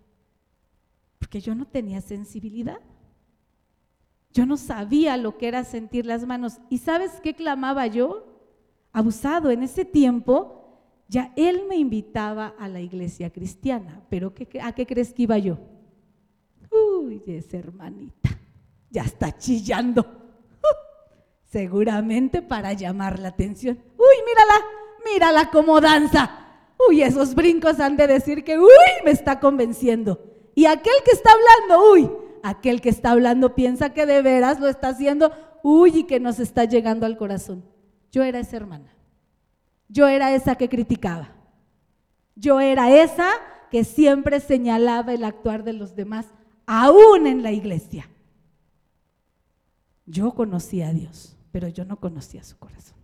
porque 1.19 1.41
yo 1.41 1.55
no 1.55 1.67
tenía 1.67 2.01
sensibilidad. 2.01 2.81
Yo 4.33 4.47
no 4.47 4.57
sabía 4.57 5.17
lo 5.17 5.39
que 5.39 5.47
era 5.47 5.63
sentir 5.63 6.07
las 6.07 6.27
manos. 6.27 6.59
¿Y 6.69 6.79
sabes 6.79 7.13
qué 7.23 7.35
clamaba 7.35 7.87
yo? 7.87 8.27
Abusado. 8.93 9.51
En 9.53 9.63
ese 9.63 9.85
tiempo, 9.85 10.64
ya 11.09 11.33
él 11.37 11.65
me 11.69 11.77
invitaba 11.77 12.55
a 12.59 12.69
la 12.69 12.81
iglesia 12.81 13.31
cristiana. 13.31 14.03
¿Pero 14.09 14.33
a 14.63 14.73
qué 14.73 14.87
crees 14.87 15.13
que 15.13 15.23
iba 15.23 15.39
yo? 15.39 15.59
Uy, 16.71 17.23
esa 17.27 17.59
hermanita, 17.59 18.31
ya 18.91 19.03
está 19.03 19.37
chillando. 19.37 20.05
seguramente 21.45 22.43
para 22.43 22.73
llamar 22.73 23.19
la 23.19 23.29
atención. 23.29 23.79
Uy, 23.97 24.17
mírala, 24.27 24.67
mírala 25.05 25.51
cómo 25.51 25.81
danza. 25.81 26.41
Uy, 26.89 27.03
esos 27.03 27.35
brincos 27.35 27.79
han 27.81 27.97
de 27.97 28.07
decir 28.07 28.43
que, 28.43 28.59
uy, 28.59 28.69
me 29.05 29.11
está 29.11 29.39
convenciendo. 29.39 30.21
Y 30.55 30.67
aquel 30.67 30.95
que 31.05 31.13
está 31.13 31.31
hablando, 31.33 31.93
uy, 31.93 32.11
aquel 32.43 32.81
que 32.81 32.89
está 32.89 33.13
hablando 33.13 33.55
piensa 33.55 33.91
que 33.91 34.07
de 34.07 34.23
veras 34.23 34.61
lo 34.61 34.69
está 34.69 34.89
haciendo, 34.89 35.33
uy, 35.63 36.01
y 36.01 36.05
que 36.05 36.21
nos 36.21 36.41
está 36.41 36.65
llegando 36.65 37.07
al 37.07 37.17
corazón. 37.17 37.65
Yo 38.11 38.23
era 38.23 38.41
esa 38.41 38.57
hermana. 38.57 38.94
Yo 39.95 40.09
era 40.09 40.35
esa 40.35 40.57
que 40.57 40.69
criticaba. 40.69 41.29
Yo 42.35 42.59
era 42.59 42.91
esa 42.91 43.31
que 43.71 43.85
siempre 43.85 44.41
señalaba 44.41 45.15
el 45.15 45.23
actuar 45.23 45.63
de 45.63 45.73
los 45.73 45.95
demás, 45.95 46.27
aún 46.67 47.29
en 47.29 47.45
la 47.45 47.53
iglesia. 47.53 48.11
Yo 50.05 50.35
conocía 50.35 50.89
a 50.89 50.93
Dios, 50.93 51.37
pero 51.53 51.69
yo 51.69 51.85
no 51.85 52.01
conocía 52.01 52.43
su 52.43 52.59
corazón. 52.59 52.99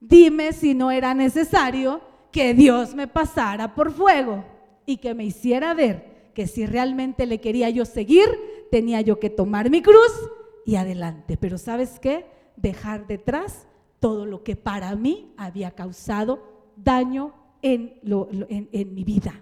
Dime 0.00 0.52
si 0.52 0.74
no 0.74 0.90
era 0.90 1.14
necesario 1.14 2.00
que 2.32 2.52
Dios 2.52 2.96
me 2.96 3.06
pasara 3.06 3.76
por 3.76 3.92
fuego 3.92 4.44
y 4.86 4.96
que 4.96 5.14
me 5.14 5.24
hiciera 5.24 5.72
ver 5.72 6.32
que 6.34 6.48
si 6.48 6.66
realmente 6.66 7.26
le 7.26 7.40
quería 7.40 7.70
yo 7.70 7.84
seguir, 7.84 8.28
tenía 8.72 9.02
yo 9.02 9.20
que 9.20 9.30
tomar 9.30 9.70
mi 9.70 9.82
cruz 9.82 10.12
y 10.66 10.74
adelante. 10.74 11.36
Pero 11.36 11.58
¿sabes 11.58 12.00
qué? 12.00 12.26
Dejar 12.56 13.06
detrás 13.06 13.68
todo 14.00 14.24
lo 14.26 14.42
que 14.42 14.56
para 14.56 14.96
mí 14.96 15.32
había 15.36 15.70
causado 15.72 16.72
daño 16.76 17.34
en, 17.62 18.00
mi 18.02 19.04
vida. 19.04 19.34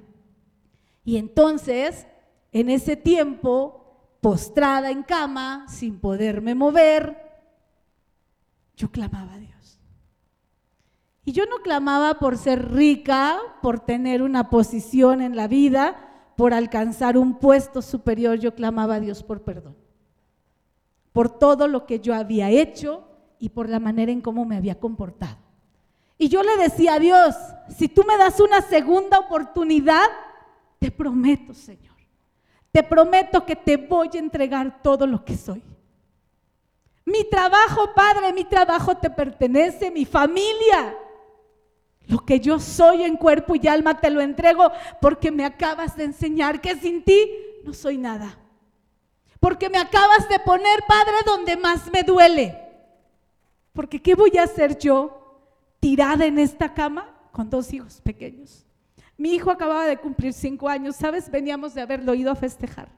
Y 1.04 1.16
entonces, 1.16 2.06
en 2.52 2.68
ese 2.68 2.96
tiempo, 2.96 4.16
postrada 4.20 4.90
en 4.90 5.04
cama, 5.04 5.66
sin 5.68 6.00
poderme 6.00 6.54
mover, 6.54 7.16
yo 8.76 8.90
clamaba 8.90 9.34
a 9.34 9.38
Dios. 9.38 9.80
Y 11.24 11.32
yo 11.32 11.46
no 11.46 11.58
clamaba 11.58 12.18
por 12.18 12.36
ser 12.36 12.72
rica, 12.72 13.38
por 13.62 13.80
tener 13.80 14.22
una 14.22 14.50
posición 14.50 15.22
en 15.22 15.36
la 15.36 15.46
vida, 15.46 16.32
por 16.36 16.52
alcanzar 16.52 17.16
un 17.16 17.38
puesto 17.38 17.82
superior, 17.82 18.38
yo 18.38 18.54
clamaba 18.54 18.96
a 18.96 19.00
Dios 19.00 19.22
por 19.22 19.42
perdón. 19.42 19.76
Por 21.12 21.28
todo 21.30 21.68
lo 21.68 21.86
que 21.86 22.00
yo 22.00 22.14
había 22.14 22.50
hecho 22.50 23.07
y 23.38 23.48
por 23.48 23.68
la 23.68 23.80
manera 23.80 24.12
en 24.12 24.20
cómo 24.20 24.44
me 24.44 24.56
había 24.56 24.78
comportado. 24.78 25.36
Y 26.18 26.28
yo 26.28 26.42
le 26.42 26.56
decía 26.56 26.94
a 26.94 26.98
Dios, 26.98 27.36
si 27.76 27.88
tú 27.88 28.04
me 28.04 28.16
das 28.16 28.40
una 28.40 28.60
segunda 28.60 29.18
oportunidad, 29.18 30.06
te 30.78 30.90
prometo, 30.90 31.54
Señor, 31.54 31.96
te 32.72 32.82
prometo 32.82 33.46
que 33.46 33.56
te 33.56 33.76
voy 33.76 34.10
a 34.14 34.18
entregar 34.18 34.82
todo 34.82 35.06
lo 35.06 35.24
que 35.24 35.36
soy. 35.36 35.62
Mi 37.04 37.24
trabajo, 37.24 37.94
Padre, 37.94 38.32
mi 38.32 38.44
trabajo 38.44 38.96
te 38.96 39.08
pertenece, 39.08 39.90
mi 39.90 40.04
familia, 40.04 40.94
lo 42.06 42.18
que 42.18 42.40
yo 42.40 42.58
soy 42.58 43.02
en 43.04 43.16
cuerpo 43.16 43.54
y 43.54 43.68
alma 43.68 44.00
te 44.00 44.10
lo 44.10 44.20
entrego 44.20 44.70
porque 45.00 45.30
me 45.30 45.44
acabas 45.44 45.96
de 45.96 46.04
enseñar 46.04 46.60
que 46.60 46.74
sin 46.76 47.04
ti 47.04 47.30
no 47.64 47.72
soy 47.72 47.96
nada. 47.96 48.38
Porque 49.40 49.70
me 49.70 49.78
acabas 49.78 50.28
de 50.28 50.38
poner, 50.40 50.80
Padre, 50.88 51.14
donde 51.24 51.56
más 51.56 51.90
me 51.92 52.02
duele. 52.02 52.67
Porque 53.78 54.02
¿qué 54.02 54.16
voy 54.16 54.36
a 54.36 54.42
hacer 54.42 54.76
yo 54.76 55.38
tirada 55.78 56.26
en 56.26 56.40
esta 56.40 56.74
cama 56.74 57.14
con 57.30 57.48
dos 57.48 57.72
hijos 57.72 58.00
pequeños? 58.00 58.66
Mi 59.16 59.32
hijo 59.36 59.52
acababa 59.52 59.86
de 59.86 59.96
cumplir 59.96 60.32
cinco 60.32 60.68
años, 60.68 60.96
¿sabes? 60.96 61.30
Veníamos 61.30 61.74
de 61.74 61.82
haberlo 61.82 62.12
ido 62.12 62.32
a 62.32 62.34
festejar. 62.34 62.88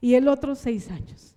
Y 0.00 0.14
el 0.14 0.26
otro 0.26 0.54
seis 0.54 0.90
años. 0.90 1.36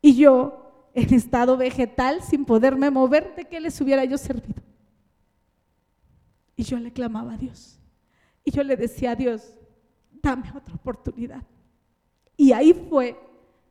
Y 0.00 0.16
yo 0.16 0.90
en 0.94 1.12
estado 1.12 1.58
vegetal, 1.58 2.22
sin 2.22 2.46
poderme 2.46 2.90
mover, 2.90 3.34
¿de 3.36 3.44
qué 3.44 3.60
les 3.60 3.78
hubiera 3.82 4.06
yo 4.06 4.16
servido? 4.16 4.62
Y 6.56 6.62
yo 6.62 6.78
le 6.78 6.90
clamaba 6.90 7.34
a 7.34 7.36
Dios. 7.36 7.78
Y 8.44 8.50
yo 8.50 8.64
le 8.64 8.78
decía 8.78 9.10
a 9.10 9.14
Dios, 9.14 9.58
dame 10.22 10.50
otra 10.56 10.74
oportunidad. 10.74 11.42
Y 12.34 12.52
ahí 12.52 12.72
fue 12.72 13.14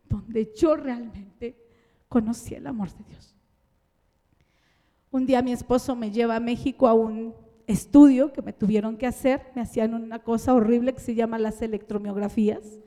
donde 0.08 0.54
yo 0.56 0.76
realmente 0.76 1.67
conocí 2.08 2.56
el 2.56 2.68
amor 2.68 2.90
de 2.92 3.04
Dios. 3.06 3.36
Un 5.12 5.26
día 5.26 5.42
mi 5.42 5.52
esposo 5.52 5.96
me 5.96 6.12
lleva 6.12 6.36
a 6.36 6.40
México 6.40 6.88
a 6.88 6.94
un 6.94 7.34
estudio 7.66 8.32
que 8.34 8.42
me 8.42 8.54
tuvieron 8.54 8.98
que 8.98 9.08
hacer, 9.08 9.42
me 9.56 9.62
hacían 9.62 9.94
una 9.94 10.20
cosa 10.20 10.54
horrible 10.54 10.94
que 10.94 11.00
se 11.00 11.16
llama 11.16 11.38
las 11.38 11.62
electromiografías, 11.62 12.80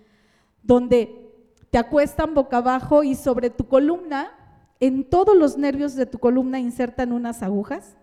donde 0.62 1.31
te 1.71 1.79
acuestan 1.79 2.35
boca 2.35 2.59
abajo 2.59 3.03
y 3.05 3.14
sobre 3.14 3.51
tu 3.51 3.64
columna, 3.66 4.33
en 4.81 5.05
todos 5.05 5.37
los 5.37 5.59
nervios 5.59 5.95
de 5.95 6.07
tu 6.07 6.18
columna 6.18 6.59
insertan 6.59 7.12
unas 7.12 7.43
agujas, 7.43 7.97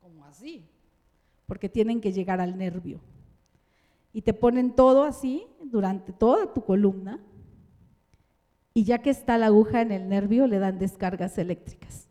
como 0.00 0.24
así, 0.24 0.66
porque 1.46 1.68
tienen 1.68 2.00
que 2.00 2.12
llegar 2.12 2.40
al 2.40 2.56
nervio. 2.56 3.00
Y 4.14 4.22
te 4.22 4.34
ponen 4.34 4.74
todo 4.74 5.04
así 5.04 5.46
durante 5.62 6.12
toda 6.12 6.52
tu 6.52 6.64
columna 6.64 7.20
y 8.74 8.84
ya 8.84 8.98
que 8.98 9.10
está 9.10 9.38
la 9.38 9.46
aguja 9.46 9.82
en 9.82 9.92
el 9.92 10.08
nervio 10.08 10.46
le 10.46 10.58
dan 10.58 10.78
descargas 10.78 11.36
eléctricas 11.38 12.08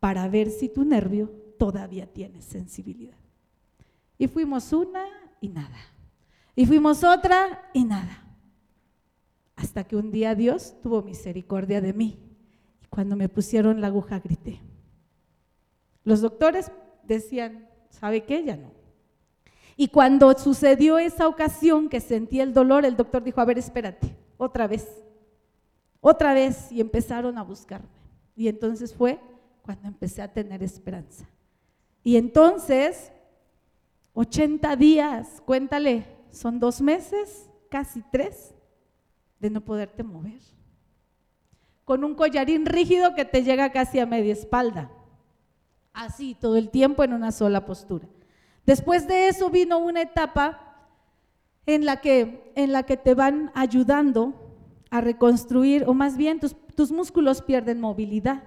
para 0.00 0.28
ver 0.28 0.50
si 0.50 0.68
tu 0.68 0.84
nervio 0.84 1.30
todavía 1.58 2.06
tiene 2.12 2.42
sensibilidad. 2.42 3.16
Y 4.18 4.28
fuimos 4.28 4.72
una 4.72 5.04
y 5.40 5.48
nada. 5.48 5.78
Y 6.54 6.66
fuimos 6.66 7.04
otra 7.04 7.70
y 7.72 7.84
nada. 7.84 8.24
Hasta 9.56 9.84
que 9.84 9.96
un 9.96 10.10
día 10.10 10.34
Dios 10.34 10.74
tuvo 10.82 11.02
misericordia 11.02 11.80
de 11.80 11.92
mí. 11.92 12.18
Y 12.82 12.86
cuando 12.86 13.16
me 13.16 13.28
pusieron 13.28 13.80
la 13.80 13.88
aguja 13.88 14.20
grité. 14.20 14.60
Los 16.04 16.20
doctores 16.20 16.70
decían, 17.04 17.66
¿Sabe 18.00 18.24
qué? 18.24 18.44
Ya 18.44 18.56
no. 18.56 18.72
Y 19.76 19.88
cuando 19.88 20.36
sucedió 20.38 20.98
esa 20.98 21.28
ocasión 21.28 21.88
que 21.88 22.00
sentí 22.00 22.40
el 22.40 22.52
dolor, 22.52 22.84
el 22.84 22.96
doctor 22.96 23.22
dijo, 23.22 23.40
a 23.40 23.44
ver, 23.44 23.58
espérate, 23.58 24.16
otra 24.36 24.66
vez, 24.66 24.86
otra 26.08 26.34
vez, 26.34 26.70
y 26.70 26.80
empezaron 26.80 27.38
a 27.38 27.42
buscarme. 27.42 27.88
Y 28.34 28.48
entonces 28.48 28.94
fue 28.94 29.18
cuando 29.62 29.88
empecé 29.88 30.22
a 30.22 30.32
tener 30.32 30.62
esperanza. 30.62 31.26
Y 32.04 32.16
entonces, 32.16 33.10
80 34.12 34.76
días, 34.76 35.42
cuéntale, 35.44 36.06
son 36.30 36.60
dos 36.60 36.80
meses, 36.80 37.48
casi 37.68 38.02
tres, 38.12 38.54
de 39.40 39.50
no 39.50 39.60
poderte 39.60 40.02
mover. 40.02 40.40
Con 41.84 42.04
un 42.04 42.14
collarín 42.14 42.66
rígido 42.66 43.14
que 43.14 43.24
te 43.24 43.42
llega 43.42 43.72
casi 43.72 43.98
a 43.98 44.06
media 44.06 44.32
espalda 44.32 44.90
así 45.96 46.36
todo 46.38 46.56
el 46.56 46.68
tiempo 46.68 47.02
en 47.02 47.12
una 47.12 47.32
sola 47.32 47.64
postura. 47.64 48.06
Después 48.64 49.08
de 49.08 49.28
eso 49.28 49.50
vino 49.50 49.78
una 49.78 50.02
etapa 50.02 50.60
en 51.64 51.84
la 51.84 52.00
que, 52.00 52.52
en 52.54 52.70
la 52.70 52.84
que 52.84 52.96
te 52.96 53.14
van 53.14 53.50
ayudando 53.54 54.45
a 54.98 55.00
reconstruir, 55.00 55.84
o 55.86 55.94
más 55.94 56.16
bien 56.16 56.40
tus, 56.40 56.56
tus 56.74 56.92
músculos 56.92 57.42
pierden 57.42 57.80
movilidad 57.80 58.42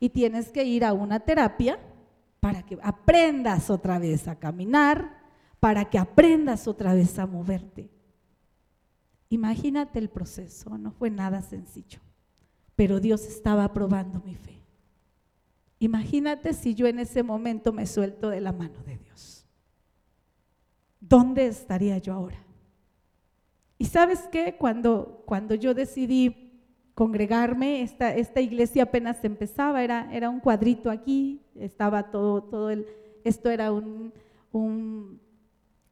y 0.00 0.10
tienes 0.10 0.50
que 0.50 0.64
ir 0.64 0.84
a 0.84 0.92
una 0.92 1.20
terapia 1.20 1.78
para 2.40 2.62
que 2.62 2.78
aprendas 2.82 3.70
otra 3.70 3.98
vez 3.98 4.28
a 4.28 4.38
caminar, 4.38 5.22
para 5.60 5.86
que 5.86 5.98
aprendas 5.98 6.68
otra 6.68 6.92
vez 6.92 7.18
a 7.18 7.26
moverte. 7.26 7.90
Imagínate 9.30 9.98
el 9.98 10.10
proceso, 10.10 10.76
no 10.76 10.92
fue 10.92 11.10
nada 11.10 11.40
sencillo, 11.40 12.00
pero 12.76 13.00
Dios 13.00 13.24
estaba 13.24 13.72
probando 13.72 14.20
mi 14.24 14.34
fe. 14.34 14.62
Imagínate 15.78 16.52
si 16.52 16.74
yo 16.74 16.86
en 16.86 16.98
ese 16.98 17.22
momento 17.22 17.72
me 17.72 17.86
suelto 17.86 18.28
de 18.28 18.40
la 18.40 18.52
mano 18.52 18.82
de 18.84 18.96
Dios. 18.98 19.46
¿Dónde 21.00 21.46
estaría 21.46 21.98
yo 21.98 22.12
ahora? 22.12 22.38
Y 23.84 23.86
sabes 23.86 24.20
qué, 24.32 24.56
cuando, 24.56 25.20
cuando 25.26 25.54
yo 25.54 25.74
decidí 25.74 26.54
congregarme, 26.94 27.82
esta, 27.82 28.14
esta 28.14 28.40
iglesia 28.40 28.84
apenas 28.84 29.22
empezaba, 29.24 29.84
era, 29.84 30.08
era 30.10 30.30
un 30.30 30.40
cuadrito 30.40 30.90
aquí, 30.90 31.42
estaba 31.54 32.04
todo, 32.04 32.44
todo 32.44 32.70
el, 32.70 32.86
esto 33.24 33.50
era 33.50 33.72
un, 33.72 34.14
un, 34.52 35.20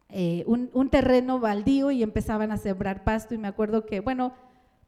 eh, 0.09 0.43
un 0.47 0.89
terreno 0.89 1.39
baldío 1.39 1.91
y 1.91 2.03
empezaban 2.03 2.51
a 2.51 2.57
sembrar 2.57 3.05
pasto. 3.05 3.35
Y 3.35 3.39
me 3.39 3.49
acuerdo 3.49 3.85
que, 3.85 4.01
bueno, 4.01 4.33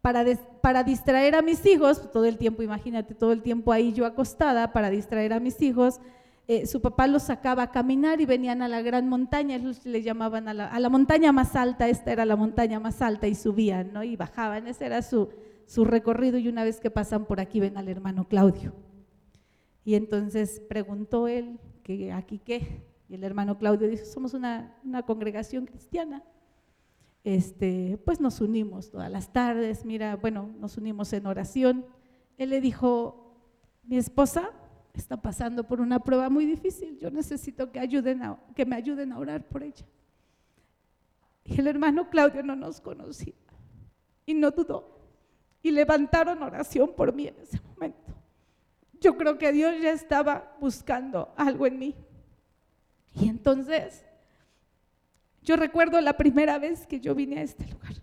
para, 0.00 0.82
distraer 0.82 1.34
a 1.34 1.42
mis 1.42 1.66
hijos, 1.66 2.10
todo 2.10 2.24
el 2.24 2.38
tiempo, 2.38 2.62
imagínate, 2.62 3.14
todo 3.14 3.32
el 3.32 3.42
tiempo 3.42 3.70
ahí 3.70 3.92
yo 3.92 4.06
acostada, 4.06 4.72
para 4.72 4.88
distraer 4.88 5.34
a 5.34 5.40
mis 5.40 5.60
hijos, 5.60 6.00
eh, 6.46 6.66
su 6.66 6.82
papá 6.82 7.06
los 7.06 7.22
sacaba 7.22 7.62
a 7.62 7.70
caminar 7.70 8.20
y 8.20 8.26
venían 8.26 8.60
a 8.60 8.68
la 8.68 8.82
gran 8.82 9.08
montaña, 9.08 9.56
ellos 9.56 9.86
le 9.86 10.02
llamaban 10.02 10.46
a 10.46 10.52
la, 10.52 10.88
montaña 10.90 11.32
más 11.32 11.56
alta, 11.56 11.88
esta 11.88 12.12
era 12.12 12.26
la 12.26 12.36
montaña 12.36 12.78
más 12.80 13.00
alta 13.00 13.26
y 13.26 13.34
subían, 13.34 13.94
¿no? 13.94 14.04
Y 14.04 14.16
bajaban, 14.16 14.66
ese 14.66 14.84
era 14.84 15.00
su, 15.00 15.30
su 15.66 15.86
recorrido 15.86 16.36
y 16.36 16.48
una 16.48 16.62
vez 16.62 16.80
que 16.80 16.90
pasan 16.90 17.24
por 17.24 17.40
aquí 17.40 17.60
ven 17.60 17.78
al 17.78 17.88
hermano 17.88 18.28
Claudio. 18.28 18.74
Y 19.86 19.94
entonces 19.94 20.60
preguntó 20.68 21.28
él, 21.28 21.58
que 21.82 22.12
aquí 22.12 22.38
qué? 22.38 22.82
Y 23.08 23.14
el 23.14 23.24
hermano 23.24 23.56
Claudio 23.56 23.88
dijo, 23.88 24.04
somos 24.04 24.34
una, 24.34 24.76
una 24.84 25.02
congregación 25.02 25.64
cristiana. 25.64 26.22
Este, 27.22 27.98
pues 28.04 28.20
nos 28.20 28.42
unimos 28.42 28.90
todas 28.90 29.10
las 29.10 29.32
tardes, 29.32 29.86
mira, 29.86 30.16
bueno, 30.16 30.50
nos 30.58 30.76
unimos 30.76 31.10
en 31.14 31.26
oración. 31.26 31.86
Él 32.36 32.50
le 32.50 32.60
dijo, 32.60 33.34
mi 33.82 33.96
esposa 33.96 34.50
está 34.98 35.16
pasando 35.20 35.64
por 35.64 35.80
una 35.80 35.98
prueba 35.98 36.30
muy 36.30 36.46
difícil, 36.46 36.98
yo 36.98 37.10
necesito 37.10 37.70
que, 37.72 37.80
ayuden 37.80 38.22
que 38.54 38.64
me 38.64 38.76
ayuden 38.76 39.12
a 39.12 39.18
orar 39.18 39.42
por 39.44 39.62
ella. 39.62 39.84
Y 41.44 41.60
el 41.60 41.66
hermano 41.66 42.08
Claudio 42.08 42.42
no 42.42 42.56
nos 42.56 42.80
conocía 42.80 43.34
y 44.24 44.34
no 44.34 44.50
dudó. 44.50 44.94
Y 45.62 45.70
levantaron 45.70 46.42
oración 46.42 46.92
por 46.94 47.14
mí 47.14 47.28
en 47.28 47.36
ese 47.40 47.60
momento. 47.60 48.14
Yo 49.00 49.16
creo 49.16 49.36
que 49.36 49.52
Dios 49.52 49.74
ya 49.82 49.92
estaba 49.92 50.56
buscando 50.60 51.34
algo 51.36 51.66
en 51.66 51.78
mí. 51.78 51.94
Y 53.14 53.28
entonces, 53.28 54.04
yo 55.42 55.56
recuerdo 55.56 56.00
la 56.00 56.16
primera 56.16 56.58
vez 56.58 56.86
que 56.86 57.00
yo 57.00 57.14
vine 57.14 57.40
a 57.40 57.42
este 57.42 57.66
lugar. 57.66 57.94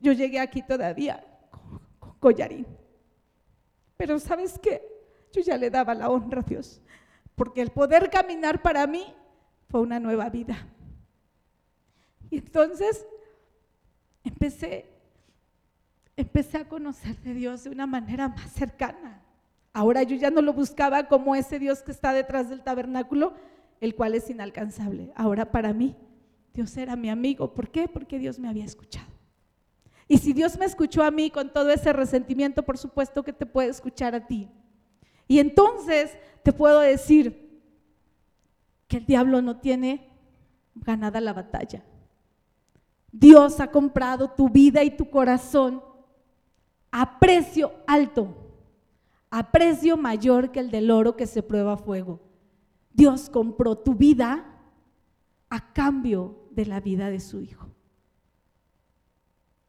Yo 0.00 0.12
llegué 0.12 0.40
aquí 0.40 0.62
todavía 0.62 1.24
con, 1.50 1.80
collarín. 2.18 2.66
Pero 3.96 4.18
¿sabes 4.18 4.58
qué? 4.58 4.89
Yo 5.32 5.40
ya 5.42 5.56
le 5.56 5.70
daba 5.70 5.94
la 5.94 6.10
honra 6.10 6.40
a 6.40 6.44
Dios. 6.44 6.80
Porque 7.34 7.62
el 7.62 7.70
poder 7.70 8.10
caminar 8.10 8.62
para 8.62 8.86
mí 8.86 9.04
fue 9.68 9.80
una 9.80 10.00
nueva 10.00 10.28
vida. 10.28 10.66
Y 12.30 12.38
entonces 12.38 13.06
empecé, 14.24 14.86
empecé 16.16 16.58
a 16.58 16.68
conocer 16.68 17.18
de 17.20 17.34
Dios 17.34 17.64
de 17.64 17.70
una 17.70 17.86
manera 17.86 18.28
más 18.28 18.52
cercana. 18.52 19.22
Ahora 19.72 20.02
yo 20.02 20.16
ya 20.16 20.30
no 20.30 20.42
lo 20.42 20.52
buscaba 20.52 21.08
como 21.08 21.34
ese 21.34 21.58
Dios 21.58 21.82
que 21.82 21.92
está 21.92 22.12
detrás 22.12 22.48
del 22.48 22.62
tabernáculo, 22.62 23.34
el 23.80 23.94
cual 23.94 24.14
es 24.14 24.28
inalcanzable. 24.28 25.12
Ahora 25.14 25.50
para 25.50 25.72
mí, 25.72 25.96
Dios 26.52 26.76
era 26.76 26.96
mi 26.96 27.08
amigo. 27.08 27.54
¿Por 27.54 27.70
qué? 27.70 27.88
Porque 27.88 28.18
Dios 28.18 28.38
me 28.38 28.48
había 28.48 28.64
escuchado. 28.64 29.06
Y 30.08 30.18
si 30.18 30.32
Dios 30.32 30.58
me 30.58 30.64
escuchó 30.64 31.04
a 31.04 31.12
mí 31.12 31.30
con 31.30 31.52
todo 31.52 31.70
ese 31.70 31.92
resentimiento, 31.92 32.64
por 32.64 32.76
supuesto 32.76 33.22
que 33.22 33.32
te 33.32 33.46
puede 33.46 33.68
escuchar 33.68 34.14
a 34.16 34.26
ti. 34.26 34.50
Y 35.30 35.38
entonces 35.38 36.18
te 36.42 36.52
puedo 36.52 36.80
decir 36.80 37.62
que 38.88 38.96
el 38.96 39.06
diablo 39.06 39.40
no 39.40 39.60
tiene 39.60 40.10
ganada 40.74 41.20
la 41.20 41.32
batalla. 41.32 41.84
Dios 43.12 43.60
ha 43.60 43.70
comprado 43.70 44.32
tu 44.32 44.48
vida 44.48 44.82
y 44.82 44.90
tu 44.90 45.08
corazón 45.08 45.82
a 46.90 47.20
precio 47.20 47.72
alto 47.86 48.50
a 49.30 49.52
precio 49.52 49.96
mayor 49.96 50.50
que 50.50 50.58
el 50.58 50.70
del 50.70 50.90
oro 50.90 51.16
que 51.16 51.26
se 51.26 51.42
prueba 51.42 51.74
a 51.74 51.76
fuego. 51.76 52.20
Dios 52.92 53.30
compró 53.30 53.78
tu 53.78 53.94
vida 53.94 54.44
a 55.48 55.72
cambio 55.72 56.48
de 56.50 56.66
la 56.66 56.80
vida 56.80 57.10
de 57.10 57.20
su 57.20 57.40
Hijo. 57.40 57.68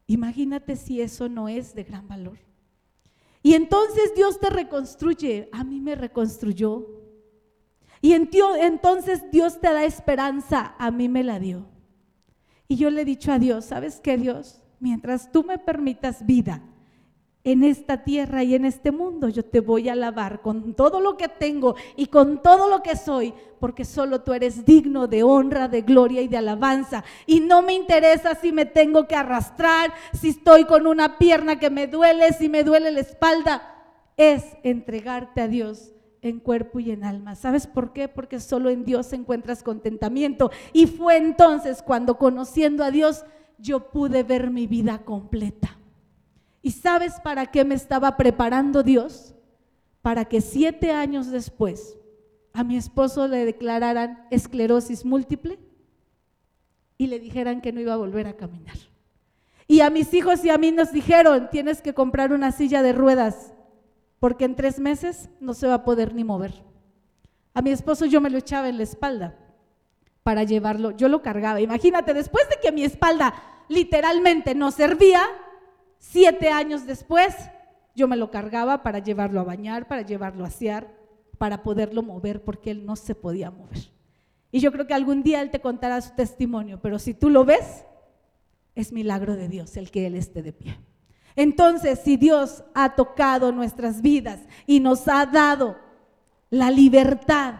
Imagínate 0.07 0.75
si 0.75 1.01
eso 1.01 1.29
no 1.29 1.47
es 1.47 1.75
de 1.75 1.83
gran 1.83 2.07
valor. 2.07 2.39
Y 3.43 3.53
entonces 3.53 4.13
Dios 4.15 4.39
te 4.39 4.49
reconstruye. 4.49 5.49
A 5.51 5.63
mí 5.63 5.79
me 5.81 5.95
reconstruyó. 5.95 6.87
Y 8.01 8.13
entonces 8.13 9.23
Dios 9.31 9.59
te 9.59 9.71
da 9.71 9.83
esperanza. 9.83 10.75
A 10.77 10.91
mí 10.91 11.09
me 11.09 11.23
la 11.23 11.39
dio. 11.39 11.67
Y 12.67 12.77
yo 12.77 12.89
le 12.89 13.01
he 13.01 13.05
dicho 13.05 13.31
a 13.31 13.39
Dios, 13.39 13.65
¿sabes 13.65 13.99
qué 13.99 14.17
Dios? 14.17 14.61
Mientras 14.79 15.31
tú 15.31 15.43
me 15.43 15.57
permitas 15.57 16.25
vida, 16.25 16.63
en 17.43 17.63
esta 17.63 18.03
tierra 18.03 18.43
y 18.43 18.55
en 18.55 18.65
este 18.65 18.91
mundo. 18.91 19.29
Yo 19.29 19.43
te 19.43 19.59
voy 19.59 19.89
a 19.89 19.93
alabar 19.93 20.41
con 20.41 20.73
todo 20.73 20.99
lo 20.99 21.17
que 21.17 21.27
tengo 21.27 21.75
y 21.95 22.07
con 22.07 22.41
todo 22.41 22.69
lo 22.69 22.83
que 22.83 22.95
soy, 22.95 23.33
porque 23.59 23.85
solo 23.85 24.21
tú 24.21 24.33
eres 24.33 24.65
digno 24.65 25.07
de 25.07 25.23
honra, 25.23 25.67
de 25.67 25.81
gloria 25.81 26.21
y 26.21 26.27
de 26.27 26.37
alabanza. 26.37 27.03
Y 27.25 27.39
no 27.39 27.61
me 27.61 27.73
interesa 27.73 28.35
si 28.35 28.51
me 28.51 28.65
tengo 28.65 29.07
que 29.07 29.15
arrastrar, 29.15 29.93
si 30.13 30.29
estoy 30.29 30.65
con 30.65 30.87
una 30.87 31.17
pierna 31.17 31.59
que 31.59 31.69
me 31.69 31.87
duele, 31.87 32.33
si 32.33 32.49
me 32.49 32.63
duele 32.63 32.91
la 32.91 32.99
espalda. 32.99 33.67
Es 34.17 34.57
entregarte 34.63 35.41
a 35.41 35.47
Dios 35.47 35.93
en 36.21 36.39
cuerpo 36.39 36.79
y 36.79 36.91
en 36.91 37.03
alma. 37.03 37.35
¿Sabes 37.35 37.65
por 37.65 37.93
qué? 37.93 38.07
Porque 38.07 38.39
solo 38.39 38.69
en 38.69 38.85
Dios 38.85 39.11
encuentras 39.13 39.63
contentamiento. 39.63 40.51
Y 40.73 40.85
fue 40.85 41.17
entonces 41.17 41.81
cuando 41.81 42.17
conociendo 42.19 42.83
a 42.83 42.91
Dios 42.91 43.25
yo 43.57 43.91
pude 43.91 44.23
ver 44.23 44.51
mi 44.51 44.67
vida 44.67 44.99
completa. 44.99 45.80
¿Y 46.61 46.71
sabes 46.71 47.19
para 47.21 47.47
qué 47.47 47.65
me 47.65 47.75
estaba 47.75 48.17
preparando 48.17 48.83
Dios? 48.83 49.33
Para 50.01 50.25
que 50.25 50.41
siete 50.41 50.91
años 50.91 51.31
después 51.31 51.97
a 52.53 52.63
mi 52.63 52.77
esposo 52.77 53.27
le 53.27 53.45
declararan 53.45 54.27
esclerosis 54.29 55.05
múltiple 55.05 55.59
y 56.97 57.07
le 57.07 57.19
dijeran 57.19 57.61
que 57.61 57.71
no 57.71 57.79
iba 57.79 57.93
a 57.93 57.97
volver 57.97 58.27
a 58.27 58.37
caminar. 58.37 58.75
Y 59.67 59.79
a 59.79 59.89
mis 59.89 60.13
hijos 60.13 60.43
y 60.43 60.49
a 60.49 60.57
mí 60.57 60.71
nos 60.71 60.91
dijeron, 60.91 61.49
tienes 61.49 61.81
que 61.81 61.93
comprar 61.93 62.33
una 62.33 62.51
silla 62.51 62.81
de 62.81 62.91
ruedas, 62.91 63.53
porque 64.19 64.45
en 64.45 64.55
tres 64.55 64.79
meses 64.79 65.29
no 65.39 65.53
se 65.53 65.67
va 65.67 65.75
a 65.75 65.83
poder 65.85 66.13
ni 66.13 66.23
mover. 66.23 66.63
A 67.53 67.61
mi 67.61 67.71
esposo 67.71 68.05
yo 68.05 68.21
me 68.21 68.29
lo 68.29 68.37
echaba 68.37 68.69
en 68.69 68.77
la 68.77 68.83
espalda 68.83 69.37
para 70.23 70.43
llevarlo, 70.43 70.91
yo 70.91 71.07
lo 71.07 71.21
cargaba. 71.21 71.61
Imagínate, 71.61 72.13
después 72.13 72.47
de 72.49 72.57
que 72.61 72.71
mi 72.71 72.83
espalda 72.83 73.33
literalmente 73.69 74.53
no 74.53 74.71
servía, 74.71 75.21
Siete 76.03 76.49
años 76.49 76.87
después, 76.87 77.35
yo 77.95 78.07
me 78.07 78.17
lo 78.17 78.31
cargaba 78.31 78.81
para 78.81 78.97
llevarlo 78.97 79.39
a 79.39 79.43
bañar, 79.43 79.87
para 79.87 80.01
llevarlo 80.01 80.43
a 80.43 80.47
asear, 80.47 80.91
para 81.37 81.61
poderlo 81.61 82.01
mover, 82.01 82.43
porque 82.43 82.71
él 82.71 82.87
no 82.87 82.95
se 82.95 83.13
podía 83.13 83.51
mover. 83.51 83.91
Y 84.51 84.59
yo 84.61 84.71
creo 84.71 84.87
que 84.87 84.95
algún 84.95 85.21
día 85.21 85.41
él 85.41 85.51
te 85.51 85.61
contará 85.61 86.01
su 86.01 86.15
testimonio, 86.15 86.79
pero 86.81 86.97
si 86.97 87.13
tú 87.13 87.29
lo 87.29 87.45
ves, 87.45 87.85
es 88.73 88.91
milagro 88.91 89.35
de 89.35 89.47
Dios 89.47 89.77
el 89.77 89.91
que 89.91 90.07
él 90.07 90.15
esté 90.15 90.41
de 90.41 90.53
pie. 90.53 90.75
Entonces, 91.35 91.99
si 92.03 92.17
Dios 92.17 92.63
ha 92.73 92.95
tocado 92.95 93.51
nuestras 93.51 94.01
vidas 94.01 94.39
y 94.65 94.79
nos 94.79 95.07
ha 95.07 95.27
dado 95.27 95.77
la 96.49 96.71
libertad 96.71 97.55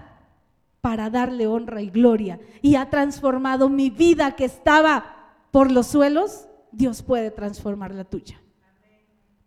para 0.81 1.11
darle 1.11 1.45
honra 1.45 1.83
y 1.83 1.91
gloria 1.91 2.39
y 2.63 2.73
ha 2.73 2.89
transformado 2.89 3.69
mi 3.69 3.91
vida 3.91 4.35
que 4.35 4.45
estaba 4.45 5.35
por 5.51 5.71
los 5.71 5.85
suelos, 5.85 6.47
Dios 6.71 7.01
puede 7.01 7.31
transformar 7.31 7.93
la 7.93 8.03
tuya. 8.03 8.41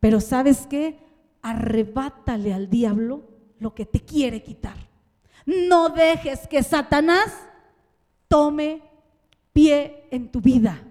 Pero 0.01 0.21
¿sabes 0.21 0.67
qué? 0.67 0.99
Arrebátale 1.43 2.53
al 2.53 2.69
diablo 2.69 3.23
lo 3.59 3.75
que 3.75 3.87
te 3.87 4.01
quiere 4.01 4.43
quitar. 4.43 4.77
No 5.47 5.91
dejes 5.91 6.47
que 6.47 6.63
Satanás 6.63 7.33
tome 8.29 8.83
pie 9.53 10.09
en 10.11 10.31
tu 10.31 10.41
vida. 10.41 10.83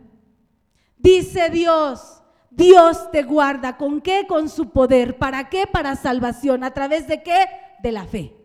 Dice 0.98 1.50
Dios, 1.50 2.24
Dios 2.50 3.12
te 3.12 3.24
guarda. 3.24 3.78
¿Con 3.78 4.02
qué? 4.02 4.26
Con 4.28 4.50
su 4.50 4.70
poder. 4.70 5.18
¿Para 5.18 5.50
qué? 5.50 5.68
Para 5.68 5.96
salvación. 5.96 6.64
¿A 6.64 6.74
través 6.74 7.08
de 7.08 7.24
qué? 7.24 7.46
De 7.82 7.92
la 7.92 8.06
fe. 8.06 8.36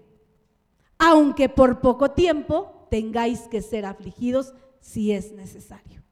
Aunque 0.98 1.48
por 1.48 1.80
poco 1.80 2.10
tiempo 2.10 2.86
tengáis 2.90 3.40
que 3.42 3.62
ser 3.62 3.86
afligidos 3.86 4.54
si 4.80 5.12
es 5.12 5.32
necesario. 5.32 6.02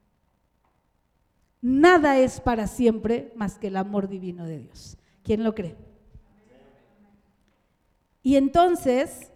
Nada 1.69 2.17
es 2.21 2.41
para 2.41 2.69
siempre 2.69 3.33
más 3.35 3.59
que 3.59 3.67
el 3.67 3.77
amor 3.77 4.07
divino 4.07 4.47
de 4.47 4.61
Dios. 4.61 4.97
¿Quién 5.25 5.43
lo 5.43 5.53
cree? 5.53 5.77
Y 8.23 8.37
entonces, 8.37 9.33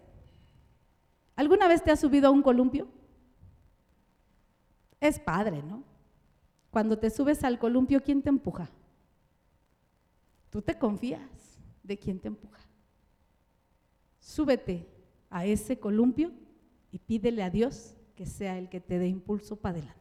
¿alguna 1.35 1.67
vez 1.67 1.83
te 1.83 1.91
has 1.91 1.99
subido 1.99 2.29
a 2.29 2.31
un 2.31 2.41
columpio? 2.41 2.87
Es 5.01 5.19
padre, 5.19 5.61
¿no? 5.61 5.83
Cuando 6.69 6.97
te 6.97 7.09
subes 7.09 7.43
al 7.43 7.59
columpio, 7.59 8.01
¿quién 8.01 8.21
te 8.21 8.29
empuja? 8.29 8.71
Tú 10.51 10.61
te 10.61 10.79
confías 10.79 11.59
de 11.83 11.99
quién 11.99 12.17
te 12.17 12.29
empuja. 12.29 12.61
Súbete 14.21 14.87
a 15.29 15.45
ese 15.45 15.77
columpio 15.77 16.31
y 16.93 16.99
pídele 16.99 17.43
a 17.43 17.49
Dios 17.49 17.97
que 18.15 18.25
sea 18.25 18.57
el 18.57 18.69
que 18.69 18.79
te 18.79 18.99
dé 18.99 19.09
impulso 19.09 19.57
para 19.57 19.79
adelante. 19.79 20.00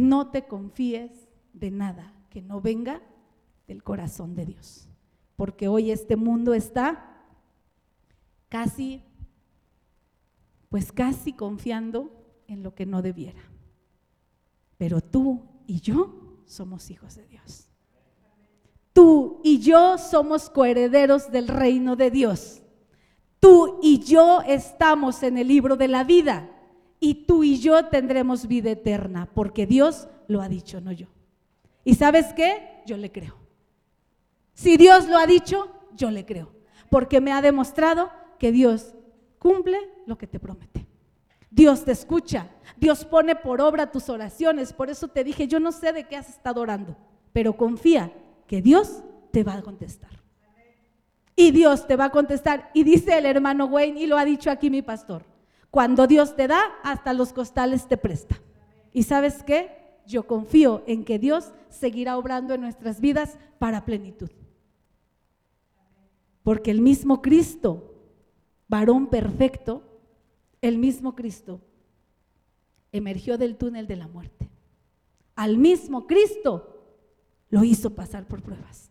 No 0.00 0.28
te 0.28 0.46
confíes 0.46 1.10
de 1.52 1.70
nada 1.70 2.14
que 2.30 2.40
no 2.40 2.62
venga 2.62 3.02
del 3.68 3.82
corazón 3.82 4.34
de 4.34 4.46
Dios, 4.46 4.88
porque 5.36 5.68
hoy 5.68 5.90
este 5.90 6.16
mundo 6.16 6.54
está 6.54 7.22
casi, 8.48 9.02
pues 10.70 10.90
casi 10.90 11.34
confiando 11.34 12.10
en 12.46 12.62
lo 12.62 12.74
que 12.74 12.86
no 12.86 13.02
debiera. 13.02 13.42
Pero 14.78 15.02
tú 15.02 15.42
y 15.66 15.80
yo 15.80 16.44
somos 16.46 16.90
hijos 16.90 17.16
de 17.16 17.26
Dios. 17.26 17.68
Tú 18.94 19.42
y 19.44 19.58
yo 19.58 19.98
somos 19.98 20.48
coherederos 20.48 21.30
del 21.30 21.46
reino 21.46 21.94
de 21.94 22.10
Dios. 22.10 22.62
Tú 23.38 23.80
y 23.82 23.98
yo 23.98 24.40
estamos 24.46 25.22
en 25.22 25.36
el 25.36 25.48
libro 25.48 25.76
de 25.76 25.88
la 25.88 26.04
vida 26.04 26.56
y 27.00 27.24
tú 27.24 27.42
y 27.42 27.58
yo 27.58 27.86
tendremos 27.86 28.46
vida 28.46 28.70
eterna, 28.70 29.28
porque 29.34 29.66
Dios 29.66 30.06
lo 30.28 30.42
ha 30.42 30.48
dicho, 30.48 30.80
no 30.80 30.92
yo. 30.92 31.06
¿Y 31.82 31.94
sabes 31.94 32.32
qué? 32.34 32.82
Yo 32.86 32.98
le 32.98 33.10
creo. 33.10 33.36
Si 34.52 34.76
Dios 34.76 35.08
lo 35.08 35.16
ha 35.16 35.26
dicho, 35.26 35.68
yo 35.96 36.10
le 36.10 36.26
creo, 36.26 36.52
porque 36.90 37.20
me 37.22 37.32
ha 37.32 37.40
demostrado 37.40 38.10
que 38.38 38.52
Dios 38.52 38.94
cumple 39.38 39.78
lo 40.06 40.18
que 40.18 40.26
te 40.26 40.38
promete. 40.38 40.86
Dios 41.50 41.84
te 41.84 41.92
escucha, 41.92 42.48
Dios 42.76 43.04
pone 43.04 43.34
por 43.34 43.60
obra 43.60 43.90
tus 43.90 44.08
oraciones. 44.08 44.72
Por 44.72 44.90
eso 44.90 45.08
te 45.08 45.24
dije, 45.24 45.48
yo 45.48 45.58
no 45.58 45.72
sé 45.72 45.92
de 45.92 46.06
qué 46.06 46.16
has 46.16 46.28
estado 46.28 46.60
orando, 46.60 46.96
pero 47.32 47.56
confía 47.56 48.12
que 48.46 48.62
Dios 48.62 49.02
te 49.32 49.42
va 49.42 49.54
a 49.54 49.62
contestar. 49.62 50.10
Y 51.34 51.50
Dios 51.50 51.86
te 51.86 51.96
va 51.96 52.06
a 52.06 52.10
contestar. 52.10 52.70
Y 52.74 52.84
dice 52.84 53.16
el 53.16 53.26
hermano 53.26 53.64
Wayne, 53.64 54.00
y 54.00 54.06
lo 54.06 54.18
ha 54.18 54.24
dicho 54.24 54.50
aquí 54.50 54.68
mi 54.68 54.82
pastor, 54.82 55.24
cuando 55.70 56.06
Dios 56.06 56.34
te 56.36 56.48
da, 56.48 56.60
hasta 56.82 57.12
los 57.12 57.32
costales 57.32 57.86
te 57.86 57.96
presta. 57.96 58.40
¿Y 58.92 59.04
sabes 59.04 59.42
qué? 59.42 59.76
Yo 60.06 60.26
confío 60.26 60.82
en 60.86 61.04
que 61.04 61.18
Dios 61.18 61.52
seguirá 61.68 62.18
obrando 62.18 62.54
en 62.54 62.60
nuestras 62.60 63.00
vidas 63.00 63.38
para 63.58 63.84
plenitud. 63.84 64.30
Porque 66.42 66.70
el 66.70 66.80
mismo 66.80 67.22
Cristo, 67.22 67.94
varón 68.66 69.08
perfecto, 69.08 69.82
el 70.60 70.78
mismo 70.78 71.14
Cristo 71.14 71.60
emergió 72.92 73.38
del 73.38 73.56
túnel 73.56 73.86
de 73.86 73.96
la 73.96 74.08
muerte. 74.08 74.50
Al 75.36 75.56
mismo 75.56 76.06
Cristo 76.06 76.96
lo 77.48 77.62
hizo 77.62 77.94
pasar 77.94 78.26
por 78.26 78.42
pruebas. 78.42 78.90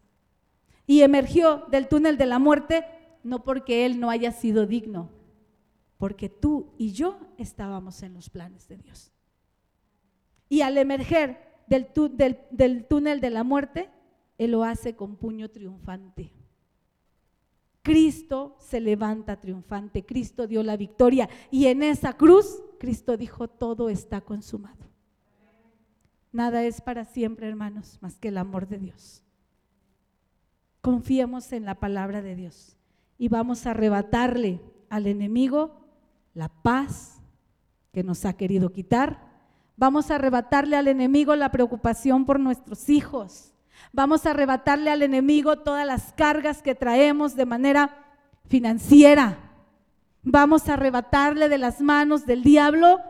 Y 0.88 1.02
emergió 1.02 1.66
del 1.70 1.88
túnel 1.88 2.18
de 2.18 2.26
la 2.26 2.40
muerte 2.40 2.86
no 3.24 3.44
porque 3.44 3.86
Él 3.86 4.00
no 4.00 4.10
haya 4.10 4.32
sido 4.32 4.66
digno, 4.66 5.10
porque 6.00 6.30
tú 6.30 6.74
y 6.78 6.94
yo 6.94 7.20
estábamos 7.38 8.02
en 8.04 8.14
los 8.14 8.30
planes 8.30 8.70
de 8.70 8.78
Dios. 8.78 9.12
Y 10.48 10.62
al 10.62 10.78
emerger 10.78 11.38
del, 11.68 12.86
túnel 12.88 13.20
de 13.20 13.30
la 13.30 13.44
muerte, 13.44 13.90
Él 14.38 14.52
lo 14.52 14.64
hace 14.64 14.96
con 14.96 15.18
puño 15.18 15.52
triunfante. 15.52 16.32
Cristo 17.82 18.56
se 18.60 18.80
levanta 18.80 19.42
triunfante, 19.42 20.06
Cristo 20.06 20.48
dio 20.48 20.64
la 20.64 20.78
victoria 20.78 21.30
y 21.52 21.66
en 21.66 21.84
esa 21.84 22.14
cruz 22.14 22.64
Cristo 22.80 23.18
dijo, 23.18 23.50
todo 23.50 23.90
está 23.90 24.22
consumado. 24.22 24.88
Nada 26.32 26.64
es 26.64 26.80
para 26.80 27.04
siempre, 27.04 27.48
hermanos, 27.48 27.98
más 28.02 28.18
que 28.18 28.30
el 28.30 28.38
amor 28.38 28.70
de 28.70 28.80
Dios. 28.80 29.22
Confiemos 30.80 31.52
en 31.52 31.66
la 31.66 31.76
palabra 31.76 32.22
de 32.22 32.36
Dios 32.36 32.78
y 33.18 33.28
vamos 33.28 33.66
a 33.66 33.72
arrebatarle 33.72 34.62
al 34.90 35.08
enemigo 35.08 35.79
la 36.40 36.48
paz 36.48 37.22
que 37.92 38.02
nos 38.02 38.24
ha 38.24 38.32
querido 38.32 38.72
quitar. 38.72 39.28
Vamos 39.76 40.10
a 40.10 40.16
arrebatarle 40.16 40.78
al 40.78 40.88
enemigo 40.88 41.36
la 41.36 41.52
preocupación 41.52 42.26
por 42.26 42.40
nuestros 42.40 42.90
hijos. 42.90 43.54
Vamos 43.92 44.26
a 44.26 44.32
arrebatarle 44.32 44.90
al 44.90 45.04
enemigo 45.04 45.60
todas 45.60 45.86
las 45.86 46.14
cargas 46.14 46.62
que 46.62 46.76
traemos 46.76 47.36
de 47.36 47.46
manera 47.46 48.06
financiera. 48.48 49.38
Vamos 50.24 50.70
a 50.70 50.76
arrebatarle 50.76 51.50
de 51.50 51.58
las 51.58 51.82
manos 51.82 52.26
del 52.26 52.42
diablo 52.42 53.02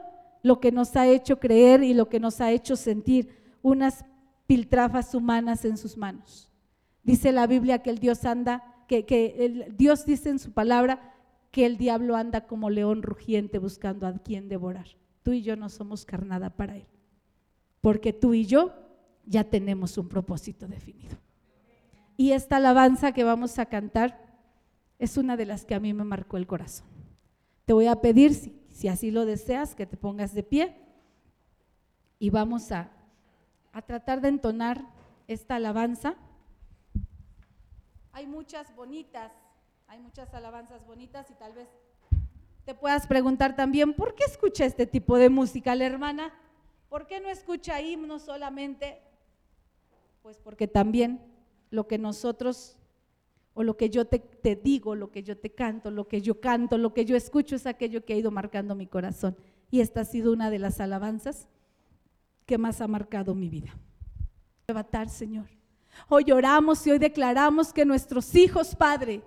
lo 0.41 0.59
que 0.59 0.71
nos 0.71 0.95
ha 0.95 1.05
hecho 1.05 1.39
creer 1.39 1.83
y 1.83 1.93
lo 1.93 2.09
que 2.09 2.19
nos 2.19 2.41
ha 2.41 2.49
hecho 2.49 2.75
sentir 2.75 3.29
unas 3.61 4.05
piltrafas 4.47 5.13
humanas 5.13 5.65
en 5.65 5.77
sus 5.77 5.97
manos. 5.97 6.49
Dice 7.03 7.31
la 7.31 7.45
Biblia 7.45 7.83
que 7.83 7.91
el 7.91 7.99
Dios 7.99 8.25
anda, 8.25 8.63
que, 8.87 9.35
el 9.37 9.77
Dios 9.77 10.03
dice 10.07 10.29
en 10.29 10.39
su 10.39 10.51
palabra 10.51 11.18
que 11.51 11.65
el 11.65 11.77
diablo 11.77 12.15
anda 12.15 12.47
como 12.47 12.69
león 12.69 13.01
rugiente 13.01 13.57
buscando 13.57 14.07
a 14.07 14.13
quien 14.13 14.49
devorar. 14.49 14.87
Tú 15.23 15.33
y 15.33 15.41
yo 15.41 15.55
no 15.55 15.69
somos 15.69 16.05
carnada 16.05 16.49
para 16.51 16.77
él, 16.77 16.87
porque 17.81 18.13
tú 18.13 18.33
y 18.33 18.45
yo 18.45 18.73
ya 19.25 19.43
tenemos 19.43 19.97
un 19.97 20.07
propósito 20.09 20.67
definido. 20.67 21.17
Y 22.17 22.33
esta 22.33 22.57
alabanza 22.57 23.13
que 23.13 23.23
vamos 23.23 23.59
a 23.59 23.67
cantar 23.67 24.29
es 24.97 25.17
una 25.17 25.37
de 25.37 25.45
las 25.45 25.65
que 25.65 25.75
a 25.75 25.79
mí 25.79 25.93
me 25.93 26.03
marcó 26.03 26.37
el 26.37 26.47
corazón. 26.47 26.87
Te 27.65 27.73
voy 27.73 27.87
a 27.87 28.01
pedir, 28.01 28.33
si, 28.33 28.87
así 28.87 29.11
lo 29.11 29.25
deseas, 29.25 29.75
que 29.75 29.85
te 29.85 29.95
pongas 29.95 30.33
de 30.33 30.43
pie 30.43 30.75
y 32.17 32.29
vamos 32.29 32.71
a, 32.71 32.91
a 33.71 33.81
tratar 33.81 34.19
de 34.19 34.27
entonar 34.27 34.83
esta 35.27 35.55
alabanza. 35.55 36.15
Hay 38.11 38.27
muchas 38.27 38.75
bonitas, 38.75 39.31
hay 39.89 39.99
muchas 39.99 40.31
alabanzas 40.35 40.85
bonitas 40.85 41.29
y 41.31 41.33
tal 41.33 41.53
vez 41.53 41.67
te 42.63 42.75
puedas 42.75 43.07
preguntar 43.07 43.55
también, 43.55 43.93
¿por 43.93 44.13
qué 44.13 44.23
escucha 44.23 44.63
este 44.63 44.85
tipo 44.85 45.17
de 45.17 45.29
música 45.29 45.73
la 45.73 45.87
hermana? 45.87 46.31
¿Por 46.89 47.07
qué 47.07 47.19
no 47.19 47.27
escucha 47.27 47.81
himnos 47.81 48.21
solamente? 48.21 49.01
Pues 50.21 50.37
porque 50.37 50.67
también 50.67 51.19
lo 51.71 51.87
que 51.87 51.97
nosotros, 51.97 52.77
o 53.55 53.63
lo 53.63 53.77
que 53.77 53.89
yo 53.89 54.05
te, 54.05 54.55
digo, 54.55 54.93
lo 54.93 55.09
que 55.09 55.23
yo 55.23 55.35
te 55.35 55.49
canto, 55.49 55.89
lo 55.89 56.07
que 56.07 56.21
yo 56.21 56.39
canto, 56.39 56.77
lo 56.77 56.93
que 56.93 57.05
yo 57.05 57.15
escucho 57.15 57.55
es 57.55 57.65
aquello 57.65 58.05
que 58.05 58.13
ha 58.13 58.17
ido 58.17 58.29
marcando 58.29 58.75
mi 58.75 58.85
corazón. 58.85 59.35
Y 59.71 59.81
esta 59.81 60.01
ha 60.01 60.05
sido 60.05 60.31
una 60.31 60.51
de 60.51 60.59
las 60.59 60.79
alabanzas 60.79 61.47
que 62.45 62.59
más 62.59 62.79
ha 62.81 62.87
marcado 62.87 63.33
mi 63.33 63.49
vida. 63.49 63.75
Levantar, 64.67 65.09
Señor. 65.09 65.47
Hoy 66.07 66.25
lloramos 66.25 66.85
y 66.85 66.91
hoy 66.91 66.99
declaramos 66.99 67.73
que 67.73 67.85
nuestros 67.85 68.35
hijos, 68.35 68.75
Padre, 68.75 69.23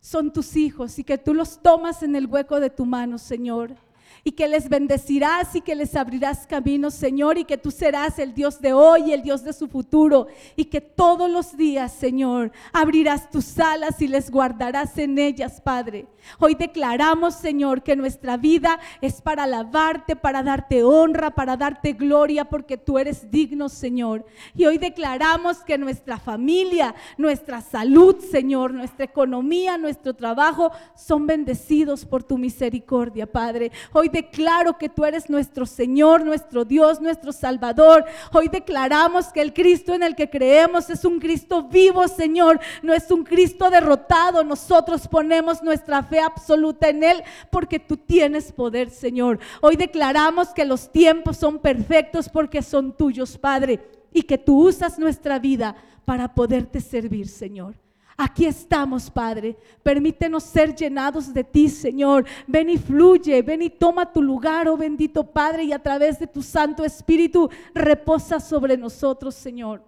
son 0.00 0.32
tus 0.32 0.56
hijos 0.56 0.98
y 0.98 1.04
que 1.04 1.18
tú 1.18 1.34
los 1.34 1.60
tomas 1.62 2.02
en 2.02 2.16
el 2.16 2.26
hueco 2.26 2.60
de 2.60 2.70
tu 2.70 2.84
mano, 2.84 3.18
Señor 3.18 3.76
y 4.24 4.32
que 4.32 4.48
les 4.48 4.68
bendecirás 4.68 5.54
y 5.54 5.60
que 5.60 5.74
les 5.74 5.96
abrirás 5.96 6.46
caminos, 6.46 6.94
Señor, 6.94 7.38
y 7.38 7.44
que 7.44 7.58
tú 7.58 7.70
serás 7.70 8.18
el 8.18 8.34
Dios 8.34 8.60
de 8.60 8.72
hoy 8.72 9.12
el 9.12 9.22
Dios 9.22 9.42
de 9.44 9.52
su 9.52 9.68
futuro, 9.68 10.26
y 10.54 10.66
que 10.66 10.80
todos 10.80 11.30
los 11.30 11.56
días, 11.56 11.92
Señor, 11.92 12.52
abrirás 12.72 13.30
tus 13.30 13.58
alas 13.58 14.00
y 14.00 14.08
les 14.08 14.30
guardarás 14.30 14.96
en 14.98 15.18
ellas, 15.18 15.60
Padre. 15.60 16.06
Hoy 16.38 16.54
declaramos, 16.54 17.34
Señor, 17.34 17.82
que 17.82 17.96
nuestra 17.96 18.36
vida 18.36 18.78
es 19.00 19.22
para 19.22 19.44
alabarte, 19.44 20.16
para 20.16 20.42
darte 20.42 20.82
honra, 20.82 21.30
para 21.30 21.56
darte 21.56 21.92
gloria, 21.92 22.46
porque 22.46 22.76
tú 22.76 22.98
eres 22.98 23.30
digno, 23.30 23.68
Señor. 23.68 24.26
Y 24.54 24.66
hoy 24.66 24.78
declaramos 24.78 25.58
que 25.58 25.78
nuestra 25.78 26.18
familia, 26.18 26.94
nuestra 27.16 27.60
salud, 27.60 28.16
Señor, 28.18 28.74
nuestra 28.74 29.04
economía, 29.04 29.78
nuestro 29.78 30.14
trabajo 30.14 30.72
son 30.96 31.26
bendecidos 31.26 32.04
por 32.04 32.24
tu 32.24 32.38
misericordia, 32.38 33.26
Padre. 33.26 33.70
Hoy 33.98 34.10
declaro 34.10 34.76
que 34.76 34.90
tú 34.90 35.06
eres 35.06 35.30
nuestro 35.30 35.64
Señor, 35.64 36.22
nuestro 36.22 36.66
Dios, 36.66 37.00
nuestro 37.00 37.32
Salvador. 37.32 38.04
Hoy 38.30 38.48
declaramos 38.48 39.28
que 39.28 39.40
el 39.40 39.54
Cristo 39.54 39.94
en 39.94 40.02
el 40.02 40.14
que 40.14 40.28
creemos 40.28 40.90
es 40.90 41.02
un 41.06 41.18
Cristo 41.18 41.62
vivo, 41.62 42.06
Señor, 42.06 42.60
no 42.82 42.92
es 42.92 43.10
un 43.10 43.24
Cristo 43.24 43.70
derrotado. 43.70 44.44
Nosotros 44.44 45.08
ponemos 45.08 45.62
nuestra 45.62 46.02
fe 46.02 46.20
absoluta 46.20 46.90
en 46.90 47.04
Él 47.04 47.22
porque 47.50 47.78
tú 47.78 47.96
tienes 47.96 48.52
poder, 48.52 48.90
Señor. 48.90 49.38
Hoy 49.62 49.76
declaramos 49.76 50.50
que 50.50 50.66
los 50.66 50.92
tiempos 50.92 51.38
son 51.38 51.58
perfectos 51.58 52.28
porque 52.28 52.60
son 52.60 52.92
tuyos, 52.92 53.38
Padre, 53.38 53.80
y 54.12 54.24
que 54.24 54.36
tú 54.36 54.68
usas 54.68 54.98
nuestra 54.98 55.38
vida 55.38 55.74
para 56.04 56.34
poderte 56.34 56.82
servir, 56.82 57.28
Señor. 57.28 57.85
Aquí 58.16 58.46
estamos, 58.46 59.10
Padre. 59.10 59.56
Permítenos 59.82 60.42
ser 60.44 60.74
llenados 60.74 61.34
de 61.34 61.44
ti, 61.44 61.68
Señor. 61.68 62.24
Ven 62.46 62.70
y 62.70 62.78
fluye, 62.78 63.42
ven 63.42 63.60
y 63.60 63.68
toma 63.68 64.10
tu 64.10 64.22
lugar, 64.22 64.68
oh 64.68 64.76
bendito 64.76 65.22
Padre, 65.24 65.64
y 65.64 65.72
a 65.72 65.82
través 65.82 66.18
de 66.18 66.26
tu 66.26 66.42
Santo 66.42 66.82
Espíritu 66.82 67.50
reposa 67.74 68.40
sobre 68.40 68.78
nosotros, 68.78 69.34
Señor. 69.34 69.82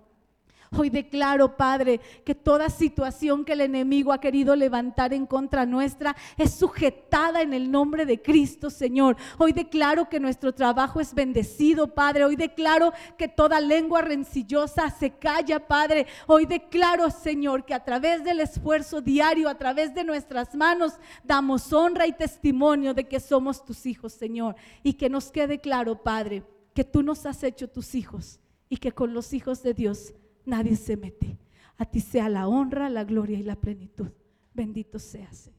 Hoy 0.77 0.91
declaro, 0.91 1.57
Padre, 1.57 2.01
que 2.25 2.35
toda 2.35 2.69
situación 2.69 3.45
que 3.45 3.55
el 3.55 3.63
enemigo 3.63 4.13
ha 4.13 4.21
querido 4.21 4.55
levantar 4.55 5.15
en 5.15 5.25
contra 5.27 5.65
nuestra 5.65 6.15
es 6.37 6.53
sujetada 6.53 7.41
en 7.41 7.55
el 7.55 7.71
nombre 7.71 8.05
de 8.05 8.21
Cristo, 8.21 8.69
Señor. 8.69 9.17
Hoy 9.39 9.53
declaro 9.53 10.09
que 10.09 10.21
nuestro 10.21 10.53
trabajo 10.53 11.01
es 11.01 11.15
bendecido, 11.15 11.95
Padre. 11.95 12.25
Hoy 12.27 12.37
declaro 12.37 12.93
que 13.17 13.29
toda 13.29 13.61
lengua 13.61 14.03
rencillosa 14.03 14.91
se 14.91 15.11
calla, 15.11 15.67
Padre. 15.67 16.07
Hoy 16.27 16.45
declaro, 16.45 17.11
Señor, 17.11 17.65
que 17.65 17.75
a 17.75 17.85
través 17.85 18.23
del 18.23 18.41
esfuerzo 18.41 19.01
diario, 19.01 19.49
a 19.49 19.57
través 19.57 19.95
de 19.95 20.05
nuestras 20.05 20.55
manos, 20.55 20.95
damos 21.25 21.73
honra 21.73 22.07
y 22.07 22.13
testimonio 22.13 22.93
de 22.93 23.09
que 23.09 23.21
somos 23.21 23.65
tus 23.65 23.87
hijos, 23.87 24.13
Señor. 24.13 24.55
Y 24.83 24.95
que 24.95 25.09
nos 25.09 25.31
quede 25.31 25.61
claro, 25.61 26.03
Padre, 26.03 26.43
que 26.75 26.85
tú 26.85 27.03
nos 27.03 27.25
has 27.25 27.43
hecho 27.43 27.69
tus 27.69 27.95
hijos 27.95 28.39
y 28.69 28.77
que 28.77 28.93
con 28.93 29.15
los 29.15 29.33
hijos 29.33 29.63
de 29.63 29.75
Dios 29.75 30.13
nadie 30.49 30.77
se 30.77 30.97
mete. 30.97 31.39
A 31.77 31.85
ti 31.85 32.01
sea 32.01 32.29
la 32.29 32.49
honra, 32.49 32.89
la 32.89 33.05
gloria 33.05 33.39
y 33.39 33.45
la 33.45 33.57
plenitud. 33.57 34.11
Bendito 34.53 34.99
seas. 34.99 35.51